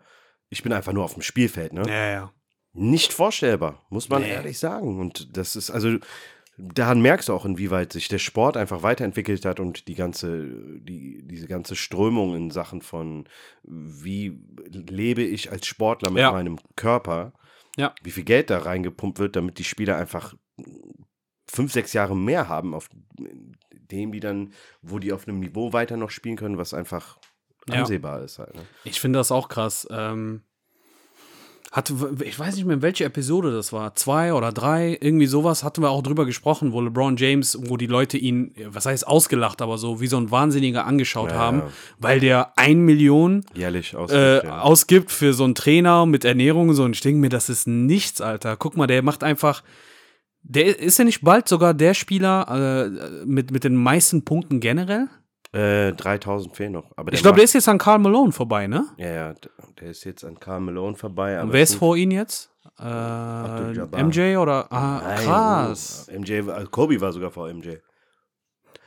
ich 0.48 0.62
bin 0.62 0.72
einfach 0.72 0.94
nur 0.94 1.04
auf 1.04 1.12
dem 1.12 1.22
Spielfeld, 1.22 1.74
ne? 1.74 1.82
Ja, 1.86 2.10
ja. 2.10 2.32
Nicht 2.72 3.12
vorstellbar, 3.12 3.84
muss 3.90 4.08
man 4.08 4.22
Nee. 4.22 4.30
ehrlich 4.30 4.58
sagen. 4.58 4.98
Und 4.98 5.36
das 5.36 5.54
ist, 5.54 5.70
also, 5.70 5.98
daran 6.56 7.02
merkst 7.02 7.28
du 7.28 7.34
auch, 7.34 7.44
inwieweit 7.44 7.92
sich 7.92 8.08
der 8.08 8.18
Sport 8.18 8.56
einfach 8.56 8.82
weiterentwickelt 8.82 9.44
hat 9.44 9.60
und 9.60 9.86
die 9.86 9.96
ganze, 9.96 10.46
die, 10.80 11.20
diese 11.26 11.46
ganze 11.46 11.76
Strömung 11.76 12.34
in 12.34 12.50
Sachen 12.50 12.80
von, 12.80 13.28
wie 13.64 14.40
lebe 14.70 15.22
ich 15.22 15.52
als 15.52 15.66
Sportler 15.66 16.10
mit 16.10 16.22
Ja. 16.22 16.32
meinem 16.32 16.58
Körper, 16.74 17.34
Ja. 17.76 17.94
wie 18.02 18.12
viel 18.12 18.24
Geld 18.24 18.48
da 18.48 18.60
reingepumpt 18.60 19.18
wird, 19.18 19.36
damit 19.36 19.58
die 19.58 19.64
Spieler 19.64 19.98
einfach 19.98 20.34
fünf, 21.46 21.72
sechs 21.72 21.92
Jahre 21.92 22.16
mehr 22.16 22.48
haben, 22.48 22.74
auf 22.74 22.88
dem 23.90 24.12
die 24.12 24.20
dann, 24.20 24.52
wo 24.82 24.98
die 24.98 25.12
auf 25.12 25.26
einem 25.26 25.40
Niveau 25.40 25.72
weiter 25.72 25.96
noch 25.96 26.10
spielen 26.10 26.36
können, 26.36 26.58
was 26.58 26.74
einfach 26.74 27.18
Ja. 27.68 27.80
ansehbar 27.80 28.22
ist 28.22 28.38
halt. 28.38 28.54
Ne? 28.54 28.62
Ich 28.84 29.00
finde 29.00 29.18
das 29.18 29.30
auch 29.32 29.48
krass. 29.48 29.86
Ähm, 29.90 30.42
hat, 31.72 31.92
ich 32.24 32.36
weiß 32.36 32.56
nicht 32.56 32.64
mehr, 32.64 32.74
in 32.74 32.82
welche 32.82 33.04
Episode 33.04 33.52
das 33.52 33.72
war. 33.72 33.94
Zwei 33.94 34.34
oder 34.34 34.50
drei, 34.50 34.98
irgendwie 35.00 35.26
sowas 35.26 35.62
hatten 35.62 35.82
wir 35.82 35.90
auch 35.90 36.02
drüber 36.02 36.26
gesprochen, 36.26 36.72
wo 36.72 36.80
LeBron 36.80 37.16
James, 37.16 37.56
wo 37.68 37.76
die 37.76 37.86
Leute 37.86 38.18
ihn, 38.18 38.52
was 38.66 38.86
heißt 38.86 39.06
ausgelacht, 39.06 39.62
aber 39.62 39.78
so 39.78 40.00
wie 40.00 40.08
so 40.08 40.16
ein 40.16 40.32
Wahnsinniger 40.32 40.84
angeschaut 40.84 41.30
Ja, 41.30 41.36
haben, 41.36 41.58
ja. 41.60 41.70
weil 41.98 42.18
der 42.18 42.58
ein 42.58 42.80
Million 42.80 43.44
Jährlich 43.54 43.94
aus. 43.94 44.10
äh, 44.10 44.44
ja. 44.44 44.62
ausgibt 44.62 45.12
für 45.12 45.32
so 45.32 45.44
einen 45.44 45.54
Trainer 45.54 46.06
mit 46.06 46.24
Ernährung 46.24 46.70
und 46.70 46.74
so. 46.74 46.82
Und 46.82 46.96
ich 46.96 47.02
denke 47.02 47.20
mir, 47.20 47.28
das 47.28 47.48
ist 47.48 47.68
nichts, 47.68 48.20
Alter. 48.20 48.56
Guck 48.56 48.76
mal, 48.76 48.88
der 48.88 49.02
macht 49.02 49.22
einfach. 49.22 49.62
Der 50.42 50.78
ist 50.78 50.98
ja 50.98 51.04
nicht 51.04 51.22
bald 51.22 51.48
sogar 51.48 51.74
der 51.74 51.94
Spieler 51.94 52.46
äh, 52.48 53.24
mit, 53.26 53.50
mit 53.50 53.64
den 53.64 53.76
meisten 53.76 54.24
Punkten 54.24 54.60
generell? 54.60 55.08
Äh, 55.52 55.92
3000 55.94 56.54
fehlen 56.56 56.72
noch. 56.72 56.90
Aber 56.96 57.12
Ich 57.12 57.22
glaube, 57.22 57.36
der 57.36 57.44
ist 57.44 57.52
jetzt 57.54 57.68
an 57.68 57.78
Karl 57.78 57.98
Malone 57.98 58.32
vorbei, 58.32 58.66
ne? 58.66 58.86
Ja, 58.98 59.08
ja, 59.10 59.34
der 59.80 59.90
ist 59.90 60.04
jetzt 60.04 60.24
an 60.24 60.38
Karl 60.38 60.60
Malone 60.60 60.96
vorbei. 60.96 61.40
Und 61.42 61.52
wer 61.52 61.62
ist 61.62 61.74
vor 61.74 61.96
ihm 61.96 62.10
jetzt? 62.12 62.50
Äh. 62.78 64.02
MJ 64.02 64.36
oder? 64.36 64.70
Ah, 64.72 65.00
Nein, 65.02 65.18
krass. 65.24 66.08
oh, 66.10 66.18
MJ, 66.18 66.46
war- 66.46 66.64
Kobe 66.66 67.00
war 67.00 67.12
sogar 67.12 67.30
vor 67.30 67.52
MJ. 67.52 67.76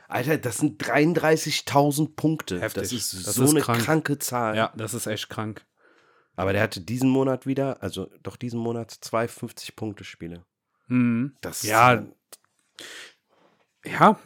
Alter, 0.08 0.38
das 0.38 0.58
sind 0.60 0.82
33.000 0.84 2.16
Punkte. 2.16 2.62
Heftig. 2.62 2.84
Das 2.84 2.91
ist 2.93 3.28
Das 3.28 3.36
so 3.36 3.43
ist 3.43 3.51
eine 3.51 3.62
krank. 3.62 3.82
kranke 3.82 4.20
Zahl. 4.20 4.56
Ja, 4.56 4.72
das 4.76 4.93
ist 4.93 5.08
echt 5.08 5.30
krank. 5.30 5.66
Aber 6.36 6.54
der 6.54 6.62
hatte 6.62 6.82
diesen 6.82 7.10
Monat 7.10 7.45
wieder, 7.45 7.82
also 7.84 8.08
doch 8.24 8.38
diesen 8.38 8.60
Monat 8.60 8.91
zwei 8.91 9.26
50-Punkte-Spiele. 9.26 10.43
Mhm. 10.88 11.36
Das 11.42 11.64
Ja. 11.64 12.06
Ja, 13.86 14.18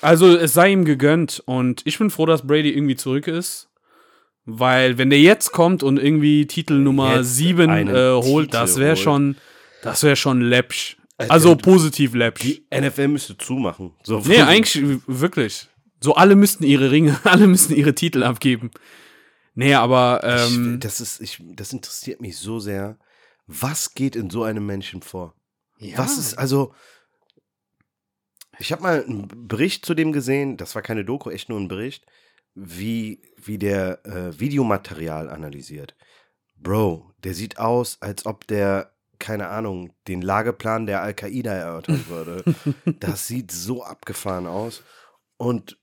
also 0.00 0.36
es 0.36 0.54
sei 0.54 0.72
ihm 0.72 0.84
gegönnt 0.84 1.42
und 1.44 1.82
ich 1.84 1.98
bin 1.98 2.10
froh, 2.10 2.26
dass 2.26 2.46
Brady 2.46 2.70
irgendwie 2.70 2.96
zurück 2.96 3.26
ist. 3.28 3.68
Weil, 4.44 4.98
wenn 4.98 5.10
der 5.10 5.20
jetzt 5.20 5.52
kommt 5.52 5.84
und 5.84 5.98
irgendwie 5.98 6.46
Titel 6.46 6.74
Nummer 6.74 7.18
Jetzt 7.18 7.36
7 7.36 7.70
einen 7.70 7.94
äh, 7.94 8.10
holt, 8.20 8.46
Titel 8.46 8.56
das 8.58 8.76
wäre 8.76 8.96
schon, 8.96 9.36
das 9.82 10.02
wäre 10.02 10.16
schon 10.16 10.40
läppsch. 10.40 10.96
Also 11.16 11.54
positiv 11.54 12.14
läppsch. 12.14 12.42
die 12.42 12.66
NFL 12.74 13.08
müsste 13.08 13.38
zumachen. 13.38 13.92
So, 14.02 14.20
Nee, 14.26 14.40
eigentlich 14.40 14.82
wirklich. 15.06 15.68
So 16.00 16.16
alle 16.16 16.34
müssten 16.34 16.64
ihre 16.64 16.90
Ringe, 16.90 17.20
alle 17.24 17.46
müssten 17.46 17.74
ihre 17.74 17.94
Titel 17.94 18.24
abgeben. 18.24 18.72
Nee, 19.54 19.74
aber 19.74 20.22
ähm, 20.24 20.74
ich, 20.74 20.80
das, 20.80 21.00
ist, 21.00 21.20
ich, 21.20 21.40
das 21.54 21.72
interessiert 21.72 22.20
mich 22.20 22.38
so 22.38 22.58
sehr. 22.58 22.98
Was 23.46 23.94
geht 23.94 24.16
in 24.16 24.30
so 24.30 24.42
einem 24.42 24.66
Menschen 24.66 25.02
vor? 25.02 25.36
Ja. 25.82 25.98
Was 25.98 26.18
ist, 26.18 26.34
also, 26.38 26.74
ich 28.58 28.72
habe 28.72 28.82
mal 28.82 29.04
einen 29.04 29.28
Bericht 29.48 29.84
zu 29.86 29.94
dem 29.94 30.12
gesehen, 30.12 30.56
das 30.56 30.74
war 30.74 30.82
keine 30.82 31.04
Doku, 31.04 31.30
echt 31.30 31.48
nur 31.48 31.58
ein 31.58 31.68
Bericht, 31.68 32.06
wie, 32.54 33.22
wie 33.36 33.58
der 33.58 34.04
äh, 34.06 34.38
Videomaterial 34.38 35.28
analysiert. 35.30 35.96
Bro, 36.56 37.12
der 37.24 37.34
sieht 37.34 37.58
aus, 37.58 37.96
als 38.00 38.26
ob 38.26 38.46
der, 38.46 38.92
keine 39.18 39.48
Ahnung, 39.48 39.92
den 40.06 40.22
Lageplan 40.22 40.86
der 40.86 41.02
Al-Qaida 41.02 41.52
erörtern 41.52 42.04
würde. 42.08 42.44
das 43.00 43.26
sieht 43.26 43.50
so 43.50 43.82
abgefahren 43.82 44.46
aus. 44.46 44.82
Und 45.38 45.78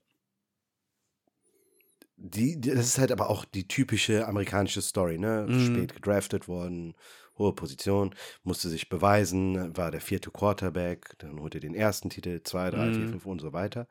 die- 2.17 2.59
das 2.59 2.79
ist 2.85 2.97
halt 2.99 3.11
aber 3.11 3.29
auch 3.29 3.45
die 3.45 3.67
typische 3.67 4.27
amerikanische 4.27 4.81
Story, 4.81 5.17
ne? 5.17 5.45
Mhm. 5.49 5.65
Spät 5.65 5.93
gedraftet 5.95 6.47
worden, 6.47 6.93
hohe 7.39 7.53
Position, 7.53 8.13
musste 8.43 8.69
sich 8.69 8.89
beweisen, 8.89 9.75
war 9.75 9.89
der 9.91 10.01
vierte 10.01 10.29
Quarterback, 10.29 11.15
dann 11.19 11.39
holt 11.39 11.55
er 11.55 11.61
den 11.61 11.73
ersten 11.73 12.09
Titel, 12.09 12.41
zwei, 12.43 12.69
drei, 12.69 12.91
vier, 12.93 13.05
Mhm. 13.05 13.09
fünf 13.11 13.25
und 13.25 13.39
so 13.39 13.53
weiter. 13.53 13.87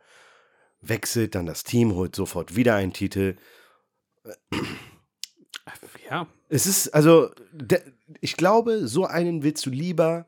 Wechselt 0.81 1.35
dann 1.35 1.47
das 1.47 1.65
Team, 1.65 1.95
holt 1.95 2.15
sofort 2.15 2.55
wieder 2.55 2.77
einen 2.77 2.93
Titel. 2.93 3.37
Ja. 6.09 6.27
Es 6.49 6.67
ist, 6.67 6.89
also, 6.95 7.31
ich 8.21 8.37
glaube, 8.37 8.87
so 8.87 9.05
einen 9.05 9.43
willst 9.43 9.67
du 9.67 9.71
lieber 9.71 10.27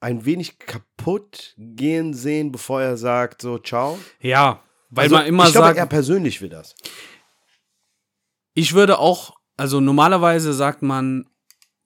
ein 0.00 0.24
wenig 0.24 0.58
kaputt 0.58 1.54
gehen 1.56 2.14
sehen, 2.14 2.52
bevor 2.52 2.82
er 2.82 2.96
sagt, 2.96 3.42
so, 3.42 3.58
ciao. 3.58 3.98
Ja, 4.20 4.62
weil 4.90 5.04
also, 5.04 5.16
man 5.16 5.26
immer 5.26 5.44
ich 5.46 5.52
glaube, 5.52 5.68
sagt, 5.68 5.78
er 5.78 5.86
persönlich 5.86 6.40
will 6.42 6.48
das. 6.48 6.74
ich 8.54 8.74
würde 8.74 8.98
auch, 8.98 9.36
also 9.56 9.80
normalerweise 9.80 10.52
sagt 10.52 10.82
man, 10.82 11.26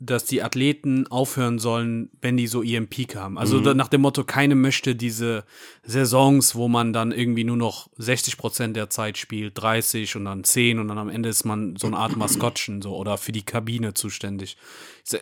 dass 0.07 0.25
die 0.25 0.43
Athleten 0.43 1.07
aufhören 1.07 1.59
sollen, 1.59 2.11
wenn 2.21 2.37
die 2.37 2.47
so 2.47 2.63
ihren 2.63 2.89
Peak 2.89 3.17
haben. 3.17 3.39
Also 3.39 3.61
Mhm. 3.61 3.77
nach 3.77 3.89
dem 3.89 4.03
Motto, 4.03 4.25
keine 4.25 4.55
möchte 4.55 4.95
diese 4.95 5.45
Saisons, 5.85 6.55
wo 6.55 6.69
man 6.69 6.93
dann 6.93 7.13
irgendwie 7.13 7.45
nur 7.45 7.57
noch 7.57 7.89
60 7.97 8.37
Prozent 8.37 8.77
der 8.77 8.91
Zeit 8.91 9.19
spielt, 9.19 9.61
30 9.61 10.17
und 10.17 10.25
dann 10.25 10.45
10 10.45 10.79
und 10.79 10.89
dann 10.89 10.99
am 10.99 11.09
Ende 11.09 11.29
ist 11.29 11.45
man 11.45 11.77
so 11.77 11.87
eine 11.87 11.97
Art 11.97 12.17
Maskottchen 12.17 12.83
so 12.83 12.97
oder 12.97 13.19
für 13.19 13.33
die 13.33 13.43
Kabine 13.45 13.95
zuständig. 13.95 14.57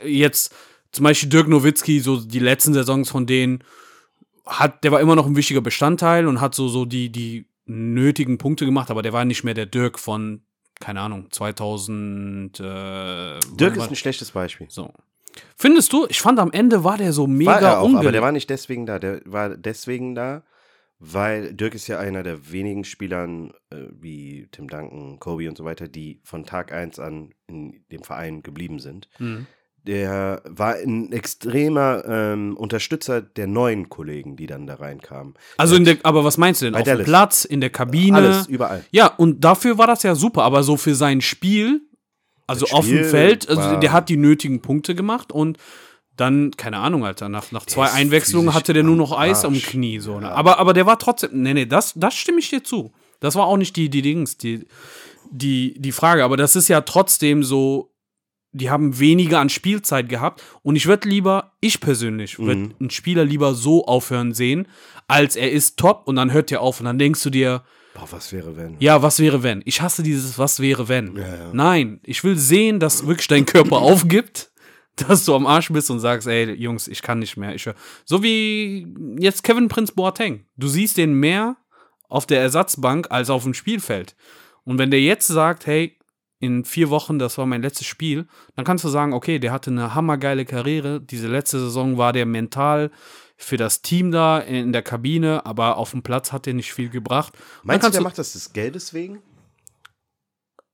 Jetzt 0.05 0.55
zum 0.93 1.05
Beispiel 1.05 1.29
Dirk 1.29 1.49
Nowitzki, 1.49 2.01
so 2.01 2.21
die 2.21 2.39
letzten 2.39 2.75
Saisons 2.75 3.11
von 3.11 3.27
denen, 3.27 3.65
hat, 4.45 4.85
der 4.85 4.93
war 4.93 5.01
immer 5.01 5.17
noch 5.17 5.27
ein 5.27 5.37
wichtiger 5.37 5.61
Bestandteil 5.61 6.27
und 6.27 6.41
hat 6.41 6.55
so, 6.55 6.69
so 6.69 6.85
die, 6.85 7.11
die 7.11 7.47
nötigen 7.67 8.39
Punkte 8.39 8.65
gemacht, 8.67 8.91
aber 8.91 9.03
der 9.03 9.13
war 9.13 9.25
nicht 9.25 9.45
mehr 9.45 9.55
der 9.55 9.67
Dirk 9.67 9.99
von, 9.99 10.43
keine 10.83 11.01
Ahnung, 11.01 11.29
2000. 11.31 12.59
Äh, 12.59 12.63
Dirk 13.55 13.77
ist 13.77 13.89
ein 13.89 13.95
schlechtes 13.95 14.33
Beispiel. 14.33 14.67
so. 14.69 14.93
Findest 15.57 15.93
du? 15.93 16.07
Ich 16.09 16.21
fand 16.21 16.41
am 16.41 16.51
Ende 16.53 16.83
war 16.83 16.99
der 16.99 17.13
so 17.13 17.27
mega 17.27 17.53
War 17.53 17.63
er 17.63 17.81
auch, 17.81 17.95
aber 17.95 18.13
der 18.13 18.21
war 18.21 18.33
nicht 18.33 18.51
deswegen 18.51 18.85
da. 18.85 18.99
Der 18.99 19.23
war 19.25 19.57
deswegen 19.57 20.15
da, 20.15 20.43
weil 20.99 21.55
Dirk 21.55 21.75
ist 21.75 21.87
ja 21.87 22.01
einer 22.01 22.25
der 22.25 22.51
wenigen 22.51 22.85
Spielern, 22.85 23.53
äh, 23.71 23.87
wie 23.93 24.49
Tim 24.51 24.69
Duncan, 24.69 25.21
Kobe 25.21 25.49
und 25.49 25.57
so 25.57 25.65
weiter, 25.65 25.87
die 25.87 26.21
von 26.25 26.45
Tag 26.45 26.73
1 26.73 26.99
an 26.99 27.33
in 27.47 27.85
dem 27.93 28.03
Verein 28.03 28.43
geblieben 28.43 28.81
sind. 28.81 29.09
Mhm. 29.21 29.47
Der 29.85 30.43
war 30.45 30.77
ein 30.77 31.11
extremer 31.11 32.05
ähm, 32.07 32.57
Unterstützer 32.57 33.21
der 33.21 33.49
neuen 33.49 33.89
Kollegen, 33.89 34.37
die 34.37 34.47
dann 34.47 34.67
da 34.67 34.75
reinkamen. 34.75 35.35
Also 35.57 35.75
in 35.75 35.85
der, 35.85 35.97
aber 36.05 36.25
was 36.25 36.39
meinst 36.39 36.63
du 36.63 36.67
denn? 36.67 36.77
Auf 36.77 36.85
dem. 36.85 37.03
Platz, 37.03 37.45
in 37.45 37.61
der 37.61 37.71
Kabine? 37.71 38.17
Alles, 38.17 38.47
überall. 38.47 38.85
Ja, 38.93 39.07
und 39.09 39.43
dafür 39.43 39.79
war 39.79 39.89
das 39.89 40.05
ja 40.05 40.15
super, 40.15 40.45
aber 40.45 40.63
so 40.63 40.77
für 40.77 40.95
sein 40.95 41.21
Spiel, 41.21 41.81
also 42.47 42.67
auf 42.67 42.87
dem 42.87 43.05
Feld, 43.05 43.49
also 43.49 43.81
der 43.81 43.93
hat 43.93 44.09
die 44.09 44.17
nötigen 44.17 44.63
Punkte 44.63 44.95
gemacht 44.95 45.33
und 45.33 45.59
dann, 46.17 46.51
keine 46.53 46.79
Ahnung, 46.79 47.05
Alter, 47.05 47.29
nach, 47.29 47.51
nach 47.53 47.67
zwei 47.67 47.91
Einwechslungen 47.91 48.55
hatte 48.55 48.73
der 48.73 48.83
nur 48.83 48.97
noch 48.97 49.19
Eis 49.19 49.45
am. 49.45 49.55
Knie. 49.55 49.99
So, 49.99 50.21
ne? 50.21 50.27
Ja. 50.27 50.35
aber, 50.35 50.59
aber 50.59 50.75
der 50.75 50.87
war 50.87 50.99
trotzdem, 50.99 51.43
nee, 51.43 51.55
nee, 51.55 51.67
das, 51.67 51.95
das 51.97 52.15
stimme 52.15 52.39
ich 52.39 52.51
dir 52.51 52.63
zu. 52.63 52.93
Das 53.21 53.35
war 53.35 53.47
auch 53.47 53.57
nicht 53.57 53.77
die, 53.77 53.89
die 53.89 54.03
Dings, 54.03 54.37
die, 54.37 54.67
die, 55.31 55.75
die 55.79 55.93
Frage, 55.93 56.25
aber 56.25 56.37
das 56.37 56.55
ist 56.55 56.69
ja 56.69 56.83
trotzdem 56.83 57.43
so, 57.43 57.92
die 58.53 58.71
haben 58.71 58.99
weniger 58.99 59.41
an 59.41 59.49
Spielzeit 59.49 60.09
gehabt 60.09 60.43
und 60.63 60.77
ich 60.77 60.87
würde 60.87 61.09
lieber, 61.09 61.53
ich 61.61 61.81
persönlich, 61.81 62.39
würde 62.39 62.57
Mhm. 62.57 62.75
einen 62.81 62.91
Spieler 62.91 63.25
lieber 63.25 63.55
so 63.55 63.87
aufhören 63.87 64.35
sehen, 64.35 64.69
als 65.09 65.37
er 65.37 65.51
ist 65.51 65.79
top 65.79 66.03
und 66.07 66.17
dann 66.17 66.33
hört 66.33 66.53
er 66.53 66.61
auf 66.61 66.81
und 66.81 66.87
dann 66.87 66.99
denkst 66.99 67.23
du 67.23 67.31
dir, 67.31 67.63
Boah, 67.95 68.09
was 68.11 68.33
wäre, 68.33 68.57
wenn? 68.57 68.77
ja, 68.79 69.03
was 69.03 69.19
wäre 69.19 69.43
wenn? 69.43 69.63
Ich 69.67 69.83
hasse 69.83 70.03
dieses 70.03 70.39
Was 70.39 70.61
wäre 70.61 70.89
wenn. 70.89 71.17
Ja, 71.17 71.23
ja. 71.29 71.51
Nein, 71.53 72.01
ich 72.05 72.25
will 72.25 72.39
sehen, 72.39 72.81
dass 72.81 73.07
wirklich 73.07 73.29
dein 73.29 73.45
Körper 73.47 73.77
aufgibt, 73.83 74.51
dass 74.97 75.25
du 75.25 75.35
am 75.35 75.47
Arsch 75.47 75.71
bist 75.71 75.91
und 75.91 76.01
sagst, 76.01 76.27
ey, 76.29 76.53
Jungs, 76.53 76.89
ich 76.89 77.01
kann 77.03 77.19
nicht 77.19 77.37
mehr. 77.37 77.55
Ich, 77.55 77.67
hör- 77.67 77.75
so 78.05 78.23
wie 78.23 78.87
jetzt 79.19 79.43
Kevin 79.43 79.69
Prince 79.69 79.93
Boateng. 79.95 80.45
Du 80.57 80.69
siehst 80.69 80.97
den 80.99 81.15
mehr 81.15 81.57
auf 82.09 82.27
der 82.27 82.41
Ersatzbank 82.41 83.07
als 83.11 83.31
auf 83.31 83.43
dem 83.45 83.55
Spielfeld. 83.55 84.15
Und 84.65 84.79
wenn 84.79 84.91
der 84.91 85.01
jetzt 85.01 85.27
sagt, 85.27 85.67
hey, 85.67 85.97
in 86.43 86.65
vier 86.65 86.91
Wochen, 86.91 87.19
das 87.21 87.39
war 87.39 87.47
mein 87.47 87.63
letztes 87.63 87.87
Spiel, 87.87 88.27
dann 88.57 88.65
kannst 88.65 88.85
du 88.85 88.89
sagen, 88.89 89.13
okay, 89.13 89.39
der 89.39 89.53
hatte 89.53 89.71
eine 89.71 89.95
hammergeile 89.95 90.45
Karriere. 90.45 91.01
Diese 91.01 91.29
letzte 91.29 91.61
Saison 91.61 91.99
war 91.99 92.13
der 92.13 92.27
mental 92.27 92.91
für 93.37 93.57
das 93.57 93.81
Team 93.81 94.11
da 94.11 94.39
in 94.41 94.73
der 94.73 94.83
Kabine, 94.83 95.47
aber 95.47 95.77
auf 95.77 95.93
dem 95.93 96.03
Platz 96.03 96.33
hat 96.33 96.47
er 96.49 96.55
nicht 96.55 96.73
viel 96.75 96.89
gebracht. 96.89 97.33
Meinst 97.63 97.87
du, 97.87 97.91
der 97.93 98.01
macht 98.03 98.19
das 98.19 98.33
des 98.33 98.53
Geldes 98.53 98.93
wegen? 98.93 99.23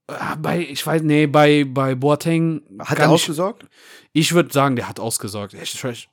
Ah, 0.07 0.37
Bei, 0.37 0.61
ich 0.61 0.87
weiß, 0.87 1.03
nee, 1.03 1.27
bei, 1.27 1.65
bei 1.69 1.95
Boateng. 1.95 2.63
Hat 2.79 2.99
er 2.99 3.07
nicht- 3.09 3.15
ausgesorgt? 3.15 3.67
Ich 4.15 4.33
würde 4.33 4.51
sagen, 4.53 4.75
der 4.75 4.89
hat 4.89 4.99
ausgesorgt. 5.01 5.53
Ich, 5.53 5.85
ich, 5.85 6.09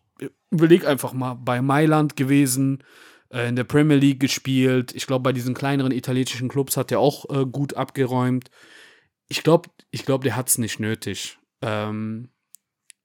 überleg 0.51 0.86
einfach 0.86 1.14
mal, 1.14 1.36
bei 1.36 1.62
Mailand 1.62 2.18
gewesen, 2.18 2.84
äh, 3.30 3.47
in 3.47 3.56
der 3.56 3.64
Premier 3.64 3.95
League 3.95 4.20
gespielt. 4.20 4.93
Ich 4.93 5.08
glaube, 5.08 5.24
bei 5.24 5.32
diesen 5.34 5.53
kleineren 5.53 5.93
italienischen 5.93 6.49
Clubs 6.49 6.76
hat 6.76 6.91
er 6.91 6.99
auch 6.99 7.24
äh, 7.30 7.45
gut 7.45 7.76
abgeräumt. 7.76 8.49
Ich 9.28 9.43
glaube, 9.43 9.69
ich 9.91 10.05
glaub, 10.05 10.21
der 10.21 10.36
hat 10.36 10.49
es 10.49 10.57
nicht 10.57 10.80
nötig. 10.80 11.38
Ähm, 11.61 12.30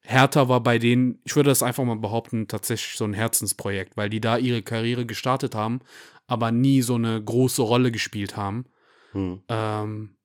Hertha 0.03 0.49
war 0.49 0.63
bei 0.63 0.79
denen, 0.79 1.21
ich 1.25 1.37
würde 1.37 1.51
das 1.51 1.63
einfach 1.63 1.85
mal 1.85 1.97
behaupten, 1.97 2.49
tatsächlich 2.49 2.97
so 2.97 3.05
ein 3.05 3.15
Herzensprojekt, 3.15 3.97
weil 3.97 4.11
die 4.11 4.21
da 4.21 4.39
ihre 4.39 4.63
Karriere 4.63 5.07
gestartet 5.07 5.55
haben, 5.55 5.81
aber 6.27 6.51
nie 6.51 6.83
so 6.83 6.95
eine 6.95 7.23
große 7.23 7.63
Rolle 7.63 7.93
gespielt 7.93 8.37
haben. 8.37 8.65
Hm. 9.13 9.43
Ähm, 9.49 10.17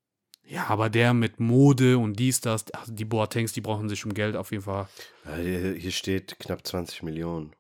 ja, 0.48 0.68
aber 0.68 0.90
der 0.90 1.14
mit 1.14 1.40
Mode 1.40 1.98
und 1.98 2.20
dies, 2.20 2.40
das, 2.42 2.72
also 2.72 2.94
die 2.94 3.06
Boatengs, 3.06 3.54
die 3.54 3.62
brauchen 3.62 3.90
sich 3.90 4.06
um 4.06 4.14
Geld 4.14 4.36
auf 4.36 4.52
jeden 4.52 4.64
Fall. 4.64 4.88
Hier 5.36 5.92
steht 5.92 6.38
knapp 6.40 6.66
20 6.66 7.04
Millionen. 7.04 7.56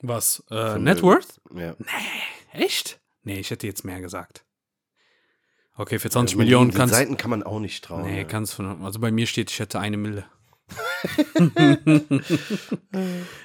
Was? 0.00 0.42
Äh. 0.50 0.78
Net 0.78 1.02
Worth? 1.02 1.40
Ja. 1.54 1.76
Echt? 2.52 3.00
Nee, 3.24 3.40
ich 3.40 3.50
hätte 3.50 3.66
jetzt 3.66 3.84
mehr 3.84 4.00
gesagt. 4.00 4.44
Okay, 5.78 5.98
für 5.98 6.10
20 6.10 6.34
Also, 6.34 6.38
Millionen 6.42 6.72
kannst 6.74 6.94
Seiten 6.94 7.16
kann 7.16 7.30
man 7.30 7.42
auch 7.44 7.60
nicht 7.60 7.84
trauen. 7.84 8.02
Nee, 8.02 8.18
ja. 8.18 8.24
kannst 8.24 8.52
von. 8.54 8.82
Also 8.84 8.98
bei 8.98 9.10
mir 9.12 9.26
steht, 9.26 9.50
ich 9.50 9.58
hätte 9.60 9.78
eine 9.80 9.96
Mille. 9.96 10.24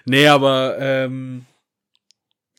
nee, 0.05 0.27
aber 0.27 0.77
ähm, 0.79 1.45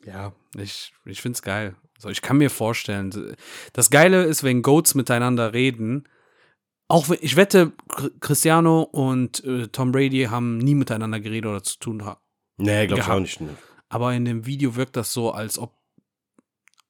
ja, 0.05 0.33
ich, 0.57 0.93
ich 1.05 1.21
find's 1.21 1.43
geil. 1.43 1.75
So, 1.99 2.09
ich 2.09 2.23
kann 2.23 2.39
mir 2.39 2.51
vorstellen. 2.51 3.37
Das 3.73 3.91
Geile 3.91 4.23
ist, 4.25 4.43
wenn 4.45 4.63
Goats 4.63 4.95
miteinander 4.95 5.53
reden, 5.53 6.09
auch 6.89 7.09
wenn, 7.09 7.19
ich 7.21 7.37
wette, 7.37 7.73
Cr- 7.89 8.11
Cristiano 8.21 8.83
und 8.83 9.43
äh, 9.45 9.69
Tom 9.69 9.93
Brady 9.93 10.25
haben 10.31 10.59
nie 10.59 10.75
miteinander 10.75 11.21
geredet 11.21 11.51
oder 11.51 11.63
zu 11.63 11.79
tun 11.79 12.05
haben. 12.05 12.21
Nee, 12.59 12.87
glaub 12.87 13.01
ich 13.01 13.09
auch 13.09 13.21
nicht. 13.21 13.41
Ne. 13.41 13.51
Aber 13.89 14.13
in 14.15 14.25
dem 14.25 14.47
Video 14.47 14.77
wirkt 14.77 14.97
das 14.97 15.13
so, 15.13 15.33
als 15.33 15.59
ob 15.59 15.75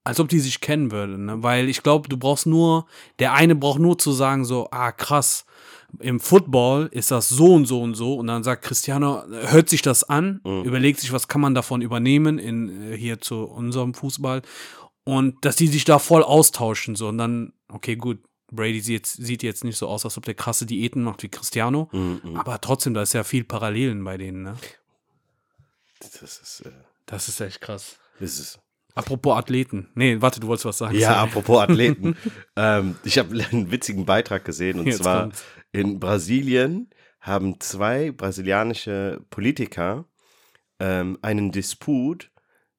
als 0.05 0.21
ob 0.21 0.29
die 0.29 0.39
sich 0.41 0.61
kennen 0.61 0.91
würden, 0.93 1.25
ne? 1.27 1.43
Weil 1.43 1.69
ich 1.69 1.83
glaube, 1.83 2.09
du 2.09 2.17
brauchst 2.19 2.47
nur, 2.47 2.87
der 3.19 3.33
eine 3.33 3.55
braucht 3.55 3.81
nur 3.81 3.99
zu 3.99 4.13
sagen, 4.13 4.45
so, 4.45 4.69
ah, 4.71 4.93
krass, 4.93 5.47
im 6.01 6.21
Football 6.21 6.89
ist 6.93 7.11
das 7.11 7.29
so 7.29 7.55
und 7.55 7.67
so 7.67 7.81
und 7.81 7.95
so. 7.95 8.15
Und 8.17 8.27
dann 8.27 8.43
sagt 8.43 8.65
Cristiano, 8.65 9.23
hört 9.47 9.69
sich 9.69 9.81
das 9.83 10.05
an, 10.05 10.41
Mhm. 10.45 10.65
überlegt 10.65 11.01
sich, 11.01 11.13
was 11.13 11.29
kann 11.29 11.41
man 11.41 11.55
davon 11.55 11.81
übernehmen 11.83 12.39
in 12.39 12.93
äh, 12.93 12.97
hier 12.97 13.21
zu 13.21 13.45
unserem 13.45 13.95
Fußball. 13.95 14.43
Und 15.05 15.45
dass 15.45 15.57
die 15.57 15.69
sich 15.69 15.85
da 15.85 15.99
voll 15.99 16.23
austauschen, 16.23 16.97
so. 16.97 17.09
Und 17.09 17.19
dann, 17.19 17.53
okay, 17.69 17.97
gut, 17.97 18.19
Brady 18.51 18.81
sieht, 18.81 19.07
sieht 19.07 19.43
jetzt 19.43 19.65
nicht 19.65 19.77
so 19.79 19.89
aus, 19.89 20.05
als 20.05 20.17
ob 20.19 20.25
der 20.25 20.35
krasse 20.35 20.67
Diäten 20.67 21.03
macht 21.03 21.23
wie 21.23 21.29
Cristiano. 21.29 21.89
Mhm, 21.93 22.21
mhm. 22.25 22.37
Aber 22.37 22.61
trotzdem, 22.61 22.93
da 22.95 23.03
ist 23.03 23.13
ja 23.15 23.25
viel 23.25 23.45
Parallelen 23.45 24.03
bei 24.05 24.17
denen, 24.17 24.43
ne? 24.43 24.57
Das 26.01 26.39
ist, 26.41 26.61
äh, 26.67 26.71
Das 27.07 27.29
ist 27.29 27.41
echt 27.41 27.61
krass. 27.61 27.97
das 28.21 28.39
ist 28.39 28.59
Apropos 28.95 29.37
Athleten. 29.37 29.89
Nee, 29.95 30.21
warte, 30.21 30.41
du 30.41 30.47
wolltest 30.47 30.67
was 30.67 30.79
sagen. 30.79 30.97
Ja, 30.97 31.15
sorry. 31.15 31.29
apropos 31.29 31.59
Athleten. 31.61 32.17
ähm, 32.57 32.97
ich 33.05 33.19
habe 33.19 33.45
einen 33.51 33.71
witzigen 33.71 34.07
Beitrag 34.07 34.45
gesehen 34.45 34.79
und 34.79 34.87
Jetzt 34.87 34.99
zwar 34.99 35.23
kommt's. 35.23 35.45
in 35.73 35.99
Brasilien 35.99 36.91
haben 37.21 37.59
zwei 37.61 38.13
brasilianische 38.13 39.25
Politiker 39.31 40.05
ähm, 40.79 41.19
einen 41.23 41.51
Disput 41.51 42.31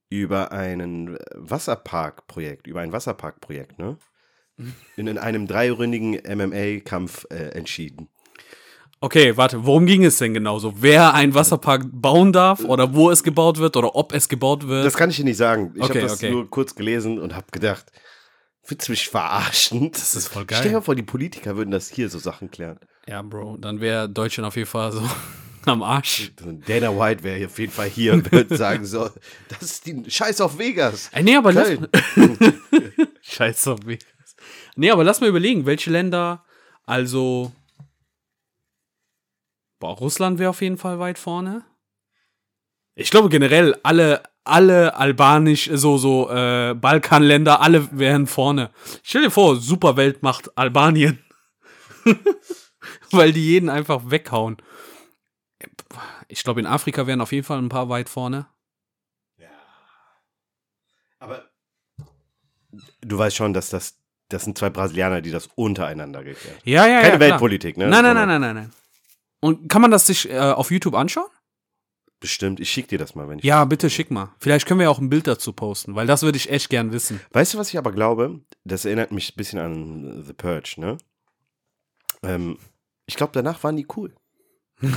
über 0.09 0.51
einen 0.51 1.17
Wasserparkprojekt, 1.33 2.67
über 2.67 2.81
ein 2.81 2.91
Wasserparkprojekt, 2.91 3.79
ne? 3.79 3.97
In, 4.95 5.07
in 5.07 5.17
einem 5.17 5.47
dreiründigen 5.47 6.13
MMA-Kampf 6.13 7.25
äh, 7.29 7.49
entschieden. 7.49 8.07
Okay, 9.05 9.37
warte, 9.37 9.63
worum 9.65 9.85
ging 9.85 10.03
es 10.03 10.17
denn 10.17 10.33
genau 10.33 10.57
so? 10.57 10.73
Wer 10.77 11.13
einen 11.13 11.35
Wasserpark 11.35 11.83
bauen 11.91 12.33
darf 12.33 12.63
oder 12.63 12.95
wo 12.95 13.11
es 13.11 13.21
gebaut 13.21 13.59
wird 13.59 13.77
oder 13.77 13.93
ob 13.95 14.11
es 14.13 14.27
gebaut 14.27 14.67
wird? 14.67 14.83
Das 14.83 14.95
kann 14.95 15.11
ich 15.11 15.17
dir 15.17 15.25
nicht 15.25 15.37
sagen. 15.37 15.73
Ich 15.75 15.83
Okay, 15.83 15.89
habe 15.99 16.01
das 16.01 16.13
okay. 16.15 16.31
nur 16.31 16.49
kurz 16.49 16.73
gelesen 16.73 17.19
und 17.19 17.35
habe 17.35 17.45
gedacht, 17.51 17.85
Willst 18.67 18.87
du 18.87 18.93
mich 18.93 19.07
verarschen? 19.07 19.91
Das 19.91 20.15
ist 20.15 20.27
voll 20.29 20.45
Stell 20.49 20.63
dir 20.63 20.71
geil. 20.71 20.81
vor, 20.81 20.95
die 20.95 21.03
Politiker 21.03 21.55
würden 21.55 21.69
das 21.69 21.87
hier 21.91 22.09
so 22.09 22.17
Sachen 22.17 22.49
klären. 22.49 22.79
Ja, 23.07 23.21
Bro, 23.21 23.57
dann 23.57 23.79
wäre 23.79 24.09
Deutschland 24.09 24.47
auf 24.47 24.55
jeden 24.55 24.67
Fall 24.67 24.91
so 24.91 25.03
am 25.65 25.83
Arsch. 25.83 26.31
Dana 26.65 26.89
White 26.97 27.23
wäre 27.23 27.45
auf 27.45 27.59
jeden 27.59 27.71
Fall 27.71 27.89
hier 27.89 28.13
und 28.13 28.31
würde 28.31 28.57
sagen 28.57 28.83
so, 28.85 29.07
das 29.49 29.61
ist 29.61 29.85
die 29.85 30.09
Scheiß 30.09 30.41
auf 30.41 30.57
Vegas. 30.57 31.09
Ey, 31.13 31.21
nee, 31.21 31.35
aber 31.35 31.53
lass. 31.53 31.69
Scheiß 33.21 33.67
auf 33.67 33.79
Vegas. 33.85 34.35
Nee, 34.75 34.89
aber 34.89 35.03
lass 35.03 35.21
mal 35.21 35.29
überlegen, 35.29 35.67
welche 35.67 35.91
Länder, 35.91 36.43
also, 36.87 37.51
boah, 39.79 39.97
Russland 39.97 40.39
wäre 40.39 40.49
auf 40.49 40.61
jeden 40.61 40.77
Fall 40.77 40.99
weit 40.99 41.17
vorne. 41.17 41.63
Ich 42.95 43.11
glaube 43.11 43.29
generell, 43.29 43.75
alle, 43.83 44.23
alle 44.43 44.95
albanisch, 44.95 45.69
so, 45.73 45.97
so, 45.97 46.29
äh, 46.29 46.73
Balkanländer, 46.73 47.61
alle 47.61 47.89
wären 47.97 48.25
vorne. 48.25 48.71
Stell 49.03 49.23
dir 49.23 49.31
vor, 49.31 49.57
Superweltmacht 49.57 50.57
Albanien. 50.57 51.23
Weil 53.11 53.33
die 53.33 53.45
jeden 53.45 53.69
einfach 53.69 54.03
weghauen. 54.05 54.57
Ich 56.27 56.43
glaube, 56.43 56.59
in 56.59 56.67
Afrika 56.67 57.05
wären 57.07 57.21
auf 57.21 57.31
jeden 57.31 57.45
Fall 57.45 57.57
ein 57.59 57.69
paar 57.69 57.89
weit 57.89 58.09
vorne. 58.09 58.47
Aber 61.19 61.49
du 63.01 63.17
weißt 63.17 63.35
schon, 63.35 63.53
dass 63.53 63.69
das, 63.69 63.97
das 64.29 64.43
sind 64.43 64.57
zwei 64.57 64.69
Brasilianer, 64.69 65.21
die 65.21 65.31
das 65.31 65.49
untereinander 65.55 66.23
geklärt 66.23 66.57
haben. 66.57 66.69
Ja, 66.69 66.85
ja, 66.85 67.01
Keine 67.01 67.13
ja. 67.13 67.17
klar. 67.17 67.19
Weltpolitik, 67.31 67.77
ne? 67.77 67.87
Nein, 67.87 68.03
nein, 68.03 68.15
nein, 68.15 68.27
nein, 68.27 68.41
nein, 68.41 68.55
nein. 68.55 68.71
Und 69.45 69.69
kann 69.69 69.83
man 69.83 69.91
das 69.91 70.07
sich 70.07 70.27
äh, 70.27 70.39
auf 70.39 70.71
YouTube 70.71 70.95
anschauen? 70.95 71.29
Bestimmt, 72.19 72.59
ich 72.59 72.71
schick 72.71 72.87
dir 72.87 72.97
das 72.97 73.13
mal, 73.13 73.29
wenn 73.29 73.37
ich. 73.37 73.45
Ja, 73.45 73.63
bitte 73.65 73.91
schick 73.91 74.09
mal. 74.09 74.33
Vielleicht 74.39 74.65
können 74.65 74.79
wir 74.79 74.85
ja 74.85 74.89
auch 74.89 74.97
ein 74.97 75.11
Bild 75.11 75.27
dazu 75.27 75.53
posten, 75.53 75.93
weil 75.93 76.07
das 76.07 76.23
würde 76.23 76.37
ich 76.37 76.49
echt 76.49 76.71
gern 76.71 76.91
wissen. 76.91 77.21
Weißt 77.31 77.53
du, 77.53 77.59
was 77.59 77.69
ich 77.69 77.77
aber 77.77 77.91
glaube? 77.91 78.39
Das 78.63 78.85
erinnert 78.85 79.11
mich 79.11 79.33
ein 79.33 79.37
bisschen 79.37 79.59
an 79.59 80.23
The 80.25 80.33
Purge, 80.33 80.73
ne? 80.77 80.97
Ähm, 82.23 82.57
ich 83.05 83.17
glaube, 83.17 83.33
danach 83.33 83.63
waren 83.63 83.77
die 83.77 83.85
cool. 83.95 84.15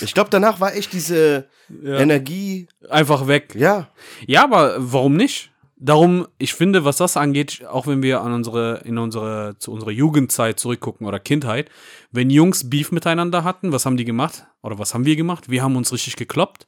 ich 0.00 0.14
glaube, 0.14 0.30
danach 0.30 0.60
war 0.60 0.72
echt 0.76 0.92
diese 0.92 1.48
Energie, 1.82 2.68
Einfach 2.88 3.26
weg. 3.26 3.56
ja, 3.56 3.90
Ja, 4.24 4.44
aber 4.44 4.76
warum 4.78 5.16
nicht? 5.16 5.49
Darum, 5.82 6.28
ich 6.36 6.52
finde, 6.52 6.84
was 6.84 6.98
das 6.98 7.16
angeht, 7.16 7.64
auch 7.66 7.86
wenn 7.86 8.02
wir 8.02 8.20
an 8.20 8.34
unsere, 8.34 8.82
in 8.84 8.98
unsere, 8.98 9.56
zu 9.58 9.72
unserer 9.72 9.90
Jugendzeit 9.90 10.60
zurückgucken 10.60 11.06
oder 11.06 11.18
Kindheit, 11.18 11.70
wenn 12.12 12.28
Jungs 12.28 12.68
Beef 12.68 12.92
miteinander 12.92 13.44
hatten, 13.44 13.72
was 13.72 13.86
haben 13.86 13.96
die 13.96 14.04
gemacht? 14.04 14.46
Oder 14.60 14.78
was 14.78 14.92
haben 14.92 15.06
wir 15.06 15.16
gemacht? 15.16 15.48
Wir 15.48 15.62
haben 15.62 15.76
uns 15.76 15.90
richtig 15.90 16.16
gekloppt. 16.16 16.66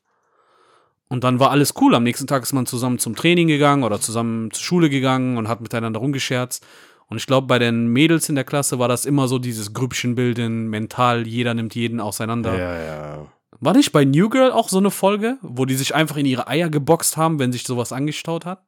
Und 1.09 1.25
dann 1.25 1.41
war 1.41 1.51
alles 1.51 1.75
cool. 1.79 1.95
Am 1.95 2.05
nächsten 2.05 2.27
Tag 2.27 2.43
ist 2.43 2.55
man 2.55 2.65
zusammen 2.65 2.99
zum 2.99 3.15
Training 3.15 3.49
gegangen 3.49 3.85
oder 3.85 4.01
zusammen 4.01 4.51
zur 4.51 4.65
Schule 4.65 4.89
gegangen 4.89 5.37
und 5.37 5.47
hat 5.47 5.61
miteinander 5.61 6.01
rumgescherzt. 6.01 6.65
Und 7.09 7.19
ich 7.19 7.27
glaube, 7.27 7.47
bei 7.47 7.59
den 7.59 7.89
Mädels 7.89 8.31
in 8.31 8.35
der 8.35 8.45
Klasse 8.45 8.79
war 8.79 8.89
das 8.89 9.05
immer 9.05 9.29
so 9.29 9.39
dieses 9.39 9.75
Grüppchen 9.75 10.15
bilden, 10.15 10.71
mental, 10.71 11.27
jeder 11.27 11.53
nimmt 11.53 11.75
jeden 11.75 12.01
auseinander. 12.01 12.57
ja, 12.59 12.83
ja. 12.83 13.27
War 13.61 13.75
nicht 13.75 13.93
bei 13.93 14.07
New 14.07 14.31
Girl 14.31 14.51
auch 14.51 14.71
so 14.71 14.79
eine 14.79 14.91
Folge, 14.91 15.37
wo 15.43 15.67
die 15.67 15.75
sich 15.75 15.95
einfach 15.95 16.17
in 16.17 16.25
ihre 16.25 16.49
Eier 16.49 16.71
geboxt 16.71 17.19
haben, 17.19 17.39
wenn 17.39 17.53
sich 17.53 17.65
sowas 17.65 17.93
angestaut 17.93 18.47
hat? 18.47 18.65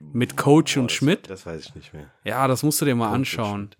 Mit 0.00 0.36
Coach 0.36 0.76
und 0.76 0.86
Boah, 0.86 0.90
Schmidt? 0.90 1.22
Das, 1.24 1.42
das 1.42 1.46
weiß 1.46 1.66
ich 1.66 1.74
nicht 1.74 1.92
mehr. 1.92 2.10
Ja, 2.24 2.46
das 2.46 2.62
musst 2.62 2.80
du 2.80 2.84
dir 2.84 2.94
mal 2.94 3.06
Coach 3.06 3.14
und 3.14 3.20
anschauen. 3.20 3.70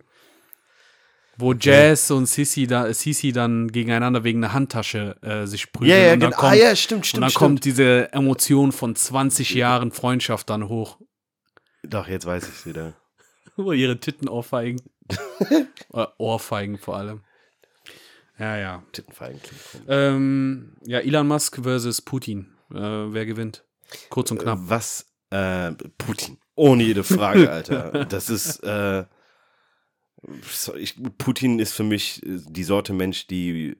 Wo 1.40 1.52
Jazz 1.52 2.10
und 2.10 2.26
Sissy, 2.26 2.66
da, 2.66 2.92
Sissy 2.92 3.30
dann 3.30 3.70
gegeneinander 3.70 4.24
wegen 4.24 4.42
einer 4.42 4.52
Handtasche 4.52 5.16
äh, 5.22 5.46
sich 5.46 5.70
prügeln. 5.70 5.96
Ja, 5.96 6.06
ja, 6.06 6.12
und 6.14 6.20
dann 6.20 6.30
genau. 6.30 6.40
kommt, 6.40 6.52
ah, 6.52 6.56
ja, 6.56 6.74
stimmt, 6.74 6.98
und 6.98 7.06
stimmt, 7.06 7.22
dann 7.22 7.30
stimmt. 7.30 7.38
kommt 7.38 7.64
diese 7.64 8.12
Emotion 8.12 8.72
von 8.72 8.96
20 8.96 9.54
Jahren 9.54 9.92
Freundschaft 9.92 10.50
dann 10.50 10.68
hoch. 10.68 10.98
Doch, 11.84 12.08
jetzt 12.08 12.26
weiß 12.26 12.42
ich 12.42 12.54
es 12.54 12.66
wieder. 12.66 12.94
Wo 13.56 13.70
ihre 13.70 14.00
Titten 14.00 14.28
ohrfeigen. 14.28 14.82
Oder 15.90 16.14
Ohrfeigen 16.18 16.76
vor 16.76 16.96
allem. 16.96 17.22
Ja, 18.38 18.56
ja. 18.56 18.82
Tittenfeigen 18.92 19.40
klingt. 19.40 19.86
Ähm, 19.88 20.76
ja, 20.84 20.98
Elon 20.98 21.28
Musk 21.28 21.60
versus 21.62 22.02
Putin. 22.02 22.52
Äh, 22.72 22.76
wer 22.76 23.26
gewinnt? 23.26 23.64
Kurz 24.10 24.30
und 24.32 24.38
knapp. 24.38 24.58
Was? 24.62 25.06
Äh, 25.30 25.72
Putin. 25.98 26.38
Ohne 26.54 26.82
jede 26.82 27.04
Frage, 27.04 27.50
Alter. 27.50 28.04
Das 28.08 28.30
ist, 28.30 28.62
äh, 28.64 29.04
ich, 30.76 30.96
Putin 31.18 31.58
ist 31.58 31.72
für 31.72 31.84
mich 31.84 32.22
äh, 32.24 32.38
die 32.48 32.64
Sorte 32.64 32.92
Mensch, 32.92 33.26
die 33.26 33.76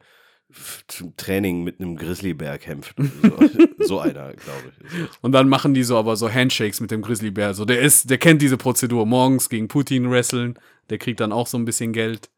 zum 0.87 1.15
Training 1.17 1.63
mit 1.63 1.79
einem 1.79 1.97
Grizzlybär 1.97 2.59
kämpft. 2.59 2.95
So, 2.99 3.39
so 3.85 4.01
einer, 4.01 4.33
glaube 4.33 4.73
ich. 4.81 5.09
Und 5.21 5.33
dann 5.33 5.49
machen 5.49 5.75
die 5.75 5.83
so 5.83 5.99
aber 5.99 6.17
so 6.17 6.33
Handshakes 6.33 6.81
mit 6.81 6.91
dem 6.91 7.03
Grizzlybär. 7.03 7.53
So, 7.53 7.65
der 7.67 7.81
ist, 7.81 8.09
der 8.09 8.19
kennt 8.19 8.41
diese 8.41 8.57
Prozedur. 8.57 9.05
Morgens 9.05 9.51
gegen 9.51 9.69
Putin 9.69 10.11
wresteln. 10.11 10.59
Der 10.89 10.97
kriegt 10.97 11.21
dann 11.21 11.33
auch 11.33 11.47
so 11.47 11.59
ein 11.59 11.67
bisschen 11.67 11.93
Geld. 11.93 12.31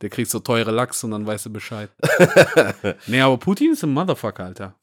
Der 0.00 0.10
kriegt 0.10 0.28
so 0.30 0.40
teure 0.40 0.72
Lachs 0.72 1.04
und 1.04 1.12
dann 1.12 1.24
weiß 1.24 1.46
er 1.46 1.50
Bescheid. 1.52 1.90
nee, 3.06 3.20
aber 3.20 3.36
Putin 3.36 3.72
ist 3.72 3.84
ein 3.84 3.90
Motherfucker, 3.90 4.44
Alter. 4.44 4.74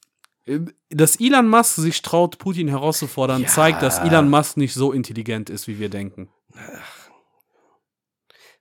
Dass 0.89 1.19
Elon 1.19 1.47
Musk 1.47 1.75
sich 1.75 2.01
traut, 2.01 2.37
Putin 2.39 2.67
herauszufordern, 2.67 3.43
Ja. 3.43 3.47
zeigt, 3.47 3.81
dass 3.81 3.99
Elon 3.99 4.29
Musk 4.29 4.57
nicht 4.57 4.73
so 4.73 4.91
intelligent 4.91 5.49
ist, 5.49 5.67
wie 5.67 5.79
wir 5.79 5.89
denken. 5.89 6.29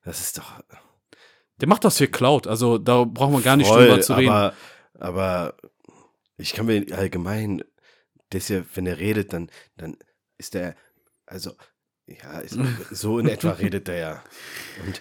Das 0.05 0.21
ist 0.21 0.39
doch 0.39 0.61
Der 1.61 1.69
macht 1.69 1.85
das 1.85 1.99
für 1.99 2.09
Cloud. 2.09 2.47
Also 2.47 2.79
da 2.79 3.05
braucht 3.05 3.33
man 3.33 3.43
gar 3.43 3.57
nicht 3.57 3.67
voll, 3.69 3.87
drüber 3.89 4.01
zu 4.01 4.17
reden. 4.17 4.31
aber, 4.31 4.55
aber 4.99 5.55
ich 6.37 6.53
kann 6.55 6.67
mir 6.67 6.87
allgemein, 6.97 7.65
das 8.31 8.49
ja, 8.49 8.63
wenn 8.75 8.87
er 8.87 8.99
redet, 8.99 9.33
dann, 9.33 9.51
dann 9.77 9.97
ist 10.37 10.55
er, 10.55 10.77
also, 11.27 11.53
ja, 12.07 12.39
ist, 12.41 12.57
so 12.91 13.19
in 13.19 13.27
etwa 13.29 13.51
redet 13.53 13.89
er 13.89 13.97
ja. 13.97 14.25
Und, 14.87 15.01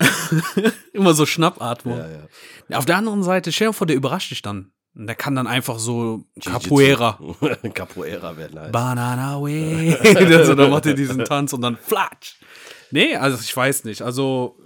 Immer 0.92 1.14
so 1.14 1.24
Schnappatmung. 1.26 1.98
ja, 1.98 2.08
ja. 2.68 2.78
Auf 2.78 2.84
der 2.86 2.96
anderen 2.96 3.22
Seite, 3.22 3.52
stell 3.52 3.68
dir 3.68 3.72
vor, 3.72 3.86
der 3.86 3.96
überrascht 3.96 4.30
dich 4.30 4.42
dann. 4.42 4.72
Und 4.96 5.08
der 5.08 5.16
kann 5.16 5.34
dann 5.34 5.46
einfach 5.46 5.78
so 5.78 6.24
Capoeira. 6.40 7.18
Capoeira 7.74 8.36
wäre 8.36 8.54
nice. 8.54 8.72
Banana 8.72 9.40
way. 9.40 9.94
also, 10.36 10.54
dann 10.54 10.70
macht 10.70 10.86
er 10.86 10.94
diesen 10.94 11.24
Tanz 11.24 11.52
und 11.52 11.62
dann 11.62 11.76
flatsch. 11.76 12.36
Nee, 12.90 13.16
also 13.16 13.38
ich 13.40 13.56
weiß 13.56 13.84
nicht. 13.84 14.02
Also, 14.02 14.56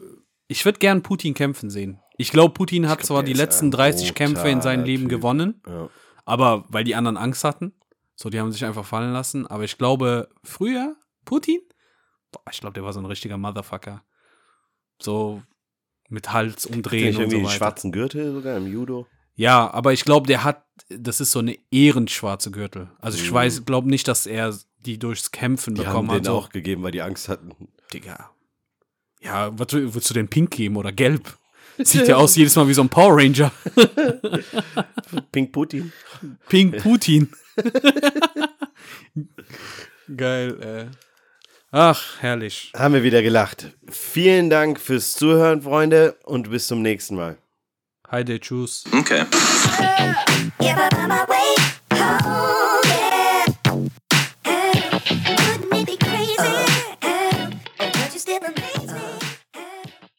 ich 0.47 0.65
würde 0.65 0.79
gern 0.79 1.03
Putin 1.03 1.33
kämpfen 1.35 1.71
sehen. 1.71 2.01
Ich 2.19 2.31
glaube, 2.31 2.53
Putin 2.53 2.89
hat 2.89 2.99
glaub, 2.99 3.07
zwar 3.07 3.23
die 3.23 3.33
letzten 3.33 3.67
ein 3.69 3.71
30 3.71 4.15
Kämpfe 4.15 4.49
in 4.49 4.61
seinem 4.61 4.85
Leben 4.85 5.05
Typ. 5.05 5.19
gewonnen, 5.21 5.63
Ja. 5.67 5.89
aber 6.27 6.65
weil 6.69 6.85
die 6.85 6.95
anderen 6.95 7.17
Angst 7.17 7.45
hatten. 7.45 7.73
So, 8.17 8.29
die 8.29 8.41
haben 8.41 8.51
sich 8.53 8.65
einfach 8.65 8.85
fallen 8.85 9.13
lassen. 9.13 9.47
Aber 9.47 9.63
ich 9.65 9.79
glaube, 9.79 10.29
früher, 10.43 10.97
Putin, 11.25 11.61
boah, 12.33 12.43
ich 12.51 12.61
glaube, 12.61 12.75
der 12.75 12.83
war 12.83 12.93
so 12.93 12.99
ein 13.01 13.07
richtiger 13.07 13.39
Motherfucker. 13.39 14.03
So 15.01 15.43
mit 16.09 16.33
Hals 16.33 16.67
umdrehen 16.67 17.15
und 17.15 17.23
irgendwie 17.23 17.31
so 17.31 17.37
den 17.39 17.47
weiter. 17.47 17.57
schwarzen 17.57 17.93
Gürtel 17.93 18.33
sogar 18.33 18.57
im 18.57 18.67
Judo? 18.67 19.07
Ja, 19.39 19.71
aber 19.73 19.93
ich 19.93 20.05
glaube, 20.05 20.27
der 20.27 20.43
hat, 20.43 20.65
das 20.89 21.21
ist 21.21 21.31
so 21.31 21.39
eine 21.39 21.57
ehrenschwarze 21.71 22.51
Gürtel. 22.51 22.91
Also 23.01 23.19
ich 23.19 23.31
Mhm. 23.31 23.35
weiß, 23.35 23.65
glaube 23.67 23.89
nicht, 23.89 24.09
dass 24.09 24.27
er 24.27 24.53
die 24.85 24.99
durchs 24.99 25.31
Kämpfen 25.31 25.77
Die 25.77 25.83
haben 25.83 25.91
bekommen 25.93 26.09
den 26.09 26.17
hat. 26.19 26.25
So, 26.25 26.33
auch 26.33 26.49
gegeben, 26.51 26.83
weil 26.83 26.91
die 26.91 27.03
Angst 27.03 27.29
hatten. 27.29 27.53
Digga. 27.95 28.31
Ja, 29.21 29.57
was, 29.57 29.69
willst 29.73 30.11
du 30.11 30.15
denn 30.15 30.27
pink 30.29 30.51
geben 30.51 30.77
oder 30.77 30.91
gelb? 30.91 31.39
Sieht 31.79 32.09
ja 32.09 32.17
aus 32.17 32.35
jedes 32.35 32.57
Mal 32.57 32.67
wie 32.67 32.75
so 32.75 32.83
ein 32.83 32.89
Power 32.89 33.17
Ranger. 33.17 33.53
Pink 35.31 35.53
Putin. 35.53 35.93
Pink 36.49 36.77
Putin. 36.83 37.31
Geil, 40.17 40.61
äh. 40.61 40.97
Ach, 41.71 42.21
herrlich. 42.21 42.73
Haben 42.75 42.95
wir 42.95 43.03
wieder 43.05 43.23
gelacht. 43.23 43.77
Vielen 43.89 44.51
Dank 44.51 44.81
fürs 44.81 45.13
Zuhören, 45.13 45.63
Freunde, 45.63 46.17
und 46.25 46.51
bis 46.51 46.67
zum 46.67 46.83
nächsten 46.83 47.15
Mal. 47.15 47.39
Heide, 48.11 48.41
tschüss. 48.41 48.85
Okay. 48.93 49.25